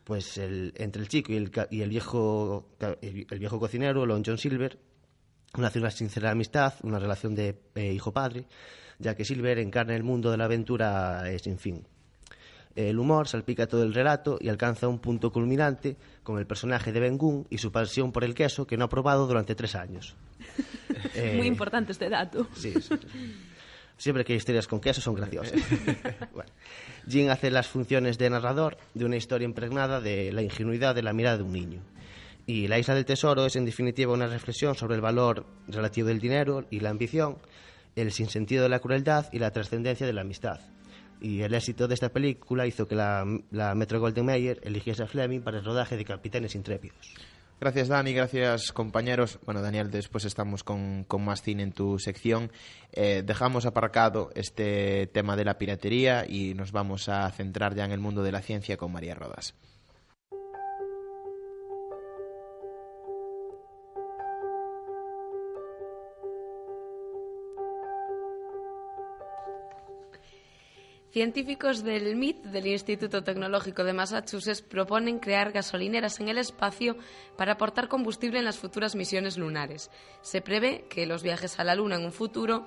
pues 0.04 0.38
el- 0.38 0.74
entre 0.78 1.02
el 1.04 1.08
chico 1.08 1.32
y 1.32 1.38
el, 1.38 1.52
ca- 1.52 1.68
y 1.70 1.82
el 1.82 1.90
viejo 1.90 2.68
el, 3.02 3.28
el 3.30 3.40
viejo 3.40 3.60
cocinero, 3.60 4.06
Lon 4.06 4.24
John 4.26 4.38
Silver, 4.38 4.78
nace 5.58 5.80
una 5.80 5.92
sincera 5.92 6.32
amistad, 6.32 6.74
una 6.84 6.98
relación 7.00 7.36
de 7.36 7.62
eh, 7.76 7.94
hijo-padre, 7.94 8.46
ya 9.00 9.16
que 9.16 9.24
Silver 9.24 9.60
encarna 9.60 9.96
el 9.96 10.04
mundo 10.04 10.32
de 10.32 10.38
la 10.38 10.46
aventura 10.46 11.30
eh, 11.32 11.40
sin 11.40 11.60
fin. 11.60 11.86
El 12.76 13.00
humor 13.00 13.28
salpica 13.28 13.68
todo 13.68 13.84
el 13.84 13.94
relato 13.94 14.38
y 14.40 14.50
alcanza 14.50 14.88
un 14.88 15.00
punto 15.00 15.32
culminante 15.32 15.98
con 16.24 16.40
el 16.40 16.46
personaje 16.48 16.92
de 16.92 17.00
Ben 17.00 17.18
Gunn 17.18 17.46
y 17.50 17.58
su 17.58 17.72
pasión 17.72 18.12
por 18.12 18.24
el 18.24 18.34
queso 18.34 18.66
que 18.66 18.78
no 18.78 18.86
ha 18.86 18.90
probado 18.90 19.28
durante 19.28 19.56
tres 19.56 19.76
años. 19.76 20.16
Eh, 21.16 21.34
Muy 21.36 21.48
importante 21.48 21.94
este 21.94 22.10
dato. 22.10 22.48
Sí, 22.54 22.74
sí. 22.80 22.94
Siempre 23.98 24.24
que 24.24 24.34
hay 24.34 24.38
historias 24.38 24.68
con 24.68 24.80
queso 24.80 25.02
son 25.02 25.16
graciosas. 25.16 25.60
Bueno, 26.34 26.52
Jim 27.08 27.30
hace 27.30 27.50
las 27.50 27.68
funciones 27.68 28.18
de 28.18 28.30
narrador 28.30 28.78
de 28.94 29.06
una 29.06 29.16
historia 29.16 29.46
impregnada 29.46 30.00
de 30.00 30.32
la 30.32 30.42
ingenuidad 30.42 30.94
de 30.94 31.02
la 31.04 31.14
mirada 31.14 31.38
de 31.38 31.44
un 31.44 31.54
niño. 31.54 31.82
Y 32.46 32.68
La 32.68 32.80
Isla 32.80 32.96
del 32.96 33.06
Tesoro 33.06 33.46
es 33.46 33.56
en 33.56 33.66
definitiva 33.66 34.14
una 34.14 34.28
reflexión 34.28 34.76
sobre 34.76 34.96
el 34.96 35.02
valor 35.02 35.46
relativo 35.68 36.08
del 36.08 36.20
dinero 36.20 36.66
y 36.70 36.80
la 36.80 36.90
ambición, 36.90 37.38
el 37.96 38.12
sinsentido 38.12 38.64
de 38.64 38.70
la 38.70 38.80
crueldad 38.80 39.28
y 39.32 39.40
la 39.40 39.52
trascendencia 39.52 40.06
de 40.06 40.14
la 40.14 40.22
amistad. 40.22 40.60
Y 41.22 41.42
el 41.42 41.54
éxito 41.54 41.88
de 41.88 41.94
esta 41.94 42.10
película 42.10 42.66
hizo 42.66 42.88
que 42.88 42.96
la, 42.96 43.24
Metro 43.76 44.00
Golden 44.00 44.26
Mayer 44.26 44.60
eligiese 44.64 45.04
a 45.04 45.08
Fleming 45.08 45.42
para 45.42 45.60
el 45.60 45.66
rodaje 45.66 45.96
de 45.96 46.04
Capitanes 46.04 46.56
Intrépidos. 46.56 46.98
Gracias 47.60 47.90
Dani, 47.90 48.12
gracias 48.12 48.72
compañeros. 48.72 49.38
Bueno 49.46 49.62
Daniel, 49.62 49.92
después 49.92 50.26
estamos 50.26 50.64
con, 50.64 51.04
con 51.04 51.24
más 51.24 51.44
cine 51.44 51.62
en 51.62 51.74
tu 51.74 52.00
sección. 52.00 52.52
Eh, 52.92 53.22
dejamos 53.24 53.68
aparcado 53.68 54.32
este 54.34 55.06
tema 55.14 55.36
de 55.36 55.46
la 55.46 55.60
piratería 55.60 56.26
y 56.28 56.56
nos 56.56 56.72
vamos 56.72 57.08
a 57.08 57.30
centrar 57.30 57.76
ya 57.76 57.86
en 57.86 57.92
el 57.92 58.00
mundo 58.00 58.24
de 58.24 58.32
la 58.32 58.42
ciencia 58.42 58.78
con 58.78 58.92
María 58.92 59.14
Rodas. 59.14 59.54
Científicos 71.12 71.84
del 71.84 72.16
MIT, 72.16 72.46
del 72.46 72.68
Instituto 72.68 73.22
Tecnológico 73.22 73.84
de 73.84 73.92
Massachusetts, 73.92 74.62
proponen 74.62 75.20
crear 75.20 75.52
gasolineras 75.52 76.22
en 76.22 76.30
el 76.30 76.38
espacio 76.38 76.96
para 77.36 77.54
aportar 77.54 77.90
combustible 77.90 78.40
en 78.40 78.46
las 78.46 78.58
futuras 78.58 78.96
misiones 78.96 79.38
lunares. 79.38 79.92
Se 80.22 80.40
prevé 80.40 80.86
que 80.90 81.06
los 81.06 81.22
viajes 81.22 81.60
a 81.60 81.66
la 81.66 81.76
Luna 81.76 81.98
en 81.98 82.06
un 82.06 82.14
futuro 82.14 82.66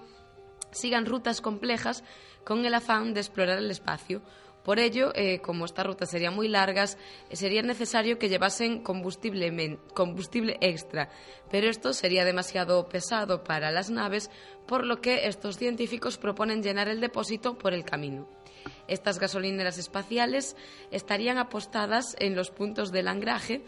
sigan 0.73 1.07
rutas 1.07 1.41
complejas 1.41 2.05
con 2.45 2.67
el 2.67 2.75
afán 2.75 3.15
de 3.15 3.21
explorar 3.21 3.57
el 3.57 3.71
espacio. 3.71 4.21
Por 4.65 4.79
ello, 4.79 5.13
eh, 5.15 5.41
como 5.41 5.67
estas 5.67 5.87
rutas 5.87 6.11
serían 6.11 6.35
muy 6.35 6.49
largas, 6.49 6.97
eh, 7.29 7.37
sería 7.37 7.63
necesario 7.63 8.19
que 8.19 8.31
llevasen 8.31 8.83
combustible, 8.83 9.79
combustible 9.93 10.57
extra, 10.61 11.11
pero 11.51 11.69
esto 11.69 11.93
sería 11.93 12.25
demasiado 12.25 12.89
pesado 12.89 13.45
para 13.45 13.71
las 13.71 13.91
naves, 13.91 14.31
por 14.67 14.87
lo 14.87 15.03
que 15.03 15.27
estos 15.29 15.59
científicos 15.59 16.17
proponen 16.17 16.63
llenar 16.63 16.89
el 16.89 17.01
depósito 17.01 17.59
por 17.59 17.75
el 17.75 17.85
camino. 17.85 18.27
Estas 18.89 19.19
gasolineras 19.19 19.77
espaciales 19.77 20.57
estarían 20.91 21.37
apostadas 21.37 22.17
en 22.19 22.35
los 22.35 22.51
puntos 22.51 22.91
del 22.91 23.09
anclaje, 23.09 23.63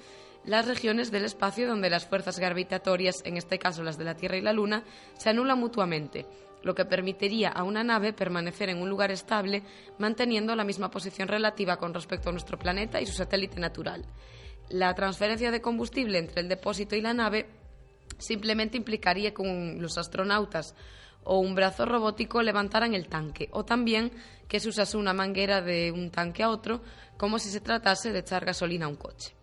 las 0.46 0.66
regiones 0.66 1.10
del 1.10 1.24
espacio 1.24 1.68
donde 1.68 1.90
las 1.90 2.06
fuerzas 2.06 2.38
gravitatorias, 2.38 3.16
en 3.24 3.36
este 3.36 3.58
caso 3.58 3.82
las 3.82 3.98
de 3.98 4.04
la 4.04 4.14
Tierra 4.14 4.38
y 4.38 4.42
la 4.42 4.52
Luna, 4.52 4.84
se 5.18 5.28
anulan 5.28 5.58
mutuamente, 5.58 6.24
lo 6.66 6.74
que 6.74 6.84
permitiría 6.84 7.48
a 7.50 7.62
una 7.62 7.84
nave 7.84 8.12
permanecer 8.12 8.68
en 8.68 8.82
un 8.82 8.90
lugar 8.90 9.12
estable, 9.12 9.62
manteniendo 9.98 10.54
la 10.56 10.64
misma 10.64 10.90
posición 10.90 11.28
relativa 11.28 11.76
con 11.76 11.94
respecto 11.94 12.28
a 12.28 12.32
nuestro 12.32 12.58
planeta 12.58 13.00
y 13.00 13.06
su 13.06 13.12
satélite 13.12 13.60
natural. 13.60 14.04
La 14.68 14.92
transferencia 14.94 15.52
de 15.52 15.60
combustible 15.60 16.18
entre 16.18 16.40
el 16.40 16.48
depósito 16.48 16.96
y 16.96 17.00
la 17.00 17.14
nave 17.14 17.46
simplemente 18.18 18.76
implicaría 18.76 19.32
que 19.32 19.76
los 19.78 19.96
astronautas 19.96 20.74
o 21.22 21.38
un 21.38 21.54
brazo 21.54 21.86
robótico 21.86 22.42
levantaran 22.42 22.94
el 22.94 23.06
tanque, 23.06 23.48
o 23.52 23.64
también 23.64 24.10
que 24.48 24.58
se 24.58 24.68
usase 24.68 24.96
una 24.96 25.12
manguera 25.12 25.62
de 25.62 25.92
un 25.92 26.10
tanque 26.10 26.42
a 26.42 26.50
otro, 26.50 26.82
como 27.16 27.38
si 27.38 27.48
se 27.48 27.60
tratase 27.60 28.12
de 28.12 28.20
echar 28.20 28.44
gasolina 28.44 28.86
a 28.86 28.88
un 28.88 28.96
coche. 28.96 29.34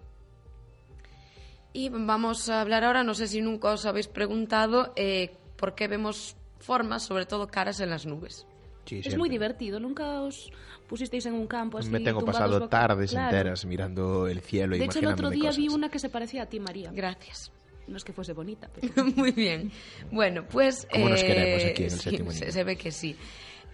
Y 1.72 1.88
vamos 1.90 2.50
a 2.50 2.62
hablar 2.62 2.84
ahora, 2.84 3.04
no 3.04 3.14
sé 3.14 3.28
si 3.28 3.42
nunca 3.42 3.70
os 3.70 3.86
habéis 3.86 4.08
preguntado 4.08 4.94
eh, 4.96 5.38
por 5.58 5.74
qué 5.74 5.88
vemos 5.88 6.36
formas, 6.64 7.04
sobre 7.04 7.26
todo 7.26 7.48
caras 7.48 7.80
en 7.80 7.90
las 7.90 8.06
nubes. 8.06 8.46
Sí, 8.86 9.02
Es 9.04 9.18
muy 9.18 9.30
divertido. 9.30 9.80
Nunca 9.80 10.22
os 10.22 10.52
pusisteis 10.88 11.26
en 11.26 11.34
un 11.34 11.48
campo 11.48 11.78
así 11.78 11.90
Me 11.90 12.02
tengo 12.02 12.24
pasado 12.26 12.60
boca- 12.60 12.70
tardes 12.70 13.12
Claro. 13.12 13.26
enteras 13.38 13.66
mirando 13.66 14.28
el 14.28 14.42
cielo 14.42 14.76
y 14.76 14.80
De 14.80 14.86
hecho, 14.86 15.00
el 15.00 15.08
otro 15.08 15.30
día 15.30 15.44
cosas. 15.50 15.58
vi 15.58 15.70
una 15.70 15.90
que 15.90 16.00
se 16.00 16.10
parecía 16.10 16.44
a 16.44 16.46
ti, 16.48 16.60
María. 16.60 16.92
Gracias. 16.94 17.52
No 17.88 17.98
es 17.98 18.04
que 18.04 18.12
fuese 18.14 18.34
bonita, 18.34 18.70
pero... 18.74 19.06
Muy 19.16 19.32
bien. 19.32 19.72
Bueno, 20.12 20.46
pues... 20.50 20.88
¿Cómo 20.92 21.10
nos 21.10 21.22
eh, 21.22 21.28
queremos 21.28 21.64
aquí 21.66 21.84
en 21.84 21.86
el 21.86 21.92
sí, 21.92 22.00
séptimo 22.00 22.32
se, 22.32 22.52
se 22.52 22.64
ve 22.64 22.76
que 22.76 22.92
sí. 22.92 23.16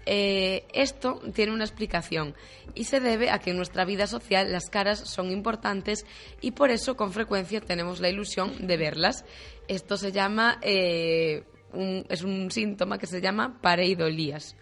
Eh, 0.05 0.65
esto 0.73 1.21
tiene 1.33 1.51
una 1.53 1.65
explicación 1.65 2.33
y 2.73 2.85
se 2.85 2.99
debe 2.99 3.29
a 3.29 3.39
que 3.39 3.51
en 3.51 3.57
nuestra 3.57 3.85
vida 3.85 4.07
social 4.07 4.51
las 4.51 4.69
caras 4.69 4.99
son 4.99 5.29
importantes 5.31 6.05
y 6.41 6.51
por 6.51 6.71
eso 6.71 6.95
con 6.95 7.11
frecuencia 7.13 7.61
tenemos 7.61 7.99
la 7.99 8.09
ilusión 8.09 8.65
de 8.65 8.77
verlas. 8.77 9.25
Esto 9.67 9.97
se 9.97 10.11
llama, 10.11 10.57
eh, 10.63 11.43
un- 11.73 12.05
es 12.09 12.23
un 12.23 12.51
síntoma 12.51 12.97
que 12.97 13.07
se 13.07 13.21
llama 13.21 13.59
pareidolías. 13.61 14.55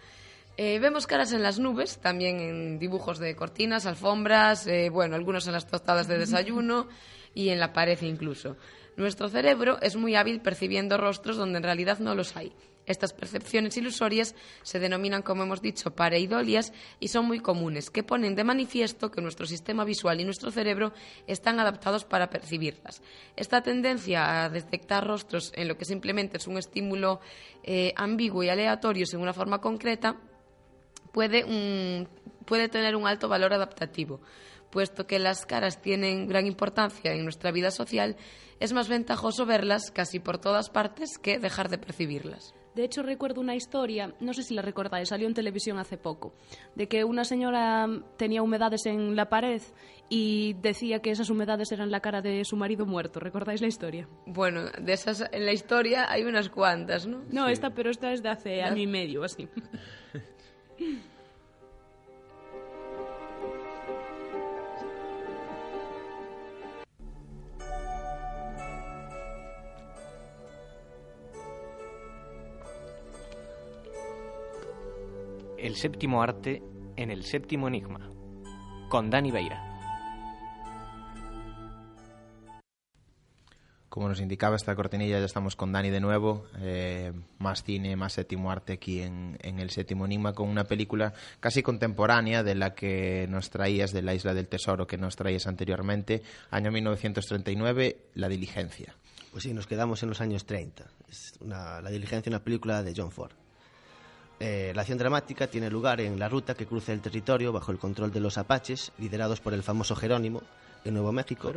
Eh, 0.56 0.78
vemos 0.80 1.06
caras 1.06 1.32
en 1.32 1.42
las 1.42 1.58
nubes, 1.60 1.98
también 1.98 2.40
en 2.40 2.78
dibujos 2.78 3.18
de 3.20 3.36
cortinas, 3.36 3.86
alfombras, 3.86 4.66
eh, 4.66 4.88
bueno, 4.90 5.14
algunos 5.14 5.46
en 5.46 5.52
las 5.52 5.66
tostadas 5.68 6.08
de 6.08 6.18
desayuno 6.18 6.88
y 7.34 7.50
en 7.50 7.60
la 7.60 7.72
pared 7.72 7.98
incluso. 8.02 8.56
Nuestro 8.96 9.28
cerebro 9.28 9.78
es 9.80 9.94
muy 9.94 10.16
hábil 10.16 10.40
percibiendo 10.40 10.96
rostros 10.96 11.36
donde 11.36 11.58
en 11.58 11.62
realidad 11.62 12.00
no 12.00 12.16
los 12.16 12.36
hay. 12.36 12.52
Estas 12.88 13.12
percepciones 13.12 13.76
ilusorias 13.76 14.34
se 14.62 14.80
denominan, 14.80 15.22
como 15.22 15.42
hemos 15.42 15.60
dicho, 15.60 15.94
pareidolias 15.94 16.72
y 16.98 17.08
son 17.08 17.26
muy 17.26 17.40
comunes, 17.40 17.90
que 17.90 18.02
ponen 18.02 18.34
de 18.34 18.44
manifiesto 18.44 19.10
que 19.10 19.20
nuestro 19.20 19.46
sistema 19.46 19.84
visual 19.84 20.20
y 20.20 20.24
nuestro 20.24 20.50
cerebro 20.50 20.92
están 21.26 21.60
adaptados 21.60 22.04
para 22.04 22.30
percibirlas. 22.30 23.02
Esta 23.36 23.62
tendencia 23.62 24.44
a 24.44 24.48
detectar 24.48 25.06
rostros 25.06 25.52
en 25.54 25.68
lo 25.68 25.76
que 25.76 25.84
simplemente 25.84 26.38
es 26.38 26.46
un 26.46 26.56
estímulo 26.56 27.20
eh, 27.62 27.92
ambiguo 27.96 28.42
y 28.42 28.48
aleatorio 28.48 29.04
según 29.06 29.24
una 29.24 29.34
forma 29.34 29.60
concreta 29.60 30.16
puede 31.12 32.68
tener 32.68 32.96
un 32.96 33.06
alto 33.06 33.28
valor 33.28 33.52
adaptativo. 33.52 34.20
Puesto 34.70 35.06
que 35.06 35.18
las 35.18 35.46
caras 35.46 35.80
tienen 35.80 36.28
gran 36.28 36.46
importancia 36.46 37.12
en 37.12 37.24
nuestra 37.24 37.50
vida 37.50 37.70
social, 37.70 38.16
es 38.60 38.72
más 38.72 38.88
ventajoso 38.88 39.46
verlas 39.46 39.90
casi 39.90 40.20
por 40.20 40.38
todas 40.38 40.68
partes 40.70 41.18
que 41.18 41.38
dejar 41.38 41.68
de 41.68 41.78
percibirlas. 41.78 42.54
De 42.78 42.84
hecho, 42.84 43.02
recuerdo 43.02 43.40
una 43.40 43.56
historia, 43.56 44.14
no 44.20 44.32
sé 44.32 44.44
si 44.44 44.54
la 44.54 44.62
recordáis, 44.62 45.08
salió 45.08 45.26
en 45.26 45.34
televisión 45.34 45.80
hace 45.80 45.96
poco, 45.96 46.32
de 46.76 46.86
que 46.86 47.02
una 47.02 47.24
señora 47.24 47.88
tenía 48.16 48.40
humedades 48.40 48.86
en 48.86 49.16
la 49.16 49.28
pared 49.28 49.60
y 50.08 50.52
decía 50.62 51.00
que 51.00 51.10
esas 51.10 51.28
humedades 51.28 51.72
eran 51.72 51.90
la 51.90 51.98
cara 51.98 52.22
de 52.22 52.44
su 52.44 52.54
marido 52.54 52.86
muerto. 52.86 53.18
¿Recordáis 53.18 53.60
la 53.62 53.66
historia? 53.66 54.08
Bueno, 54.26 54.66
de 54.80 54.92
esas 54.92 55.24
en 55.32 55.44
la 55.44 55.50
historia 55.50 56.08
hay 56.08 56.22
unas 56.22 56.50
cuantas, 56.50 57.04
¿no? 57.04 57.24
No, 57.32 57.48
esta, 57.48 57.70
pero 57.70 57.90
esta 57.90 58.12
es 58.12 58.22
de 58.22 58.28
hace 58.28 58.62
año 58.62 58.80
y 58.80 58.86
medio, 58.86 59.24
así. 59.24 59.48
séptimo 75.78 76.22
arte 76.22 76.60
en 76.96 77.12
el 77.12 77.22
séptimo 77.22 77.68
enigma, 77.68 78.10
con 78.88 79.10
Dani 79.10 79.30
Beira. 79.30 79.64
Como 83.88 84.08
nos 84.08 84.20
indicaba 84.20 84.56
esta 84.56 84.74
cortinilla, 84.74 85.20
ya 85.20 85.24
estamos 85.24 85.54
con 85.54 85.72
Dani 85.72 85.90
de 85.90 86.00
nuevo. 86.00 86.46
Eh, 86.58 87.12
más 87.38 87.62
cine, 87.62 87.94
más 87.94 88.14
séptimo 88.14 88.50
arte 88.50 88.72
aquí 88.72 89.00
en, 89.00 89.38
el 89.40 89.70
séptimo 89.70 90.04
enigma, 90.04 90.32
con 90.32 90.48
una 90.48 90.64
película 90.64 91.14
casi 91.38 91.62
contemporánea 91.62 92.42
de 92.42 92.56
la 92.56 92.74
que 92.74 93.26
nos 93.28 93.48
traías 93.50 93.92
de 93.92 94.02
la 94.02 94.14
Isla 94.14 94.34
del 94.34 94.48
Tesoro, 94.48 94.86
que 94.86 94.98
nos 94.98 95.14
traías 95.14 95.46
anteriormente, 95.46 96.22
año 96.50 96.72
1939, 96.72 97.98
La 98.14 98.28
Diligencia. 98.28 98.96
Pues 99.30 99.44
sí, 99.44 99.54
nos 99.54 99.68
quedamos 99.68 100.02
en 100.02 100.08
los 100.08 100.20
años 100.20 100.44
30. 100.44 100.84
Es 101.08 101.38
La 101.40 101.80
Diligencia, 101.88 102.30
una 102.30 102.42
película 102.42 102.82
de 102.82 102.94
John 102.96 103.12
Ford. 103.12 103.32
Eh, 104.40 104.72
la 104.74 104.82
acción 104.82 104.98
dramática 104.98 105.48
tiene 105.48 105.68
lugar 105.68 106.00
en 106.00 106.18
la 106.18 106.28
ruta 106.28 106.54
que 106.54 106.66
cruza 106.66 106.92
el 106.92 107.00
territorio 107.00 107.52
bajo 107.52 107.72
el 107.72 107.78
control 107.78 108.12
de 108.12 108.20
los 108.20 108.38
apaches, 108.38 108.92
liderados 108.98 109.40
por 109.40 109.52
el 109.52 109.62
famoso 109.62 109.96
Jerónimo, 109.96 110.42
en 110.84 110.94
Nuevo 110.94 111.12
México. 111.12 111.52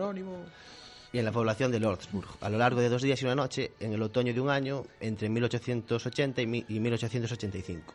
Y 1.13 1.19
en 1.19 1.25
la 1.25 1.31
población 1.31 1.71
de 1.71 1.79
Lordsburg, 1.79 2.37
a 2.39 2.49
lo 2.49 2.57
largo 2.57 2.79
de 2.79 2.89
dos 2.89 3.01
días 3.01 3.21
y 3.21 3.25
una 3.25 3.35
noche, 3.35 3.73
en 3.79 3.93
el 3.93 4.01
otoño 4.01 4.33
de 4.33 4.39
un 4.39 4.49
año, 4.49 4.85
entre 4.99 5.29
1880 5.29 6.41
y 6.41 6.47
1885. 6.79 7.93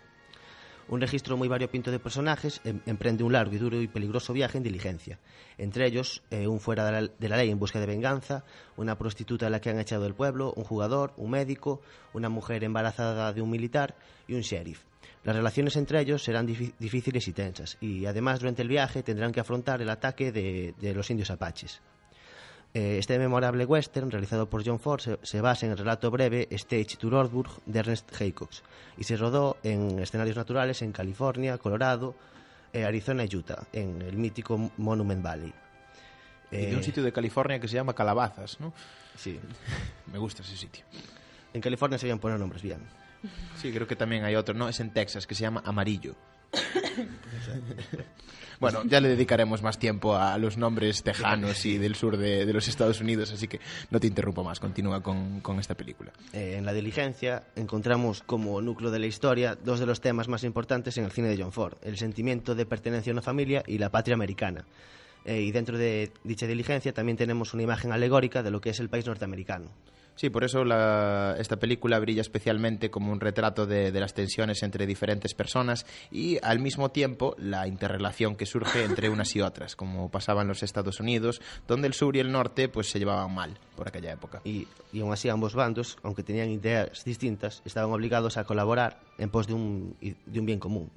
Un 0.89 1.01
registro 1.01 1.37
muy 1.37 1.49
variopinto 1.49 1.91
de 1.91 1.99
personajes 1.99 2.61
em, 2.63 2.81
emprende 2.87 3.25
un 3.25 3.33
largo 3.33 3.55
y 3.55 3.59
duro 3.59 3.83
y 3.83 3.89
peligroso 3.89 4.33
viaje 4.33 4.59
en 4.59 4.63
diligencia. 4.63 5.19
Entre 5.59 5.85
ellos, 5.85 6.23
eh, 6.31 6.47
un 6.47 6.61
fuera 6.61 6.85
de 6.85 7.29
la, 7.29 7.37
ley 7.37 7.51
en 7.51 7.59
busca 7.59 7.81
de 7.81 7.87
venganza, 7.87 8.45
una 8.77 8.97
prostituta 8.97 9.49
a 9.49 9.51
la 9.51 9.61
que 9.61 9.71
han 9.71 9.81
echado 9.81 10.05
del 10.05 10.15
pueblo, 10.15 10.53
un 10.57 10.63
jugador, 10.63 11.13
un 11.17 11.31
médico, 11.31 11.81
una 12.15 12.29
mujer 12.29 12.63
embarazada 12.63 13.33
de 13.33 13.43
un 13.43 13.51
militar 13.51 13.97
y 14.29 14.35
un 14.35 14.43
sheriff. 14.43 14.85
Las 15.25 15.35
relaciones 15.35 15.75
entre 15.75 16.01
ellos 16.01 16.23
serán 16.23 16.47
difíciles 16.47 17.27
y 17.27 17.33
tensas, 17.33 17.79
y 17.81 18.07
además 18.07 18.39
durante 18.39 18.63
el 18.63 18.69
viaje 18.69 19.03
tendrán 19.03 19.33
que 19.33 19.41
afrontar 19.41 19.83
el 19.83 19.91
ataque 19.91 20.31
de 20.31 20.95
los 20.95 21.11
indios 21.11 21.33
apaches. 21.33 21.81
Eh, 22.77 22.99
este 22.99 23.19
memorable 23.19 23.65
western, 23.65 24.11
realizado 24.11 24.51
por 24.51 24.63
John 24.63 24.79
Ford, 24.79 25.01
se, 25.23 25.41
basa 25.41 25.65
en 25.65 25.73
el 25.73 25.79
relato 25.79 26.11
breve 26.11 26.47
Stage 26.51 26.99
to 26.99 27.09
Nordburg 27.09 27.49
de 27.65 27.79
Ernest 27.79 28.13
Haycox 28.21 28.63
y 28.99 29.05
se 29.05 29.17
rodó 29.17 29.57
en 29.63 29.99
escenarios 29.99 30.37
naturales 30.37 30.83
en 30.83 30.93
California, 30.93 31.57
Colorado, 31.57 32.15
eh, 32.75 32.85
Arizona 32.85 33.25
y 33.25 33.35
Utah, 33.35 33.67
en 33.73 34.03
el 34.03 34.19
mítico 34.19 34.73
Monument 34.77 35.23
Valley. 35.23 35.55
y 36.51 36.57
de 36.57 36.75
un 36.75 36.81
eh, 36.81 36.83
sitio 36.83 37.03
de 37.03 37.13
California 37.13 37.59
que 37.59 37.67
se 37.67 37.77
llama 37.77 37.95
Calabazas, 37.95 38.61
¿no? 38.61 38.75
Sí. 39.17 39.41
Me 40.13 40.19
gusta 40.19 40.43
ese 40.43 40.55
sitio. 40.55 40.85
En 41.55 41.63
California 41.63 41.97
se 41.97 42.05
habían 42.05 42.19
poner 42.19 42.39
nombres 42.39 42.61
bien. 42.61 42.81
Sí, 43.57 43.73
creo 43.73 43.87
que 43.87 43.97
también 43.97 44.23
hay 44.25 44.37
otro, 44.37 44.55
¿no? 44.55 44.69
Es 44.69 44.81
en 44.81 44.91
Texas, 44.91 45.27
que 45.27 45.35
se 45.35 45.41
llama 45.41 45.63
Amarillo. 45.65 46.15
Bueno, 48.59 48.83
ya 48.87 49.01
le 49.01 49.09
dedicaremos 49.09 49.63
más 49.63 49.79
tiempo 49.79 50.17
a 50.17 50.39
los 50.39 50.57
nombres 50.57 51.03
tejanos 51.03 51.67
y 51.67 51.79
del 51.79 51.95
sur 51.95 52.17
de, 52.17 52.51
los 52.53 52.69
Estados 52.69 53.01
Unidos, 53.01 53.31
así 53.33 53.49
que 53.49 53.61
no 53.91 54.01
te 54.01 54.07
interrumpo 54.07 54.43
más, 54.43 54.61
continúa 54.61 55.03
con, 55.03 55.43
esta 55.59 55.75
película. 55.75 56.13
Eh, 56.33 56.55
en 56.57 56.65
La 56.65 56.73
Diligencia 56.73 57.43
encontramos 57.55 58.23
como 58.23 58.61
núcleo 58.63 58.91
de 58.91 58.99
la 58.99 59.07
historia 59.07 59.57
dos 59.57 59.79
de 59.79 59.87
los 59.87 60.01
temas 60.01 60.29
más 60.29 60.45
importantes 60.45 60.97
en 60.97 61.05
el 61.05 61.11
cine 61.11 61.29
de 61.29 61.43
John 61.43 61.53
Ford, 61.53 61.77
el 61.83 61.99
sentimiento 61.99 62.55
de 62.55 62.67
pertenencia 62.67 63.11
a 63.11 63.15
una 63.15 63.23
familia 63.23 63.63
y 63.67 63.79
la 63.79 63.91
patria 63.91 64.15
americana. 64.15 64.65
Eh, 65.25 65.41
y 65.41 65.51
dentro 65.51 65.77
de 65.77 66.13
dicha 66.25 66.47
diligencia 66.47 66.93
también 66.93 67.19
tenemos 67.19 67.53
una 67.53 67.65
imagen 67.65 67.93
alegórica 67.93 68.43
de 68.43 68.51
lo 68.51 68.61
que 68.61 68.71
es 68.71 68.81
el 68.81 68.89
país 68.89 69.07
norteamericano. 69.07 69.71
Sí, 70.17 70.31
por 70.31 70.45
eso 70.45 70.63
esta 71.39 71.57
película 71.57 71.99
brilla 71.99 72.23
especialmente 72.23 72.91
como 72.91 73.13
un 73.13 73.21
retrato 73.21 73.67
de, 73.67 73.93
las 73.93 74.15
tensiones 74.15 74.63
entre 74.63 74.87
diferentes 74.87 75.35
personas 75.35 75.85
y 76.11 76.39
al 76.43 76.59
mismo 76.59 76.91
tiempo 76.91 77.35
la 77.39 77.69
interrelación 77.69 78.35
que 78.35 78.47
surge 78.47 78.85
entre 78.85 79.11
unas 79.11 79.37
y 79.37 79.43
otras, 79.43 79.77
como 79.77 80.11
pasaba 80.11 80.41
en 80.41 80.49
los 80.49 80.63
Estados 80.63 81.01
Unidos, 81.01 81.43
donde 81.69 81.87
el 81.87 81.93
sur 81.93 82.17
y 82.17 82.21
el 82.21 82.33
norte 82.33 82.71
pues 82.71 82.91
se 82.91 82.99
llevaban 82.99 83.35
mal 83.35 83.59
por 83.77 83.89
aquella 83.89 84.11
época. 84.11 84.41
Y, 84.43 84.67
y 84.91 85.01
aún 85.01 85.13
así 85.13 85.29
ambos 85.29 85.55
bandos, 85.55 85.99
aunque 86.03 86.23
tenían 86.23 86.51
ideas 86.51 87.05
distintas, 87.05 87.61
estaban 87.67 87.93
obligados 87.93 88.39
a 88.39 88.45
colaborar 88.45 89.01
en 89.19 89.29
pos 89.29 89.47
de 89.47 89.53
un, 89.53 89.97
de 90.01 90.41
un 90.41 90.47
bien 90.47 90.59
común. 90.59 90.91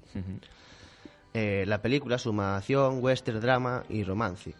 Eh, 1.34 1.66
la 1.68 1.82
película 1.82 2.18
suma 2.18 2.56
acción, 2.56 3.04
western, 3.04 3.42
drama 3.42 3.84
y 3.90 4.04
romance 4.04 4.56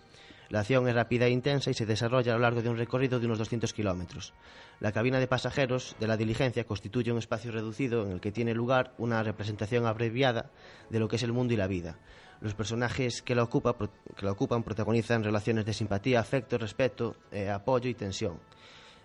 la 0.50 0.62
acción 0.62 0.88
es 0.88 0.96
rápida 0.96 1.28
e 1.28 1.30
intensa 1.30 1.70
y 1.70 1.76
se 1.76 1.86
desarrolla 1.86 2.34
a 2.34 2.36
lo 2.36 2.42
largo 2.42 2.64
de 2.64 2.70
un 2.70 2.78
recorrido 2.78 3.20
de 3.20 3.28
unos 3.28 3.38
200 3.38 3.72
kilómetros. 3.72 4.34
La 4.80 4.92
cabina 4.92 5.20
de 5.20 5.28
pasajeros 5.28 5.96
de 6.00 6.08
la 6.08 6.18
diligencia 6.18 6.64
constituye 6.64 7.12
un 7.12 7.20
espacio 7.20 7.52
reducido 7.52 8.06
en 8.06 8.14
el 8.14 8.20
que 8.20 8.32
tiene 8.32 8.56
lugar 8.56 8.94
una 8.98 9.22
representación 9.22 9.86
abreviada 9.86 10.50
de 10.90 11.00
lo 11.00 11.08
que 11.08 11.18
es 11.18 11.24
el 11.24 11.34
mundo 11.34 11.54
y 11.54 11.58
la 11.58 11.68
vida. 11.68 12.00
Los 12.42 12.56
personajes 12.56 13.22
que 13.22 13.36
la, 13.36 13.44
ocupan 13.44 14.64
protagonizan 14.64 15.24
relaciones 15.24 15.66
de 15.66 15.74
simpatía, 15.74 16.20
afecto, 16.20 16.58
respeto, 16.58 17.16
eh, 17.32 17.50
apoyo 17.50 17.88
y 17.88 17.94
tensión. 17.94 18.40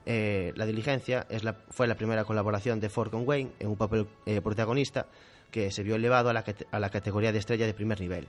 Eh, 0.07 0.53
la 0.57 0.65
diligencia 0.65 1.27
fue 1.69 1.87
la 1.87 1.95
primera 1.95 2.25
colaboración 2.25 2.81
de 2.81 2.89
Ford 2.89 3.11
con 3.11 3.29
Wayne 3.29 3.53
en 3.59 3.69
un 3.69 3.77
papel 3.77 4.07
eh, 4.25 4.41
protagonista 4.41 5.09
que 5.51 5.71
se 5.71 5.83
vio 5.83 5.97
elevado 5.97 6.31
a 6.31 6.79
la 6.79 6.91
categoría 6.91 7.33
de 7.33 7.39
estrella 7.39 7.67
de 7.67 7.75
primer 7.75 8.01
nivel 8.01 8.29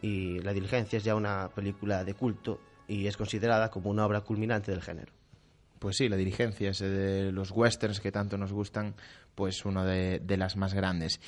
y 0.00 0.38
La 0.40 0.52
diligencia 0.52 0.96
es 0.96 1.04
ya 1.04 1.14
una 1.14 1.48
película 1.54 2.04
de 2.04 2.14
culto 2.14 2.60
y 2.88 3.06
es 3.06 3.16
considerada 3.16 3.70
como 3.70 3.90
una 3.90 4.06
obra 4.06 4.22
culminante 4.22 4.70
del 4.70 4.82
género. 4.82 5.12
Pues 5.78 5.96
sí, 5.96 6.08
La 6.08 6.16
diligencia 6.16 6.70
es 6.70 6.80
de 6.80 7.32
los 7.32 7.50
westerns 7.50 8.00
que 8.00 8.12
tanto 8.12 8.36
nos 8.36 8.52
gustan, 8.52 8.94
pues 9.34 9.64
una 9.64 9.84
de, 9.84 10.36
las 10.36 10.56
más 10.56 10.74
grandes. 10.74 11.20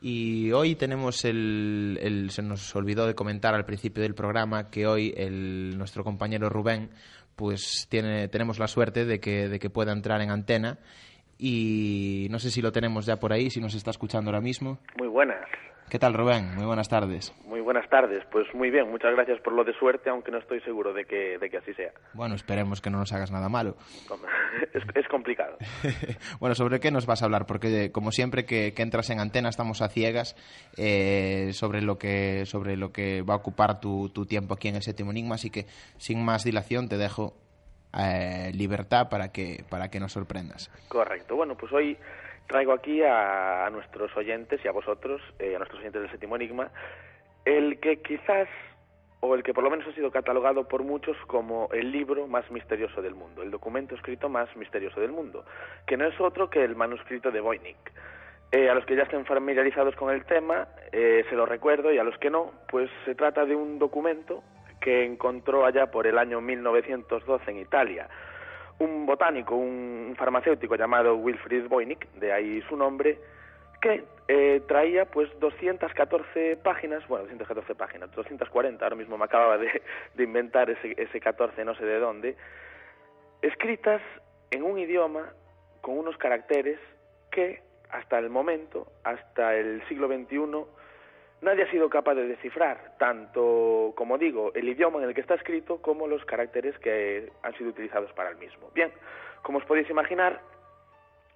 Y 0.00 0.50
hoy 0.52 0.74
tenemos 0.74 1.24
el, 1.24 2.28
Se 2.30 2.42
nos 2.42 2.74
olvidó 2.74 3.06
de 3.06 3.14
comentar 3.14 3.54
al 3.54 3.64
principio 3.64 4.02
del 4.02 4.14
programa 4.14 4.70
que 4.70 4.86
hoy 4.86 5.14
el, 5.16 5.76
nuestro 5.78 6.04
compañero 6.04 6.48
Rubén, 6.48 6.90
pues 7.36 7.86
tiene, 7.88 8.28
tenemos 8.28 8.58
la 8.58 8.66
suerte 8.66 9.04
de 9.04 9.20
que, 9.20 9.48
de 9.48 9.58
que 9.58 9.70
pueda 9.70 9.92
entrar 9.92 10.20
en 10.20 10.30
antena. 10.30 10.78
Y 11.38 12.28
no 12.30 12.38
sé 12.38 12.50
si 12.50 12.62
lo 12.62 12.72
tenemos 12.72 13.04
ya 13.06 13.16
por 13.16 13.32
ahí, 13.32 13.50
si 13.50 13.60
nos 13.60 13.74
está 13.74 13.90
escuchando 13.90 14.30
ahora 14.30 14.40
mismo. 14.40 14.78
Muy 14.96 15.08
buenas. 15.08 15.44
¿Qué 15.92 15.98
tal, 15.98 16.14
Rubén? 16.14 16.54
Muy 16.54 16.64
buenas 16.64 16.88
tardes. 16.88 17.34
Muy 17.44 17.60
buenas 17.60 17.86
tardes. 17.90 18.24
Pues 18.32 18.46
muy 18.54 18.70
bien, 18.70 18.90
muchas 18.90 19.12
gracias 19.12 19.38
por 19.42 19.52
lo 19.52 19.62
de 19.62 19.74
suerte, 19.74 20.08
aunque 20.08 20.30
no 20.30 20.38
estoy 20.38 20.62
seguro 20.62 20.94
de 20.94 21.04
que, 21.04 21.36
de 21.36 21.50
que 21.50 21.58
así 21.58 21.74
sea. 21.74 21.92
Bueno, 22.14 22.34
esperemos 22.34 22.80
que 22.80 22.88
no 22.88 22.96
nos 22.96 23.12
hagas 23.12 23.30
nada 23.30 23.50
malo. 23.50 23.76
Es, 24.94 25.06
complicado. 25.08 25.58
bueno, 26.40 26.54
¿sobre 26.54 26.80
qué 26.80 26.90
nos 26.90 27.04
vas 27.04 27.20
a 27.20 27.26
hablar? 27.26 27.44
Porque, 27.44 27.92
como 27.92 28.10
siempre 28.10 28.46
que, 28.46 28.72
entras 28.74 29.10
en 29.10 29.20
antena, 29.20 29.50
estamos 29.50 29.82
a 29.82 29.88
ciegas 29.88 30.34
eh, 30.78 31.50
sobre, 31.52 31.82
lo 31.82 31.98
que, 31.98 32.46
sobre 32.46 32.78
lo 32.78 32.90
que 32.90 33.20
va 33.20 33.34
a 33.34 33.36
ocupar 33.36 33.78
tu, 33.78 34.08
tu 34.08 34.24
tiempo 34.24 34.54
aquí 34.54 34.68
en 34.68 34.76
el 34.76 34.82
séptimo 34.82 35.10
enigma, 35.10 35.34
así 35.34 35.50
que 35.50 35.66
sin 35.98 36.24
más 36.24 36.44
dilación 36.44 36.88
te 36.88 36.96
dejo 36.96 37.34
eh, 37.98 38.50
libertad 38.54 39.10
para 39.10 39.32
que, 39.32 39.64
para 39.68 39.90
que 39.90 40.00
nos 40.00 40.12
sorprendas. 40.12 40.70
Correcto. 40.88 41.36
Bueno, 41.36 41.54
pues 41.54 41.70
hoy 41.74 41.98
traigo 42.46 42.72
aquí 42.72 43.02
a, 43.02 43.68
nuestros 43.70 44.14
oyentes 44.16 44.60
y 44.64 44.68
a 44.68 44.72
vosotros, 44.72 45.20
eh, 45.38 45.54
a 45.54 45.58
nuestros 45.58 45.80
oyentes 45.80 46.02
del 46.02 46.10
séptimo 46.10 46.36
enigma, 46.36 46.70
el 47.44 47.80
que 47.80 48.02
quizás, 48.02 48.48
o 49.20 49.34
el 49.34 49.42
que 49.42 49.54
por 49.54 49.64
lo 49.64 49.70
menos 49.70 49.86
ha 49.86 49.94
sido 49.94 50.10
catalogado 50.10 50.68
por 50.68 50.82
muchos 50.82 51.16
como 51.26 51.68
el 51.72 51.90
libro 51.90 52.26
más 52.26 52.50
misterioso 52.50 53.02
del 53.02 53.14
mundo, 53.14 53.42
el 53.42 53.50
documento 53.50 53.94
escrito 53.94 54.28
más 54.28 54.54
misterioso 54.56 55.00
del 55.00 55.12
mundo, 55.12 55.44
que 55.86 55.96
no 55.96 56.06
es 56.06 56.20
otro 56.20 56.50
que 56.50 56.62
el 56.62 56.76
manuscrito 56.76 57.30
de 57.30 57.40
Voynich. 57.40 57.76
Eh, 58.50 58.68
a 58.68 58.74
los 58.74 58.84
que 58.84 58.96
ya 58.96 59.04
estén 59.04 59.24
familiarizados 59.24 59.96
con 59.96 60.12
el 60.12 60.26
tema, 60.26 60.68
eh, 60.92 61.24
se 61.30 61.36
lo 61.36 61.46
recuerdo, 61.46 61.90
y 61.90 61.98
a 61.98 62.04
los 62.04 62.18
que 62.18 62.28
no, 62.28 62.52
pues 62.68 62.90
se 63.06 63.14
trata 63.14 63.46
de 63.46 63.56
un 63.56 63.78
documento 63.78 64.42
que 64.78 65.04
encontró 65.04 65.64
allá 65.64 65.90
por 65.90 66.06
el 66.06 66.18
año 66.18 66.40
1912 66.42 67.50
en 67.50 67.58
Italia 67.58 68.08
un 68.82 69.06
botánico, 69.06 69.56
un 69.56 70.14
farmacéutico 70.18 70.76
llamado 70.76 71.16
Wilfried 71.16 71.68
Voynich, 71.68 72.06
de 72.14 72.32
ahí 72.32 72.62
su 72.68 72.76
nombre, 72.76 73.18
que 73.80 74.04
eh, 74.28 74.62
traía 74.66 75.04
pues 75.06 75.28
214 75.40 76.56
páginas, 76.58 77.06
bueno, 77.08 77.24
214 77.24 77.74
páginas, 77.74 78.10
240, 78.12 78.84
ahora 78.84 78.96
mismo 78.96 79.16
me 79.18 79.24
acababa 79.24 79.58
de, 79.58 79.82
inventar 80.18 80.70
ese, 80.70 80.94
ese 80.96 81.20
14 81.20 81.64
no 81.64 81.74
sé 81.74 81.84
de 81.84 81.98
dónde, 81.98 82.36
escritas 83.40 84.02
en 84.50 84.62
un 84.62 84.78
idioma 84.78 85.32
con 85.80 85.98
unos 85.98 86.16
caracteres 86.16 86.78
que 87.30 87.62
hasta 87.90 88.18
el 88.18 88.30
momento, 88.30 88.86
hasta 89.04 89.54
el 89.56 89.86
siglo 89.88 90.08
XXI, 90.08 90.81
nadie 91.42 91.64
ha 91.64 91.70
sido 91.70 91.90
capaz 91.90 92.14
de 92.14 92.26
descifrar, 92.26 92.94
tanto, 92.98 93.92
como 93.96 94.16
digo, 94.16 94.52
el 94.54 94.68
idioma 94.68 94.98
en 95.00 95.08
el 95.08 95.14
que 95.14 95.20
está 95.20 95.34
escrito 95.34 95.82
como 95.82 96.06
los 96.06 96.24
caracteres 96.24 96.78
que 96.78 97.30
han 97.42 97.54
sido 97.58 97.70
utilizados 97.70 98.12
para 98.12 98.30
el 98.30 98.36
mismo. 98.36 98.70
Bien, 98.74 98.90
como 99.42 99.58
os 99.58 99.64
podéis 99.64 99.90
imaginar, 99.90 100.40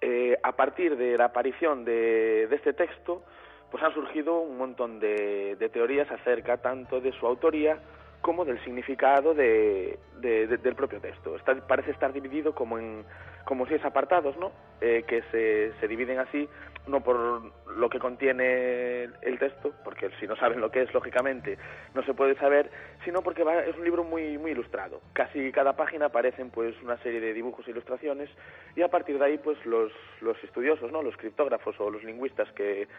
eh, 0.01 0.37
a 0.41 0.53
partir 0.53 0.95
de 0.95 1.17
la 1.17 1.25
aparición 1.25 1.83
de, 1.83 2.47
de, 2.47 2.55
este 2.55 2.73
texto, 2.73 3.23
pues 3.69 3.83
han 3.83 3.93
surgido 3.93 4.39
un 4.39 4.57
montón 4.57 4.99
de, 4.99 5.57
teorías 5.73 6.09
acerca 6.09 6.57
tanto 6.57 7.01
de 7.01 7.11
su 7.11 7.27
autoría 7.27 7.79
como 8.21 8.45
del 8.45 8.63
significado 8.63 9.33
de, 9.33 9.99
del 10.19 10.75
propio 10.75 10.99
texto. 11.01 11.35
Está, 11.35 11.55
parece 11.67 11.91
estar 11.91 12.13
dividido 12.13 12.55
como 12.55 12.77
en 12.77 13.05
como 13.47 13.65
seis 13.65 13.83
apartados, 13.85 14.35
¿no? 14.37 14.51
Eh, 14.81 15.05
que 15.07 15.23
se, 15.31 15.71
se 15.79 15.87
dividen 15.87 16.19
así, 16.19 16.49
no 16.85 17.01
por 17.01 17.41
lo 17.77 17.89
que 17.89 17.97
contiene 17.97 19.03
el 19.21 19.39
texto, 19.39 19.71
porque 19.85 20.09
si 20.19 20.27
no 20.27 20.35
saben 20.35 20.59
lo 20.59 20.69
que 20.69 20.81
es, 20.81 20.93
lógicamente, 20.93 21.57
no 21.95 22.03
se 22.03 22.13
puede 22.13 22.35
saber, 22.35 22.69
sino 23.05 23.21
porque 23.21 23.45
va, 23.45 23.63
es 23.63 23.75
un 23.77 23.85
libro 23.85 24.03
muy, 24.03 24.37
muy 24.37 24.51
ilustrado. 24.51 24.99
Casi 25.13 25.53
cada 25.53 25.77
página 25.77 26.07
aparecen 26.07 26.49
pues 26.49 26.75
una 26.83 26.97
serie 26.97 27.21
de 27.21 27.33
dibujos 27.33 27.65
e 27.67 27.71
ilustraciones 27.71 28.29
y 28.75 28.81
a 28.81 28.89
partir 28.89 29.17
de 29.17 29.23
ahí 29.23 29.37
pues 29.37 29.57
los, 29.65 29.93
los 30.19 30.37
estudiosos, 30.43 30.91
¿no? 30.91 31.01
Los 31.01 31.15
criptógrafos 31.15 31.79
o 31.79 31.89
los 31.89 32.03
lingüistas 32.03 32.51
que, 32.51 32.89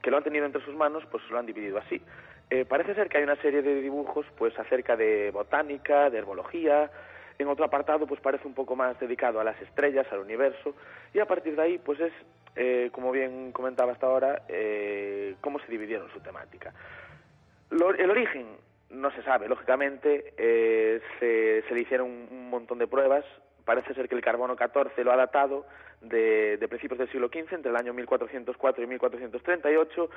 que 0.00 0.10
lo 0.10 0.16
han 0.16 0.24
tenido 0.24 0.46
entre 0.46 0.64
sus 0.64 0.74
manos, 0.74 1.04
pues 1.10 1.22
lo 1.30 1.38
han 1.38 1.44
dividido 1.44 1.76
así. 1.76 2.00
Eh, 2.48 2.64
parece 2.64 2.94
ser 2.94 3.10
que 3.10 3.18
hay 3.18 3.24
una 3.24 3.36
serie 3.42 3.60
de 3.60 3.82
dibujos 3.82 4.24
pues 4.38 4.58
acerca 4.58 4.96
de 4.96 5.30
botánica, 5.32 6.08
de 6.08 6.16
herbología, 6.16 6.90
en 7.38 7.48
otro 7.48 7.64
apartado 7.64 8.06
pues 8.06 8.20
parece 8.20 8.46
un 8.46 8.54
poco 8.54 8.76
más 8.76 8.98
dedicado 8.98 9.40
a 9.40 9.44
las 9.44 9.60
estrellas, 9.60 10.06
al 10.10 10.20
universo, 10.20 10.74
y 11.14 11.20
a 11.20 11.26
partir 11.26 11.56
de 11.56 11.62
ahí 11.62 11.78
pues 11.78 12.00
es, 12.00 12.12
eh, 12.56 12.90
como 12.92 13.12
bien 13.12 13.52
comentaba 13.52 13.92
hasta 13.92 14.06
ahora, 14.06 14.42
eh, 14.48 15.36
cómo 15.40 15.58
se 15.60 15.70
dividieron 15.70 16.10
su 16.12 16.20
temática. 16.20 16.72
El 17.70 18.10
origen 18.10 18.46
no 18.90 19.10
se 19.12 19.22
sabe, 19.22 19.48
lógicamente, 19.48 20.32
eh, 20.38 21.00
se, 21.20 21.62
se, 21.68 21.74
le 21.74 21.80
hicieron 21.82 22.08
un 22.08 22.50
montón 22.50 22.78
de 22.78 22.86
pruebas, 22.86 23.24
parece 23.64 23.92
ser 23.94 24.08
que 24.08 24.14
el 24.14 24.22
carbono 24.22 24.56
14 24.56 25.04
lo 25.04 25.12
ha 25.12 25.16
datado 25.16 25.66
de, 26.00 26.56
de 26.56 26.68
principios 26.68 26.98
del 26.98 27.10
siglo 27.10 27.28
XV, 27.28 27.52
entre 27.52 27.70
el 27.70 27.76
año 27.76 27.92
1404 27.92 28.82
y 28.82 28.86
1438, 28.86 30.10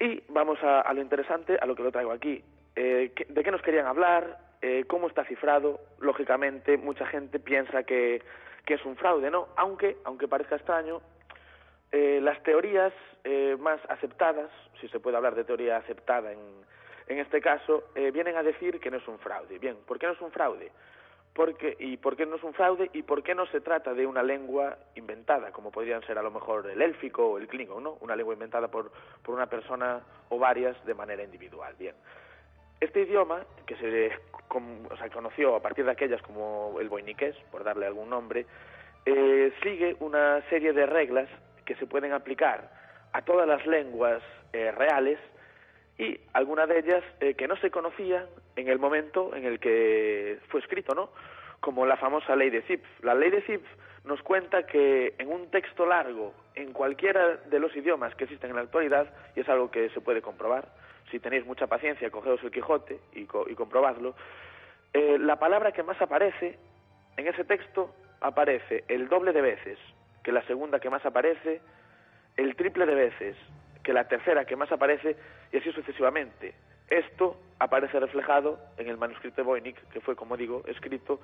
y 0.00 0.22
vamos 0.28 0.58
a, 0.62 0.80
a 0.80 0.94
lo 0.94 1.02
interesante, 1.02 1.58
a 1.60 1.66
lo 1.66 1.76
que 1.76 1.82
lo 1.82 1.92
traigo 1.92 2.12
aquí. 2.12 2.42
Eh, 2.74 3.12
¿De 3.28 3.44
qué 3.44 3.50
nos 3.50 3.62
querían 3.62 3.86
hablar? 3.86 4.38
Eh, 4.62 4.84
¿Cómo 4.86 5.08
está 5.08 5.24
cifrado? 5.24 5.80
Lógicamente, 5.98 6.76
mucha 6.76 7.06
gente 7.06 7.38
piensa 7.38 7.82
que, 7.82 8.22
es 8.66 8.84
un 8.84 8.94
fraude, 8.94 9.32
¿no? 9.32 9.48
Aunque, 9.56 9.96
aunque 10.04 10.28
parezca 10.28 10.54
extraño, 10.54 11.00
eh, 11.90 12.20
las 12.22 12.40
teorías 12.44 12.92
eh, 13.24 13.56
más 13.58 13.80
aceptadas, 13.88 14.48
si 14.80 14.86
se 14.88 15.00
puede 15.00 15.16
hablar 15.16 15.34
de 15.34 15.42
teoría 15.42 15.76
aceptada 15.76 16.30
en, 16.30 16.38
en 17.10 17.18
este 17.18 17.40
caso, 17.40 17.82
eh, 17.96 18.12
vienen 18.12 18.36
a 18.36 18.44
decir 18.44 18.78
que 18.78 18.88
no 18.88 18.98
es 18.98 19.08
un 19.08 19.18
fraude. 19.18 19.58
Bien, 19.58 19.76
¿por 19.84 19.98
qué 19.98 20.06
no 20.06 20.12
es 20.12 20.20
un 20.20 20.30
fraude? 20.30 20.70
¿Y 21.80 21.96
por 21.96 22.16
qué 22.16 22.24
no 22.24 22.36
es 22.36 22.42
un 22.44 22.54
fraude? 22.54 22.88
¿Y 22.92 23.02
por 23.02 23.22
qué 23.24 23.34
no 23.34 23.46
se 23.46 23.60
trata 23.60 23.94
de 23.94 24.06
una 24.06 24.22
lengua 24.22 24.76
inventada, 24.94 25.50
como 25.50 25.72
podrían 25.72 26.02
ser 26.02 26.18
a 26.18 26.22
lo 26.22 26.30
mejor 26.30 26.70
el 26.70 26.80
élfico 26.80 27.30
o 27.30 27.38
el 27.38 27.48
klingon, 27.48 27.82
¿no? 27.82 27.96
Una 28.00 28.14
lengua 28.14 28.34
inventada 28.34 28.68
por, 28.68 28.92
por 29.24 29.34
una 29.34 29.46
persona 29.46 30.00
o 30.28 30.38
varias 30.38 30.76
de 30.84 30.94
manera 30.94 31.24
individual. 31.24 31.74
Bien. 31.76 31.96
Este 32.80 33.02
idioma, 33.02 33.44
que 33.66 33.76
se 33.76 34.10
con, 34.48 34.86
o 34.90 34.96
sea, 34.96 35.08
conoció 35.10 35.54
a 35.54 35.62
partir 35.62 35.84
de 35.84 35.92
aquellas 35.92 36.20
como 36.22 36.76
el 36.80 36.88
boiniqués, 36.88 37.36
por 37.52 37.62
darle 37.62 37.86
algún 37.86 38.10
nombre, 38.10 38.46
eh, 39.06 39.52
sigue 39.62 39.96
una 40.00 40.42
serie 40.50 40.72
de 40.72 40.86
reglas 40.86 41.28
que 41.64 41.76
se 41.76 41.86
pueden 41.86 42.12
aplicar 42.12 42.70
a 43.12 43.22
todas 43.22 43.46
las 43.46 43.64
lenguas 43.66 44.22
eh, 44.52 44.72
reales 44.72 45.18
y 45.98 46.18
algunas 46.32 46.68
de 46.68 46.78
ellas 46.80 47.04
eh, 47.20 47.34
que 47.34 47.46
no 47.46 47.56
se 47.56 47.70
conocían 47.70 48.26
en 48.56 48.68
el 48.68 48.78
momento 48.78 49.34
en 49.34 49.44
el 49.44 49.60
que 49.60 50.38
fue 50.48 50.60
escrito, 50.60 50.94
¿no? 50.94 51.10
Como 51.60 51.86
la 51.86 51.96
famosa 51.96 52.34
ley 52.34 52.50
de 52.50 52.62
Zipf. 52.62 52.86
La 53.02 53.14
ley 53.14 53.30
de 53.30 53.42
Zipf 53.42 53.66
nos 54.04 54.22
cuenta 54.22 54.64
que 54.64 55.14
en 55.18 55.30
un 55.30 55.50
texto 55.50 55.86
largo, 55.86 56.32
en 56.54 56.72
cualquiera 56.72 57.36
de 57.36 57.58
los 57.58 57.74
idiomas 57.76 58.14
que 58.14 58.24
existen 58.24 58.50
en 58.50 58.56
la 58.56 58.62
actualidad, 58.62 59.12
y 59.36 59.40
es 59.40 59.48
algo 59.48 59.70
que 59.70 59.90
se 59.90 60.00
puede 60.00 60.22
comprobar, 60.22 60.66
si 61.10 61.18
tenéis 61.18 61.46
mucha 61.46 61.66
paciencia, 61.66 62.10
cogeos 62.10 62.42
el 62.42 62.50
Quijote 62.50 63.00
y, 63.12 63.24
co 63.24 63.48
y 63.48 63.54
comprobadlo, 63.54 64.14
eh, 64.92 65.18
la 65.18 65.36
palabra 65.36 65.72
que 65.72 65.82
más 65.82 66.00
aparece 66.00 66.58
en 67.16 67.26
ese 67.28 67.44
texto 67.44 67.94
aparece 68.20 68.84
el 68.88 69.08
doble 69.08 69.32
de 69.32 69.40
veces 69.40 69.78
que 70.22 70.32
la 70.32 70.42
segunda 70.46 70.80
que 70.80 70.90
más 70.90 71.04
aparece, 71.06 71.60
el 72.36 72.54
triple 72.56 72.86
de 72.86 72.94
veces 72.94 73.36
que 73.82 73.92
la 73.92 74.08
tercera 74.08 74.44
que 74.44 74.56
más 74.56 74.70
aparece 74.70 75.16
y 75.52 75.56
así 75.56 75.72
sucesivamente. 75.72 76.54
Esto 76.88 77.36
aparece 77.58 78.00
reflejado 78.00 78.58
en 78.76 78.88
el 78.88 78.98
manuscrito 78.98 79.36
de 79.36 79.42
Voynich, 79.42 79.76
que 79.92 80.00
fue, 80.00 80.16
como 80.16 80.36
digo, 80.36 80.62
escrito 80.66 81.20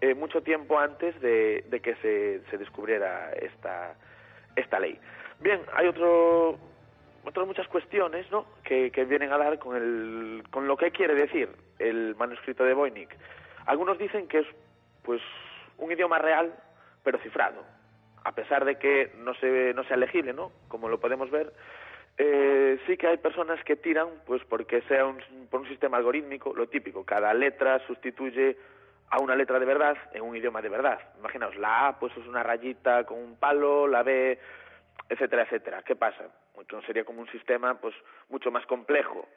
eh, 0.00 0.14
mucho 0.14 0.42
tiempo 0.42 0.78
antes 0.78 1.20
de, 1.20 1.64
de 1.68 1.80
que 1.80 1.96
se, 1.96 2.40
se, 2.50 2.56
descubriera 2.56 3.32
esta, 3.32 3.94
esta 4.54 4.78
ley. 4.78 4.98
Bien, 5.40 5.60
hay 5.74 5.88
otro 5.88 6.58
otras 7.28 7.46
muchas 7.46 7.68
cuestiones 7.68 8.30
¿no? 8.30 8.46
que, 8.64 8.90
vienen 9.08 9.32
a 9.32 9.38
dar 9.38 9.58
con, 9.58 9.76
el, 9.76 10.42
con 10.50 10.66
lo 10.66 10.76
que 10.76 10.90
quiere 10.90 11.14
decir 11.14 11.48
el 11.78 12.16
manuscrito 12.16 12.64
de 12.64 12.74
Voynich. 12.74 13.10
Algunos 13.66 13.98
dicen 13.98 14.28
que 14.28 14.40
es 14.40 14.46
pues 15.02 15.20
un 15.78 15.92
idioma 15.92 16.18
real, 16.18 16.54
pero 17.04 17.18
cifrado, 17.18 17.62
a 18.24 18.32
pesar 18.32 18.64
de 18.64 18.76
que 18.76 19.12
no, 19.18 19.34
se, 19.34 19.72
no 19.74 19.84
sea 19.84 19.96
legible, 19.96 20.32
¿no? 20.32 20.52
como 20.68 20.88
lo 20.88 20.98
podemos 20.98 21.30
ver. 21.30 21.52
Eh, 22.16 22.80
sí 22.86 22.96
que 22.96 23.06
hay 23.06 23.18
personas 23.18 23.62
que 23.62 23.76
tiran 23.76 24.08
pues 24.26 24.42
porque 24.44 24.82
sea 24.82 25.06
un, 25.06 25.22
por 25.50 25.60
un 25.60 25.68
sistema 25.68 25.98
algorítmico, 25.98 26.52
lo 26.54 26.68
típico, 26.68 27.04
cada 27.04 27.32
letra 27.32 27.78
sustituye 27.86 28.56
a 29.10 29.20
una 29.20 29.36
letra 29.36 29.58
de 29.58 29.66
verdad 29.66 29.96
en 30.12 30.22
un 30.22 30.36
idioma 30.36 30.60
de 30.60 30.68
verdad. 30.68 30.98
Imaginaos, 31.18 31.56
la 31.56 31.88
A 31.88 31.98
pues 31.98 32.16
es 32.16 32.26
una 32.26 32.42
rayita 32.42 33.04
con 33.04 33.18
un 33.18 33.36
palo, 33.36 33.86
la 33.86 34.02
B 34.02 34.38
etcétera, 35.08 35.42
etcétera. 35.42 35.82
¿Qué 35.82 35.96
pasa? 35.96 36.24
Entonces 36.60 36.86
sería 36.86 37.04
como 37.04 37.20
un 37.20 37.30
sistema 37.30 37.80
pues 37.80 37.94
mucho 38.28 38.50
más 38.50 38.64
complejo 38.66 39.28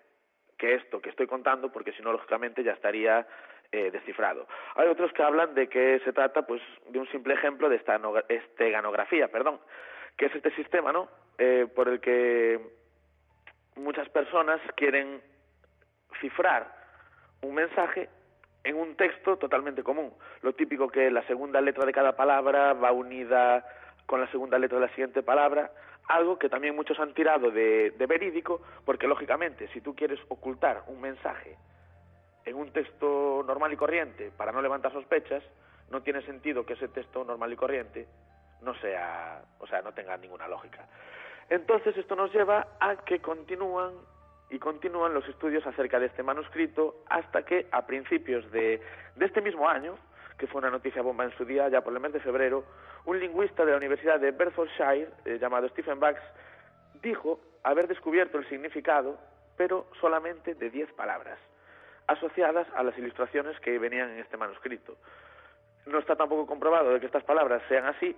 que 0.57 0.75
esto 0.75 1.01
que 1.01 1.09
estoy 1.09 1.27
contando, 1.27 1.71
porque 1.71 1.91
si 1.93 2.03
no, 2.03 2.11
lógicamente 2.11 2.63
ya 2.63 2.73
estaría 2.73 3.25
eh, 3.71 3.89
descifrado. 3.89 4.47
Hay 4.75 4.87
otros 4.87 5.11
que 5.13 5.23
hablan 5.23 5.55
de 5.55 5.67
que 5.67 5.99
se 6.03 6.13
trata 6.13 6.45
pues 6.45 6.61
de 6.89 6.99
un 6.99 7.07
simple 7.07 7.33
ejemplo 7.33 7.69
de 7.69 7.77
esta 7.77 7.99
esteganografía, 8.29 9.27
perdón, 9.29 9.59
que 10.17 10.25
es 10.25 10.35
este 10.35 10.51
sistema, 10.51 10.91
¿no? 10.91 11.09
Eh, 11.37 11.67
por 11.73 11.87
el 11.87 11.99
que 11.99 12.59
muchas 13.75 14.07
personas 14.09 14.61
quieren 14.75 15.21
cifrar 16.19 16.71
un 17.41 17.55
mensaje 17.55 18.09
en 18.63 18.75
un 18.75 18.95
texto 18.95 19.37
totalmente 19.37 19.83
común. 19.83 20.13
Lo 20.41 20.53
típico 20.53 20.89
que 20.89 21.09
la 21.09 21.25
segunda 21.27 21.61
letra 21.61 21.85
de 21.85 21.93
cada 21.93 22.15
palabra 22.15 22.73
va 22.73 22.91
unida 22.91 23.65
con 24.05 24.21
la 24.21 24.29
segunda 24.31 24.59
letra 24.59 24.79
de 24.79 24.87
la 24.87 24.93
siguiente 24.93 25.23
palabra, 25.23 25.71
algo 26.07 26.37
que 26.37 26.49
también 26.49 26.75
muchos 26.75 26.99
han 26.99 27.13
tirado 27.13 27.51
de, 27.51 27.91
de 27.91 28.05
verídico, 28.05 28.61
porque 28.85 29.07
lógicamente 29.07 29.67
si 29.69 29.81
tú 29.81 29.95
quieres 29.95 30.19
ocultar 30.27 30.83
un 30.87 30.99
mensaje 30.99 31.57
en 32.45 32.55
un 32.55 32.71
texto 32.71 33.43
normal 33.45 33.73
y 33.73 33.77
corriente 33.77 34.31
para 34.35 34.51
no 34.51 34.61
levantar 34.61 34.91
sospechas, 34.91 35.43
no 35.89 36.01
tiene 36.01 36.21
sentido 36.23 36.65
que 36.65 36.73
ese 36.73 36.87
texto 36.87 37.23
normal 37.23 37.53
y 37.53 37.55
corriente 37.55 38.07
no 38.61 38.73
sea, 38.75 39.43
o 39.59 39.67
sea, 39.67 39.81
no 39.81 39.93
tenga 39.93 40.17
ninguna 40.17 40.47
lógica. 40.47 40.87
Entonces 41.49 41.97
esto 41.97 42.15
nos 42.15 42.33
lleva 42.33 42.67
a 42.79 42.95
que 42.97 43.19
continúan 43.19 43.93
y 44.49 44.59
continúan 44.59 45.13
los 45.13 45.27
estudios 45.27 45.65
acerca 45.65 45.99
de 45.99 46.07
este 46.07 46.23
manuscrito 46.23 47.03
hasta 47.07 47.43
que 47.43 47.67
a 47.71 47.85
principios 47.85 48.49
de, 48.51 48.81
de 49.15 49.25
este 49.25 49.41
mismo 49.41 49.67
año, 49.67 49.97
que 50.41 50.47
fue 50.47 50.57
una 50.57 50.71
noticia 50.71 51.03
bomba 51.03 51.23
en 51.23 51.37
su 51.37 51.45
día, 51.45 51.69
ya 51.69 51.81
por 51.81 51.93
el 51.93 51.99
mes 51.99 52.13
de 52.13 52.19
febrero, 52.19 52.63
un 53.05 53.19
lingüista 53.19 53.63
de 53.63 53.71
la 53.73 53.77
Universidad 53.77 54.19
de 54.19 54.31
Bedfordshire, 54.31 55.07
eh, 55.23 55.37
llamado 55.39 55.69
Stephen 55.69 55.99
Bax, 55.99 56.19
dijo 57.03 57.39
haber 57.61 57.87
descubierto 57.87 58.39
el 58.39 58.49
significado, 58.49 59.19
pero 59.55 59.85
solamente 59.99 60.55
de 60.55 60.71
diez 60.71 60.91
palabras, 60.93 61.37
asociadas 62.07 62.67
a 62.75 62.81
las 62.81 62.97
ilustraciones 62.97 63.59
que 63.59 63.77
venían 63.77 64.09
en 64.09 64.17
este 64.17 64.35
manuscrito. 64.35 64.97
No 65.85 65.99
está 65.99 66.15
tampoco 66.15 66.47
comprobado 66.47 66.91
de 66.91 66.99
que 66.99 67.05
estas 67.05 67.23
palabras 67.23 67.61
sean 67.69 67.85
así, 67.85 68.15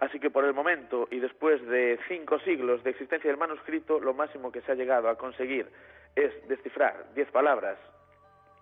así 0.00 0.20
que 0.20 0.28
por 0.28 0.44
el 0.44 0.52
momento 0.52 1.08
y 1.10 1.20
después 1.20 1.66
de 1.68 1.98
cinco 2.06 2.38
siglos 2.40 2.84
de 2.84 2.90
existencia 2.90 3.30
del 3.30 3.40
manuscrito, 3.40 3.98
lo 3.98 4.12
máximo 4.12 4.52
que 4.52 4.60
se 4.60 4.72
ha 4.72 4.74
llegado 4.74 5.08
a 5.08 5.16
conseguir 5.16 5.70
es 6.14 6.46
descifrar 6.48 7.14
diez 7.14 7.30
palabras 7.30 7.78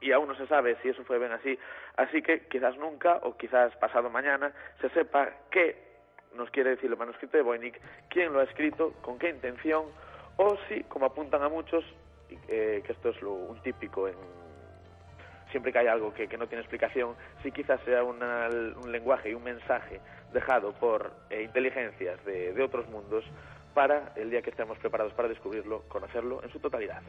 y 0.01 0.13
aún 0.13 0.29
no 0.29 0.35
se 0.35 0.47
sabe 0.47 0.77
si 0.83 0.89
eso 0.89 1.05
fue 1.05 1.19
bien 1.19 1.33
así. 1.33 1.59
Así 1.97 2.23
que 2.23 2.47
quizás 2.47 2.77
nunca 2.77 3.21
o 3.23 3.37
quizás 3.37 3.75
pasado 3.77 4.11
mañana 4.11 4.53
se 4.81 4.89
sepa 4.91 5.31
qué 5.51 5.91
nos 6.35 6.51
quiere 6.51 6.71
decir 6.71 6.91
el 6.91 6.97
manuscrito 6.97 7.37
de 7.37 7.43
Voynich, 7.43 7.81
quién 8.09 8.33
lo 8.33 8.41
ha 8.41 8.45
escrito, 8.45 8.93
con 9.03 9.19
qué 9.19 9.31
intención, 9.31 9.87
o 10.37 10.57
si, 10.69 10.85
como 10.85 11.07
apuntan 11.07 11.43
a 11.43 11.49
muchos, 11.49 11.85
eh, 12.49 12.83
que 12.85 12.93
esto 12.93 13.11
es 13.11 13.21
lo, 13.21 13.33
un 13.33 13.61
típico 13.63 14.09
en 14.09 14.15
siempre 15.51 15.73
que 15.73 15.81
hay 15.81 15.89
algo 15.89 16.15
que, 16.15 16.29
que 16.29 16.39
no 16.39 16.47
tiene 16.47 16.63
explicación, 16.63 17.17
si 17.43 17.51
quizás 17.51 17.81
sea 17.85 18.05
una, 18.05 18.49
un 18.49 18.93
lenguaje 18.93 19.31
y 19.31 19.35
un 19.35 19.43
mensaje 19.43 20.01
dejado 20.33 20.73
por 20.73 21.13
eh, 21.29 21.43
inteligencias 21.43 22.25
de, 22.25 22.53
de 22.53 22.63
otros 22.63 22.89
mundos 22.89 23.25
para 23.75 24.13
el 24.15 24.31
día 24.31 24.43
que 24.43 24.51
estemos 24.51 24.79
preparados 24.79 25.13
para 25.15 25.29
descubrirlo, 25.29 25.83
conocerlo 25.89 26.43
en 26.45 26.51
su 26.53 26.61
totalidad. 26.61 27.03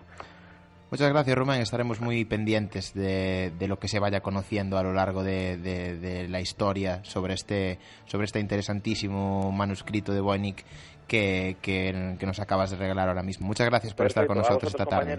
Muchas 0.92 1.10
gracias, 1.10 1.38
Rubén. 1.38 1.62
Estaremos 1.62 2.02
muy 2.02 2.26
pendientes 2.26 2.94
de, 2.94 3.54
de, 3.58 3.68
lo 3.70 3.80
que 3.80 3.88
se 3.88 4.00
vaya 4.00 4.20
conociendo 4.20 4.78
a 4.78 4.84
lo 4.84 4.92
largo 4.92 5.24
de, 5.24 5.56
de, 5.56 5.98
de, 5.98 6.28
la 6.28 6.42
historia 6.42 7.02
sobre 7.06 7.34
este, 7.34 7.80
sobre 8.06 8.26
este 8.26 8.42
interesantísimo 8.42 9.54
manuscrito 9.54 10.12
de 10.12 10.20
Voynich 10.20 10.66
que, 11.08 11.56
que, 11.62 12.18
que, 12.20 12.26
nos 12.26 12.42
acabas 12.42 12.72
de 12.72 12.76
regalar 12.76 13.08
ahora 13.08 13.24
mismo. 13.24 13.48
Muchas 13.48 13.68
gracias 13.68 13.94
por 13.94 14.08
Perfecto. 14.08 14.22
estar 14.22 14.28
con 14.28 14.38
nosotros 14.40 14.74
esta 14.74 14.86
tarde. 14.86 15.18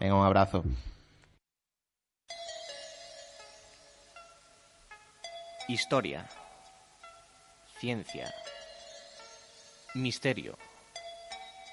Venga, 0.00 0.14
un 0.14 0.24
abrazo. 0.24 0.64
Historia. 5.68 6.26
Ciencia. 7.78 8.32
Misterio. 9.94 10.56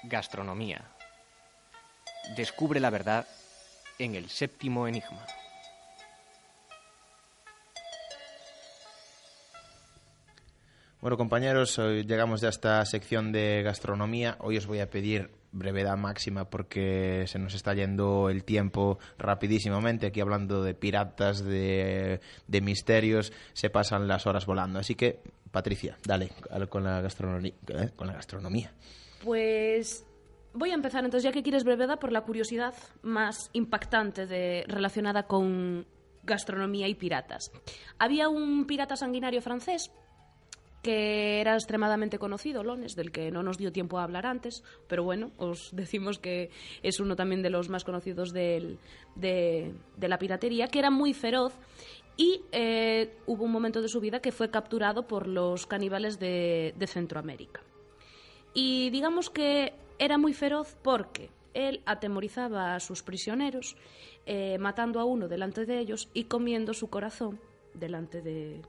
Gastronomía. 0.04 0.91
Descubre 2.36 2.80
la 2.80 2.90
verdad 2.90 3.26
en 3.98 4.14
el 4.14 4.28
séptimo 4.28 4.86
enigma. 4.86 5.26
Bueno, 11.00 11.16
compañeros, 11.16 11.80
hoy 11.80 12.04
llegamos 12.04 12.40
ya 12.40 12.46
a 12.46 12.50
esta 12.50 12.84
sección 12.86 13.32
de 13.32 13.62
gastronomía. 13.64 14.36
Hoy 14.38 14.56
os 14.56 14.68
voy 14.68 14.78
a 14.78 14.88
pedir 14.88 15.32
brevedad 15.50 15.96
máxima 15.96 16.48
porque 16.48 17.24
se 17.26 17.40
nos 17.40 17.54
está 17.54 17.74
yendo 17.74 18.30
el 18.30 18.44
tiempo 18.44 19.00
rapidísimamente. 19.18 20.06
Aquí 20.06 20.20
hablando 20.20 20.62
de 20.62 20.74
piratas, 20.74 21.44
de, 21.44 22.20
de 22.46 22.60
misterios, 22.60 23.32
se 23.52 23.68
pasan 23.68 24.06
las 24.06 24.28
horas 24.28 24.46
volando. 24.46 24.78
Así 24.78 24.94
que, 24.94 25.18
Patricia, 25.50 25.98
dale 26.04 26.30
con 26.68 26.84
la, 26.84 27.00
gastronomía, 27.00 27.52
¿eh? 27.66 27.90
con 27.96 28.06
la 28.06 28.12
gastronomía. 28.12 28.72
Pues 29.24 30.06
voy 30.54 30.70
a 30.70 30.74
empezar 30.74 31.04
entonces, 31.04 31.24
ya 31.24 31.32
que 31.32 31.42
quieres 31.42 31.64
brevedad, 31.64 31.98
por 31.98 32.12
la 32.12 32.22
curiosidad 32.22 32.74
más 33.02 33.50
impactante 33.52 34.26
de, 34.26 34.64
relacionada 34.66 35.24
con 35.24 35.86
gastronomía 36.22 36.88
y 36.88 36.94
piratas. 36.94 37.50
Había 37.98 38.28
un 38.28 38.66
pirata 38.66 38.96
sanguinario 38.96 39.42
francés 39.42 39.90
que 40.82 41.40
era 41.40 41.54
extremadamente 41.54 42.18
conocido, 42.18 42.64
Lones, 42.64 42.96
del 42.96 43.12
que 43.12 43.30
no 43.30 43.44
nos 43.44 43.56
dio 43.56 43.70
tiempo 43.70 43.98
a 43.98 44.02
hablar 44.02 44.26
antes, 44.26 44.64
pero 44.88 45.04
bueno, 45.04 45.30
os 45.36 45.70
decimos 45.72 46.18
que 46.18 46.50
es 46.82 46.98
uno 46.98 47.14
también 47.14 47.40
de 47.40 47.50
los 47.50 47.68
más 47.68 47.84
conocidos 47.84 48.32
de, 48.32 48.78
la 50.00 50.18
piratería, 50.18 50.66
que 50.66 50.80
era 50.80 50.90
muy 50.90 51.14
feroz 51.14 51.54
y 52.16 52.42
eh, 52.50 53.16
hubo 53.26 53.44
un 53.44 53.52
momento 53.52 53.80
de 53.80 53.88
su 53.88 54.00
vida 54.00 54.20
que 54.20 54.32
fue 54.32 54.50
capturado 54.50 55.06
por 55.06 55.28
los 55.28 55.66
caníbales 55.66 56.18
de 56.18 56.86
Centroamérica. 56.88 57.62
Y 58.52 58.90
digamos 58.90 59.30
que 59.30 59.74
era 60.04 60.18
muy 60.18 60.34
feroz 60.34 60.76
porque 60.82 61.30
él 61.54 61.80
atemorizaba 61.86 62.74
a 62.74 62.80
sus 62.80 63.04
prisioneros, 63.04 63.76
eh, 64.26 64.58
matando 64.58 64.98
a 64.98 65.04
uno 65.04 65.28
delante 65.28 65.64
de 65.64 65.78
ellos 65.78 66.08
y 66.12 66.24
comiendo 66.24 66.74
su 66.74 66.90
corazón 66.90 67.38
delante 67.72 68.20
de, 68.20 68.62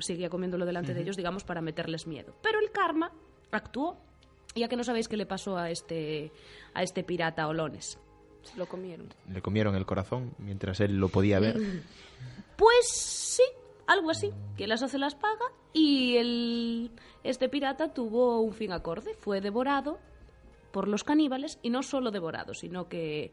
seguía 0.00 0.28
comiéndolo 0.28 0.66
delante 0.66 0.90
uh 0.90 0.94
-huh. 0.94 0.96
de 0.96 1.02
ellos, 1.02 1.16
digamos, 1.16 1.44
para 1.44 1.60
meterles 1.60 2.08
miedo. 2.08 2.34
Pero 2.42 2.58
el 2.58 2.70
karma 2.72 3.12
actuó. 3.50 3.96
Ya 4.56 4.68
que 4.68 4.76
no 4.76 4.84
sabéis 4.84 5.08
qué 5.08 5.16
le 5.16 5.26
pasó 5.26 5.58
a 5.58 5.70
este, 5.70 6.30
a 6.74 6.84
este 6.84 7.02
pirata 7.02 7.48
Olones. 7.48 7.98
Se 8.42 8.56
lo 8.56 8.66
comieron. 8.66 9.08
Le 9.32 9.42
comieron 9.42 9.74
el 9.74 9.84
corazón 9.84 10.32
mientras 10.38 10.78
él 10.80 10.96
lo 10.96 11.08
podía 11.08 11.40
ver. 11.40 11.56
Pues 12.56 12.86
sí, 12.86 13.42
algo 13.88 14.10
así. 14.10 14.30
Que 14.56 14.68
las 14.68 14.80
hace 14.80 14.96
las 14.96 15.16
paga 15.16 15.46
y 15.72 16.16
el, 16.18 16.92
este 17.24 17.48
pirata 17.48 17.92
tuvo 17.92 18.40
un 18.42 18.52
fin 18.52 18.70
acorde. 18.70 19.16
Fue 19.18 19.40
devorado 19.40 19.98
por 20.74 20.88
los 20.88 21.04
caníbales 21.04 21.60
y 21.62 21.70
no 21.70 21.84
solo 21.84 22.10
devorado, 22.10 22.52
sino 22.52 22.88
que 22.88 23.32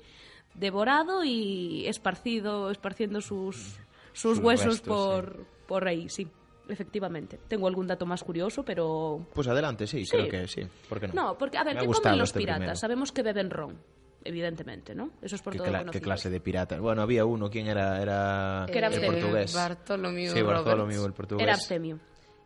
devorado 0.54 1.24
y 1.24 1.88
esparcido, 1.88 2.70
esparciendo 2.70 3.20
sus, 3.20 3.80
sus, 4.14 4.36
sus 4.36 4.38
huesos 4.38 4.74
restos, 4.76 4.88
por, 4.88 5.34
sí. 5.38 5.44
por 5.68 5.88
ahí, 5.88 6.08
sí 6.08 6.28
efectivamente. 6.70 7.40
Tengo 7.48 7.68
algún 7.68 7.88
dato 7.88 8.06
más 8.06 8.24
curioso, 8.24 8.64
pero... 8.64 9.26
Pues 9.34 9.48
adelante, 9.48 9.88
sí, 9.88 10.06
sí. 10.06 10.12
creo 10.12 10.30
que 10.30 10.48
sí. 10.48 10.62
¿Por 10.88 11.00
qué 11.00 11.08
no? 11.08 11.14
No, 11.16 11.38
porque, 11.38 11.58
a 11.58 11.64
ver, 11.64 11.76
Me 11.76 11.82
¿qué 11.82 11.88
comen 11.88 12.20
los 12.20 12.30
este 12.30 12.40
piratas? 12.40 12.60
primero. 12.60 12.76
Sabemos 12.76 13.12
que 13.12 13.24
beben 13.24 13.50
ron, 13.50 13.76
evidentemente, 14.24 14.94
¿no? 14.94 15.10
Eso 15.22 15.36
es 15.36 15.42
por 15.42 15.54
¿Qué, 15.54 15.58
todo 15.58 15.68
cla. 15.68 15.86
¿Qué 15.86 16.00
clase 16.00 16.30
de 16.30 16.40
pirata? 16.40 16.80
Bueno, 16.80 17.02
había 17.02 17.26
uno, 17.26 17.50
¿quién 17.50 17.68
era? 17.68 18.02
Era, 18.02 18.68
Que 18.72 18.78
era 18.78 18.88
el 18.88 19.02
portugués. 19.02 19.54
Bartolomeu 19.56 20.32
Sí, 20.32 20.42
Bartolomeu, 20.44 21.06
el 21.06 21.14
portugués. 21.14 21.44
Era 21.44 21.56
abstemio. 21.56 22.00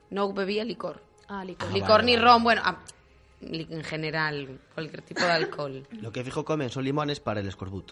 No 0.09 0.33
bebía 0.33 0.63
licor. 0.63 1.01
Ah, 1.27 1.43
licor. 1.43 1.71
licor 1.71 1.89
vale, 1.89 2.05
ni 2.05 2.15
vale. 2.15 2.25
ron, 2.25 2.43
bueno, 2.43 2.61
ah, 2.63 2.81
en 3.41 3.83
general, 3.83 4.59
cualquier 4.73 5.01
tipo 5.01 5.21
de 5.21 5.31
alcohol. 5.31 5.87
Lo 6.01 6.11
que 6.11 6.23
fijo 6.23 6.43
comen 6.45 6.69
son 6.69 6.83
limones 6.83 7.19
para 7.19 7.39
el 7.41 7.47
escorbut. 7.47 7.91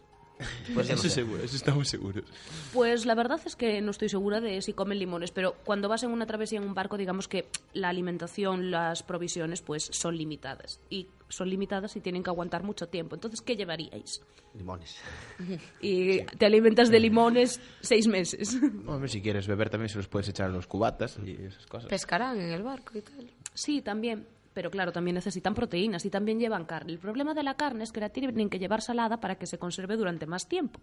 Pues 0.73 0.89
eso 0.89 1.09
seguro, 1.09 1.43
eso 1.43 1.55
estamos 1.55 1.87
seguros. 1.87 2.25
Pues 2.73 3.05
la 3.05 3.15
verdad 3.15 3.39
es 3.45 3.55
que 3.55 3.81
no 3.81 3.91
estoy 3.91 4.09
segura 4.09 4.41
de 4.41 4.61
si 4.61 4.73
comen 4.73 4.99
limones, 4.99 5.31
pero 5.31 5.55
cuando 5.63 5.87
vas 5.87 6.03
en 6.03 6.11
una 6.11 6.25
travesía 6.25 6.59
en 6.59 6.65
un 6.65 6.73
barco, 6.73 6.97
digamos 6.97 7.27
que 7.27 7.47
la 7.73 7.89
alimentación, 7.89 8.71
las 8.71 9.03
provisiones, 9.03 9.61
pues 9.61 9.89
son 9.91 10.17
limitadas. 10.17 10.79
Y 10.89 11.07
son 11.29 11.49
limitadas 11.49 11.95
y 11.95 12.01
tienen 12.01 12.23
que 12.23 12.29
aguantar 12.29 12.63
mucho 12.63 12.87
tiempo. 12.87 13.15
Entonces, 13.15 13.41
¿qué 13.41 13.55
llevaríais? 13.55 14.21
Limones. 14.55 14.97
Y 15.81 16.23
te 16.23 16.45
alimentas 16.45 16.89
de 16.89 16.99
limones 16.99 17.59
seis 17.81 18.07
meses. 18.07 18.57
Hombre, 18.87 19.09
si 19.09 19.21
quieres 19.21 19.47
beber 19.47 19.69
también 19.69 19.89
se 19.89 19.97
los 19.97 20.07
puedes 20.07 20.29
echar 20.29 20.49
a 20.49 20.53
los 20.53 20.67
cubatas 20.67 21.19
y 21.23 21.31
esas 21.45 21.65
cosas. 21.67 21.89
Pescarán 21.89 22.39
en 22.39 22.51
el 22.51 22.63
barco 22.63 22.97
y 22.97 23.01
tal. 23.01 23.29
Sí, 23.53 23.81
también. 23.81 24.25
Pero 24.53 24.69
claro, 24.69 24.91
también 24.91 25.15
necesitan 25.15 25.53
proteínas 25.53 26.05
y 26.05 26.09
también 26.09 26.39
llevan 26.39 26.65
carne. 26.65 26.91
El 26.91 26.99
problema 26.99 27.33
de 27.33 27.43
la 27.43 27.55
carne 27.55 27.83
es 27.83 27.91
que 27.91 27.99
la 27.99 28.09
tienen 28.09 28.49
que 28.49 28.59
llevar 28.59 28.81
salada 28.81 29.19
para 29.19 29.35
que 29.35 29.45
se 29.45 29.57
conserve 29.57 29.97
durante 29.97 30.25
más 30.25 30.47
tiempo. 30.47 30.79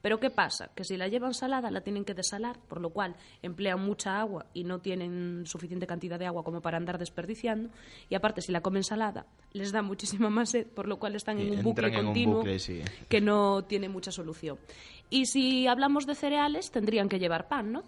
Pero 0.00 0.18
¿qué 0.18 0.30
pasa? 0.30 0.70
Que 0.74 0.84
si 0.84 0.96
la 0.96 1.08
llevan 1.08 1.32
salada 1.32 1.70
la 1.70 1.82
tienen 1.82 2.04
que 2.04 2.14
desalar, 2.14 2.58
por 2.68 2.80
lo 2.80 2.90
cual 2.90 3.14
emplean 3.40 3.80
mucha 3.80 4.18
agua 4.18 4.46
y 4.52 4.64
no 4.64 4.80
tienen 4.80 5.44
suficiente 5.46 5.86
cantidad 5.86 6.18
de 6.18 6.26
agua 6.26 6.42
como 6.42 6.60
para 6.60 6.76
andar 6.76 6.98
desperdiciando. 6.98 7.70
Y 8.10 8.16
aparte, 8.16 8.42
si 8.42 8.50
la 8.50 8.60
comen 8.60 8.82
salada, 8.82 9.26
les 9.52 9.70
da 9.70 9.82
muchísima 9.82 10.28
más 10.28 10.50
sed, 10.50 10.66
por 10.66 10.88
lo 10.88 10.98
cual 10.98 11.14
están 11.14 11.38
en 11.38 11.52
un 11.52 11.62
bucle 11.62 11.88
un 11.88 11.94
continuo 11.94 12.36
bucle, 12.38 12.58
sí. 12.58 12.82
que 13.08 13.20
no 13.20 13.62
tiene 13.64 13.88
mucha 13.88 14.10
solución. 14.10 14.58
Y 15.10 15.26
si 15.26 15.66
hablamos 15.68 16.06
de 16.06 16.14
cereales, 16.14 16.70
tendrían 16.70 17.08
que 17.08 17.18
llevar 17.18 17.48
pan, 17.48 17.72
¿no? 17.72 17.84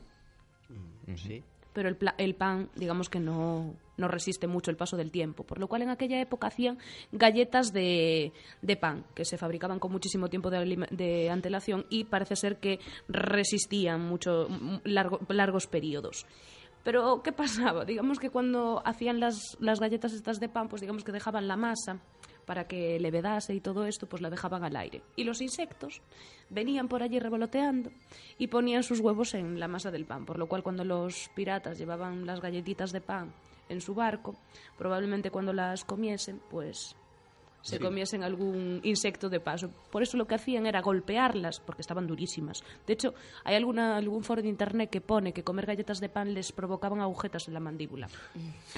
Sí. 1.16 1.42
Pero 1.74 1.90
el, 1.90 1.96
pla- 1.96 2.14
el 2.16 2.34
pan, 2.34 2.70
digamos 2.76 3.10
que 3.10 3.20
no, 3.20 3.74
no 3.98 4.08
resiste 4.08 4.46
mucho 4.46 4.70
el 4.70 4.76
paso 4.78 4.96
del 4.96 5.10
tiempo, 5.10 5.44
por 5.44 5.58
lo 5.58 5.68
cual 5.68 5.82
en 5.82 5.90
aquella 5.90 6.18
época 6.20 6.46
hacían 6.46 6.78
galletas 7.12 7.72
de, 7.72 8.32
de 8.62 8.76
pan, 8.76 9.04
que 9.14 9.26
se 9.26 9.36
fabricaban 9.36 9.78
con 9.80 9.92
muchísimo 9.92 10.28
tiempo 10.28 10.48
de, 10.50 10.86
de 10.90 11.28
antelación 11.30 11.84
y 11.90 12.04
parece 12.04 12.36
ser 12.36 12.58
que 12.60 12.78
resistían 13.08 14.00
mucho, 14.00 14.48
largo- 14.84 15.20
largos 15.28 15.66
periodos. 15.66 16.24
Pero, 16.84 17.22
¿qué 17.22 17.32
pasaba? 17.32 17.84
Digamos 17.86 18.18
que 18.18 18.30
cuando 18.30 18.82
hacían 18.84 19.18
las, 19.20 19.56
las 19.60 19.80
galletas 19.80 20.12
estas 20.12 20.38
de 20.40 20.48
pan, 20.48 20.68
pues 20.68 20.80
digamos 20.80 21.02
que 21.04 21.12
dejaban 21.12 21.48
la 21.48 21.56
masa 21.56 21.98
para 22.44 22.66
que 22.66 22.98
levedase 23.00 23.54
y 23.54 23.60
todo 23.60 23.86
esto, 23.86 24.06
pues 24.06 24.22
la 24.22 24.30
dejaban 24.30 24.64
al 24.64 24.76
aire. 24.76 25.02
Y 25.16 25.24
los 25.24 25.40
insectos 25.40 26.02
venían 26.50 26.88
por 26.88 27.02
allí 27.02 27.18
revoloteando 27.18 27.90
y 28.38 28.48
ponían 28.48 28.82
sus 28.82 29.00
huevos 29.00 29.34
en 29.34 29.58
la 29.58 29.68
masa 29.68 29.90
del 29.90 30.04
pan, 30.04 30.26
por 30.26 30.38
lo 30.38 30.46
cual 30.46 30.62
cuando 30.62 30.84
los 30.84 31.30
piratas 31.34 31.78
llevaban 31.78 32.26
las 32.26 32.40
galletitas 32.40 32.92
de 32.92 33.00
pan 33.00 33.32
en 33.68 33.80
su 33.80 33.94
barco, 33.94 34.36
probablemente 34.76 35.30
cuando 35.30 35.52
las 35.52 35.84
comiesen, 35.84 36.40
pues 36.50 36.96
se 37.64 37.78
Sí. 37.78 37.82
comiesen 37.82 38.22
algún 38.22 38.80
insecto 38.84 39.30
de 39.30 39.40
paso. 39.40 39.70
Por 39.90 40.02
eso 40.02 40.18
lo 40.18 40.26
que 40.26 40.34
hacían 40.34 40.66
era 40.66 40.82
golpearlas, 40.82 41.60
porque 41.60 41.80
estaban 41.80 42.06
durísimas. 42.06 42.62
De 42.86 42.92
hecho, 42.92 43.14
hay 43.42 43.56
alguna, 43.56 43.96
algún 43.96 44.22
foro 44.22 44.42
de 44.42 44.48
internet 44.48 44.90
que 44.90 45.00
pone 45.00 45.32
que 45.32 45.42
comer 45.42 45.64
galletas 45.64 45.98
de 45.98 46.10
pan 46.10 46.34
les 46.34 46.52
provocaban 46.52 47.00
agujetas 47.00 47.48
en 47.48 47.54
la 47.54 47.60
mandíbula. 47.60 48.08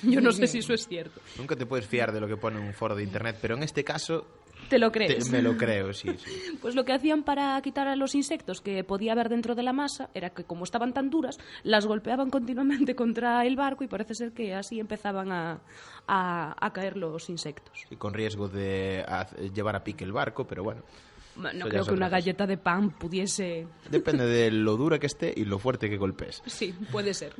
Yo 0.04 0.20
no 0.20 0.30
sé 0.30 0.46
si 0.46 0.58
eso 0.58 0.72
es 0.72 0.86
cierto. 0.86 1.20
Nunca 1.36 1.56
te 1.56 1.66
puedes 1.66 1.86
fiar 1.86 2.12
de 2.12 2.20
lo 2.20 2.28
que 2.28 2.36
pone 2.36 2.60
un 2.60 2.72
foro 2.72 2.94
de 2.94 3.02
internet, 3.02 3.38
pero 3.42 3.56
en 3.56 3.64
este 3.64 3.82
caso 3.82 4.24
¿Te 4.68 4.78
lo 4.78 4.90
te- 4.90 4.98
crees? 4.98 5.30
me 5.30 5.42
lo 5.42 5.56
creo, 5.56 5.92
sí, 5.92 6.08
sí. 6.18 6.30
Pues 6.60 6.74
lo 6.74 6.84
que 6.84 6.92
hacían 6.92 7.22
para 7.22 7.60
quitar 7.62 7.86
a 7.88 7.96
los 7.96 8.14
insectos 8.14 8.60
que 8.60 8.82
podía 8.84 9.12
haber 9.12 9.28
dentro 9.28 9.54
de 9.54 9.62
la 9.62 9.72
masa 9.72 10.08
era 10.14 10.30
que 10.30 10.44
como 10.44 10.64
estaban 10.64 10.92
tan 10.92 11.10
duras, 11.10 11.38
las 11.62 11.86
golpeaban 11.86 12.30
continuamente 12.30 12.94
contra 12.96 13.44
el 13.46 13.56
barco 13.56 13.84
y 13.84 13.88
parece 13.88 14.14
ser 14.14 14.32
que 14.32 14.54
así 14.54 14.80
empezaban 14.80 15.30
a, 15.32 15.60
a- 16.06 16.54
a 16.58 16.72
caer 16.72 16.96
los 16.96 17.28
insectos. 17.30 17.84
Y 17.90 17.96
con 17.96 18.14
riesgo 18.14 18.48
de 18.48 19.04
llevar 19.54 19.76
a 19.76 19.84
pique 19.84 20.04
el 20.04 20.12
barco, 20.12 20.46
pero 20.46 20.64
bueno. 20.64 20.82
No 21.36 21.68
creo 21.68 21.84
que 21.84 21.92
una 21.92 22.08
galleta 22.08 22.46
de 22.46 22.56
pan 22.56 22.90
pudiese... 22.90 23.66
Depende 23.90 24.24
de 24.26 24.50
lo 24.50 24.76
dura 24.76 24.98
que 24.98 25.06
esté 25.06 25.32
y 25.36 25.44
lo 25.44 25.58
fuerte 25.58 25.90
que 25.90 25.96
golpes. 25.96 26.42
Sí, 26.56 26.74
puede 26.90 27.12
ser. 27.12 27.34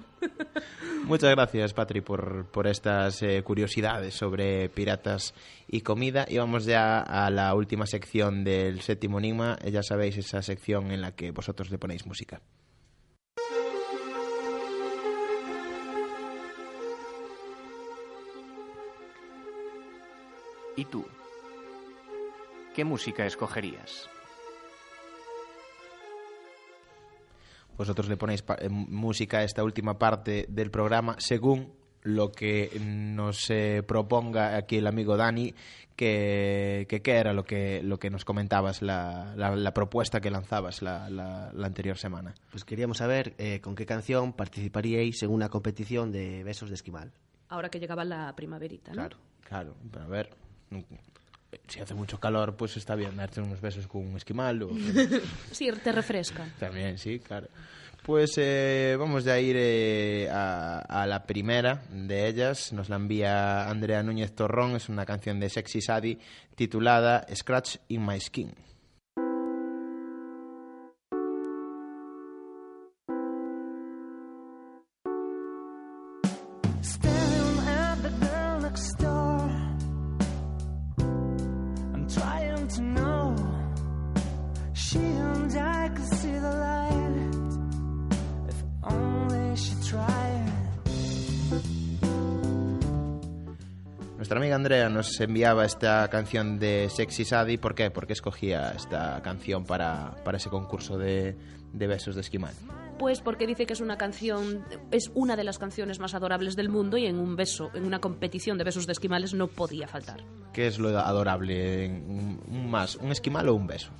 Muchas 1.04 1.30
gracias, 1.30 1.72
Patri, 1.72 2.02
por, 2.02 2.46
por 2.46 2.66
estas 2.66 3.22
eh, 3.22 3.42
curiosidades 3.42 4.14
sobre 4.14 4.68
piratas 4.68 5.32
y 5.68 5.80
comida. 5.80 6.26
Y 6.28 6.36
vamos 6.36 6.66
ya 6.66 7.00
a 7.00 7.30
la 7.30 7.54
última 7.54 7.86
sección 7.86 8.44
del 8.44 8.82
séptimo 8.82 9.18
enigma. 9.18 9.58
Ya 9.64 9.82
sabéis, 9.82 10.18
esa 10.18 10.42
sección 10.42 10.90
en 10.90 11.00
la 11.00 11.12
que 11.12 11.30
vosotros 11.30 11.70
le 11.70 11.78
ponéis 11.78 12.04
música. 12.04 12.42
¿Y 20.76 20.84
tú? 20.84 21.06
¿Qué 22.76 22.84
música 22.84 23.24
escogerías? 23.24 24.06
Vosotros 27.78 28.06
le 28.10 28.18
ponéis 28.18 28.44
eh, 28.58 28.68
música 28.68 29.38
a 29.38 29.44
esta 29.44 29.64
última 29.64 29.98
parte 29.98 30.44
del 30.50 30.70
programa 30.70 31.16
según 31.18 31.72
lo 32.02 32.30
que 32.30 32.70
nos 32.78 33.48
eh, 33.50 33.82
proponga 33.82 34.56
aquí 34.58 34.76
el 34.76 34.86
amigo 34.86 35.16
Dani, 35.16 35.54
que, 35.96 36.84
que 36.88 37.00
qué 37.00 37.12
era 37.16 37.32
lo 37.32 37.44
que, 37.44 37.82
lo 37.82 37.98
que 37.98 38.10
nos 38.10 38.26
comentabas, 38.26 38.82
la, 38.82 39.32
la- 39.36 39.56
la 39.56 39.72
propuesta 39.72 40.20
que 40.20 40.30
lanzabas 40.30 40.82
la, 40.82 41.08
la- 41.08 41.50
la 41.54 41.66
anterior 41.66 41.96
semana. 41.96 42.34
Pues 42.50 42.64
queríamos 42.66 42.98
saber 42.98 43.34
eh, 43.38 43.60
con 43.62 43.74
qué 43.74 43.86
canción 43.86 44.34
participaríais 44.34 45.22
en 45.22 45.30
una 45.30 45.48
competición 45.48 46.12
de 46.12 46.44
besos 46.44 46.68
de 46.68 46.74
esquimal. 46.74 47.10
Ahora 47.48 47.70
que 47.70 47.80
llegaba 47.80 48.04
la 48.04 48.34
primaverita, 48.36 48.90
¿no? 48.92 48.96
Claro. 48.96 49.16
Claro, 49.48 49.74
pero 49.90 50.04
a 50.04 50.08
ver, 50.08 50.30
si 51.66 51.80
hace 51.80 51.94
mucho 51.94 52.18
calor, 52.18 52.56
pues 52.56 52.76
está 52.76 52.94
bien 52.94 53.16
darte 53.16 53.40
unos 53.40 53.60
besos 53.60 53.86
con 53.86 54.06
un 54.06 54.16
esquimal. 54.16 54.62
O... 54.62 54.70
sí, 55.52 55.68
te 55.82 55.92
refresca. 55.92 56.48
También, 56.58 56.98
sí, 56.98 57.18
claro. 57.18 57.48
Pues 58.02 58.34
eh, 58.36 58.94
vamos 58.98 59.24
ya 59.24 59.32
a 59.32 59.40
ir 59.40 59.56
eh, 59.58 60.28
a, 60.30 60.78
a, 60.78 61.06
la 61.06 61.26
primera 61.26 61.82
de 61.90 62.28
ellas. 62.28 62.72
Nos 62.72 62.88
la 62.88 62.96
envía 62.96 63.68
Andrea 63.68 64.02
Núñez 64.04 64.32
Torrón. 64.32 64.76
Es 64.76 64.88
una 64.88 65.04
canción 65.04 65.40
de 65.40 65.50
Sexy 65.50 65.80
Sadie 65.80 66.18
titulada 66.54 67.26
Scratch 67.34 67.78
in 67.88 68.06
My 68.06 68.20
Skin. 68.20 68.54
Nos 95.16 95.20
enviaba 95.22 95.64
esta 95.64 96.06
canción 96.08 96.58
de 96.58 96.90
Sexy 96.90 97.24
Sadie. 97.24 97.56
¿Por 97.56 97.74
qué? 97.74 97.90
Porque 97.90 98.12
escogía 98.12 98.72
esta 98.76 99.22
canción 99.22 99.64
para, 99.64 100.14
para 100.24 100.36
ese 100.36 100.50
concurso 100.50 100.98
de, 100.98 101.34
de 101.72 101.86
besos 101.86 102.16
de 102.16 102.20
esquimal. 102.20 102.52
Pues 102.98 103.22
porque 103.22 103.46
dice 103.46 103.64
que 103.64 103.72
es 103.72 103.80
una 103.80 103.96
canción, 103.96 104.62
es 104.90 105.10
una 105.14 105.34
de 105.36 105.44
las 105.44 105.58
canciones 105.58 106.00
más 106.00 106.12
adorables 106.14 106.54
del 106.54 106.68
mundo 106.68 106.98
y 106.98 107.06
en 107.06 107.18
un 107.18 107.34
beso, 107.34 107.70
en 107.72 107.86
una 107.86 107.98
competición 107.98 108.58
de 108.58 108.64
besos 108.64 108.84
de 108.86 108.92
esquimales 108.92 109.32
no 109.32 109.46
podía 109.46 109.88
faltar. 109.88 110.22
¿Qué 110.52 110.66
es 110.66 110.78
lo 110.78 110.88
adorable? 110.98 111.88
¿Un, 111.88 112.38
un 112.46 112.70
más, 112.70 112.96
un 112.96 113.10
esquimal 113.10 113.48
o 113.48 113.54
un 113.54 113.66
beso? 113.66 113.92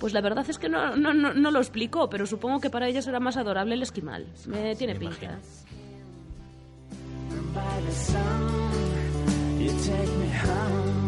Pues 0.00 0.12
la 0.12 0.20
verdad 0.22 0.44
es 0.50 0.58
que 0.58 0.68
no, 0.68 0.96
no, 0.96 1.14
no, 1.14 1.32
no 1.34 1.50
lo 1.52 1.60
explicó, 1.60 2.10
pero 2.10 2.26
supongo 2.26 2.58
que 2.60 2.68
para 2.68 2.88
ella 2.88 3.00
será 3.00 3.20
más 3.20 3.36
adorable 3.36 3.74
el 3.74 3.82
esquimal. 3.82 4.26
Me 4.48 4.74
tiene 4.74 4.94
Me 4.94 4.98
pinta. 5.00 5.38
imagino. 7.54 8.61
You 9.62 9.70
take 9.84 10.08
me 10.16 10.26
home. 10.26 11.01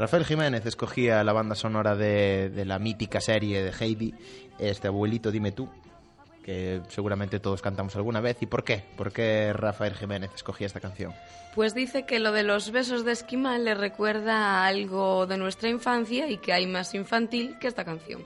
Rafael 0.00 0.24
Jiménez 0.24 0.64
escogía 0.64 1.22
la 1.22 1.34
banda 1.34 1.54
sonora 1.54 1.94
de, 1.94 2.50
la 2.64 2.78
mítica 2.78 3.20
serie 3.20 3.62
de 3.62 3.70
Heidi, 3.78 4.14
este 4.58 4.88
abuelito 4.88 5.30
dime 5.30 5.52
tú, 5.52 5.68
que 6.42 6.80
seguramente 6.88 7.38
todos 7.38 7.60
cantamos 7.60 7.94
alguna 7.96 8.22
vez. 8.22 8.38
¿Y 8.40 8.46
por 8.46 8.64
qué? 8.64 8.82
¿Por 8.96 9.12
qué 9.12 9.52
Rafael 9.52 9.92
Jiménez 9.92 10.30
escogía 10.34 10.66
esta 10.66 10.80
canción? 10.80 11.12
Pues 11.54 11.74
dice 11.74 12.06
que 12.06 12.18
lo 12.18 12.32
de 12.32 12.44
los 12.44 12.70
besos 12.70 13.04
de 13.04 13.12
esquimal 13.12 13.66
le 13.66 13.74
recuerda 13.74 14.64
algo 14.64 15.26
de 15.26 15.36
nuestra 15.36 15.68
infancia 15.68 16.30
y 16.30 16.38
que 16.38 16.54
hay 16.54 16.66
más 16.66 16.94
infantil 16.94 17.58
que 17.58 17.68
esta 17.68 17.84
canción. 17.84 18.22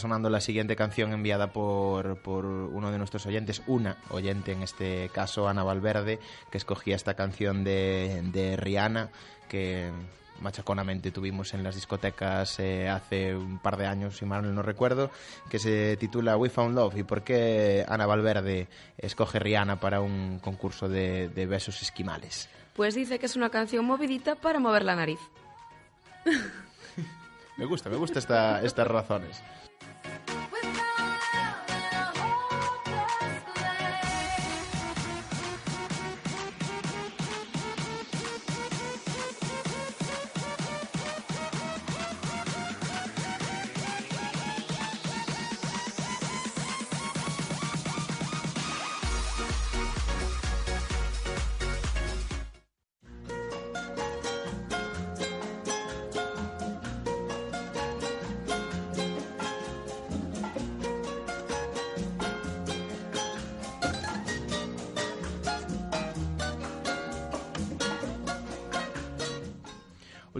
Sonando 0.00 0.30
la 0.30 0.40
siguiente 0.40 0.74
canción 0.74 1.12
enviada 1.12 1.52
por, 1.52 2.20
por 2.22 2.44
uno 2.44 2.90
de 2.90 2.98
nuestros 2.98 3.26
oyentes, 3.26 3.62
una 3.66 3.96
oyente 4.10 4.52
en 4.52 4.62
este 4.62 5.10
caso, 5.10 5.48
Ana 5.48 5.62
Valverde, 5.62 6.18
que 6.50 6.58
escogía 6.58 6.96
esta 6.96 7.14
canción 7.14 7.62
de, 7.62 8.22
de 8.32 8.56
Rihanna, 8.56 9.10
que 9.48 9.90
machaconamente 10.40 11.10
tuvimos 11.10 11.54
en 11.54 11.62
las 11.62 11.74
discotecas 11.74 12.58
eh, 12.58 12.88
hace 12.88 13.36
un 13.36 13.58
par 13.58 13.76
de 13.76 13.86
años, 13.86 14.16
si 14.16 14.24
mal 14.24 14.54
no 14.54 14.62
recuerdo, 14.62 15.10
que 15.48 15.58
se 15.58 15.96
titula 15.98 16.36
We 16.36 16.50
Found 16.50 16.74
Love. 16.74 16.96
¿Y 16.96 17.02
por 17.04 17.22
qué 17.22 17.84
Ana 17.86 18.06
Valverde 18.06 18.68
escoge 18.98 19.38
Rihanna 19.38 19.78
para 19.78 20.00
un 20.00 20.40
concurso 20.40 20.88
de, 20.88 21.28
de 21.28 21.46
besos 21.46 21.82
esquimales? 21.82 22.48
Pues 22.74 22.94
dice 22.94 23.18
que 23.18 23.26
es 23.26 23.36
una 23.36 23.50
canción 23.50 23.84
movidita 23.84 24.34
para 24.34 24.58
mover 24.58 24.84
la 24.84 24.96
nariz. 24.96 25.20
Me 27.60 27.66
gusta, 27.66 27.90
me 27.90 27.96
gusta 27.96 28.18
esta, 28.18 28.62
estas 28.62 28.86
razones. 28.86 29.42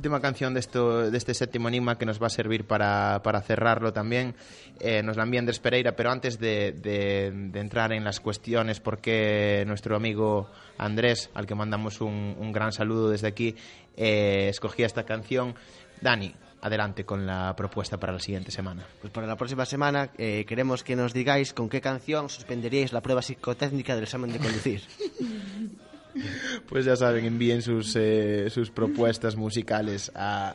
Última 0.00 0.22
canción 0.22 0.54
de, 0.54 0.60
esto, 0.60 1.10
de 1.10 1.18
este 1.18 1.34
séptimo 1.34 1.68
enigma 1.68 1.98
que 1.98 2.06
nos 2.06 2.22
va 2.22 2.28
a 2.28 2.30
servir 2.30 2.64
para, 2.66 3.20
para 3.22 3.42
cerrarlo 3.42 3.92
también. 3.92 4.34
Eh, 4.78 5.02
nos 5.02 5.18
la 5.18 5.24
envía 5.24 5.40
Andrés 5.40 5.58
Pereira, 5.58 5.92
pero 5.94 6.10
antes 6.10 6.38
de, 6.40 6.72
de- 6.72 7.30
de 7.30 7.60
entrar 7.60 7.92
en 7.92 8.02
las 8.02 8.18
cuestiones, 8.18 8.80
porque 8.80 9.62
nuestro 9.66 9.94
amigo 9.96 10.48
Andrés, 10.78 11.28
al 11.34 11.44
que 11.44 11.54
mandamos 11.54 12.00
un, 12.00 12.34
un 12.38 12.50
gran 12.50 12.72
saludo 12.72 13.10
desde 13.10 13.28
aquí, 13.28 13.54
eh, 13.94 14.48
escogía 14.48 14.86
esta 14.86 15.04
canción. 15.04 15.54
Dani, 16.00 16.34
adelante 16.62 17.04
con 17.04 17.26
la 17.26 17.54
propuesta 17.54 17.98
para 17.98 18.14
la 18.14 18.20
siguiente 18.20 18.50
semana. 18.50 18.86
Pues 19.02 19.12
para 19.12 19.26
la 19.26 19.36
próxima 19.36 19.66
semana 19.66 20.08
eh, 20.16 20.46
queremos 20.48 20.82
que 20.82 20.96
nos 20.96 21.12
digáis 21.12 21.52
con 21.52 21.68
qué 21.68 21.82
canción 21.82 22.30
suspenderíais 22.30 22.94
la 22.94 23.02
prueba 23.02 23.20
psicotécnica 23.20 23.94
del 23.96 24.04
examen 24.04 24.32
de 24.32 24.38
conducir. 24.38 24.80
Pues 26.68 26.84
ya 26.84 26.96
saben, 26.96 27.24
envíen 27.24 27.62
sus, 27.62 27.94
eh, 27.96 28.48
sus 28.50 28.70
propuestas 28.70 29.36
musicales 29.36 30.10
a 30.14 30.54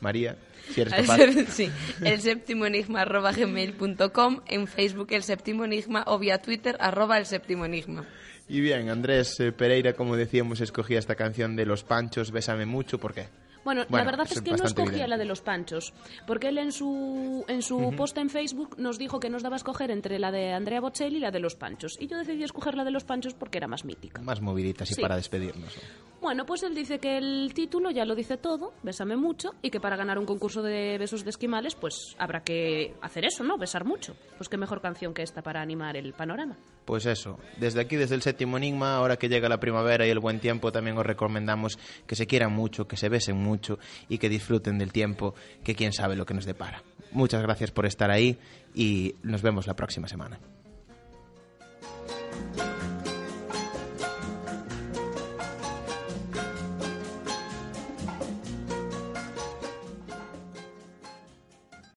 María, 0.00 0.36
si 0.72 0.82
eres 0.82 0.94
capaz. 0.94 1.18
sí, 1.48 1.70
el 2.04 2.20
séptimo 2.20 2.66
enigma 2.66 3.02
arroba 3.02 3.32
gmail.com, 3.32 4.40
en 4.46 4.66
Facebook 4.66 5.08
el 5.10 5.22
séptimo 5.22 5.64
enigma 5.64 6.04
o 6.06 6.18
vía 6.18 6.40
Twitter 6.40 6.76
arroba 6.80 7.18
el 7.18 7.26
séptimo 7.26 7.64
enigma. 7.64 8.06
Y 8.48 8.60
bien, 8.60 8.90
Andrés 8.90 9.40
eh, 9.40 9.52
Pereira, 9.52 9.94
como 9.94 10.16
decíamos, 10.16 10.60
escogía 10.60 10.98
esta 10.98 11.14
canción 11.14 11.56
de 11.56 11.64
Los 11.64 11.82
Panchos, 11.82 12.30
Bésame 12.30 12.66
mucho, 12.66 12.98
¿por 12.98 13.14
qué? 13.14 13.28
Bueno, 13.64 13.82
Bueno, 13.88 14.04
la 14.04 14.10
verdad 14.10 14.26
es 14.26 14.36
es 14.36 14.42
que 14.42 14.50
no 14.52 14.64
escogía 14.64 14.84
evidente. 14.84 15.08
la 15.08 15.16
de 15.18 15.24
los 15.24 15.40
panchos, 15.40 15.92
porque 16.26 16.48
él 16.48 16.58
en 16.58 16.72
su, 16.72 17.44
en 17.48 17.62
su 17.62 17.92
post 17.96 18.16
en 18.18 18.30
Facebook 18.30 18.76
nos 18.78 18.98
dijo 18.98 19.18
que 19.20 19.30
nos 19.30 19.42
daba 19.42 19.56
a 19.56 19.58
escoger 19.58 19.90
entre 19.90 20.18
la 20.18 20.30
de 20.30 20.52
Andrea 20.52 20.80
Bocelli 20.80 21.16
y 21.16 21.20
la 21.20 21.30
de 21.30 21.40
los 21.40 21.54
panchos. 21.56 21.96
Y 22.00 22.06
yo 22.06 22.18
decidí 22.18 22.42
escoger 22.44 22.74
la 22.76 22.84
de 22.84 22.90
los 22.90 23.04
panchos 23.04 23.34
porque 23.34 23.58
era 23.58 23.66
más 23.68 23.84
mítica. 23.84 24.20
Más 24.22 24.40
moviditas 24.40 24.90
y 24.90 24.94
Sí. 24.94 25.00
para 25.02 25.16
despedirnos. 25.16 25.74
Bueno, 26.20 26.46
pues 26.46 26.62
él 26.62 26.74
dice 26.74 26.98
que 27.00 27.18
el 27.18 27.52
título 27.54 27.90
ya 27.90 28.06
lo 28.06 28.14
dice 28.14 28.38
todo, 28.38 28.72
Bésame 28.82 29.14
mucho, 29.14 29.50
y 29.60 29.68
que 29.70 29.78
para 29.78 29.94
ganar 29.96 30.18
un 30.18 30.24
concurso 30.24 30.62
de 30.62 30.96
besos 30.96 31.22
de 31.22 31.28
esquimales, 31.30 31.74
pues 31.74 32.14
habrá 32.18 32.42
que 32.42 32.94
hacer 33.02 33.26
eso, 33.26 33.44
¿no? 33.44 33.58
Besar 33.58 33.84
mucho. 33.84 34.16
Pues 34.38 34.48
qué 34.48 34.56
mejor 34.56 34.80
canción 34.80 35.12
que 35.12 35.22
esta 35.22 35.42
para 35.42 35.60
animar 35.60 35.98
el 35.98 36.14
panorama. 36.14 36.56
Pues 36.84 37.06
eso, 37.06 37.38
desde 37.58 37.80
aquí, 37.80 37.96
desde 37.96 38.14
el 38.14 38.22
séptimo 38.22 38.58
enigma, 38.58 38.96
ahora 38.96 39.16
que 39.16 39.28
llega 39.28 39.48
la 39.48 39.58
primavera 39.58 40.06
y 40.06 40.10
el 40.10 40.18
buen 40.18 40.38
tiempo, 40.38 40.70
también 40.70 40.98
os 40.98 41.06
recomendamos 41.06 41.78
que 42.06 42.14
se 42.14 42.26
quieran 42.26 42.52
mucho, 42.52 42.86
que 42.86 42.98
se 42.98 43.08
besen 43.08 43.36
mucho 43.36 43.78
y 44.08 44.18
que 44.18 44.28
disfruten 44.28 44.76
del 44.76 44.92
tiempo, 44.92 45.34
que 45.62 45.74
quién 45.74 45.92
sabe 45.92 46.14
lo 46.14 46.26
que 46.26 46.34
nos 46.34 46.44
depara. 46.44 46.82
Muchas 47.12 47.40
gracias 47.42 47.70
por 47.70 47.86
estar 47.86 48.10
ahí 48.10 48.38
y 48.74 49.14
nos 49.22 49.40
vemos 49.40 49.66
la 49.66 49.74
próxima 49.74 50.08
semana. 50.08 50.38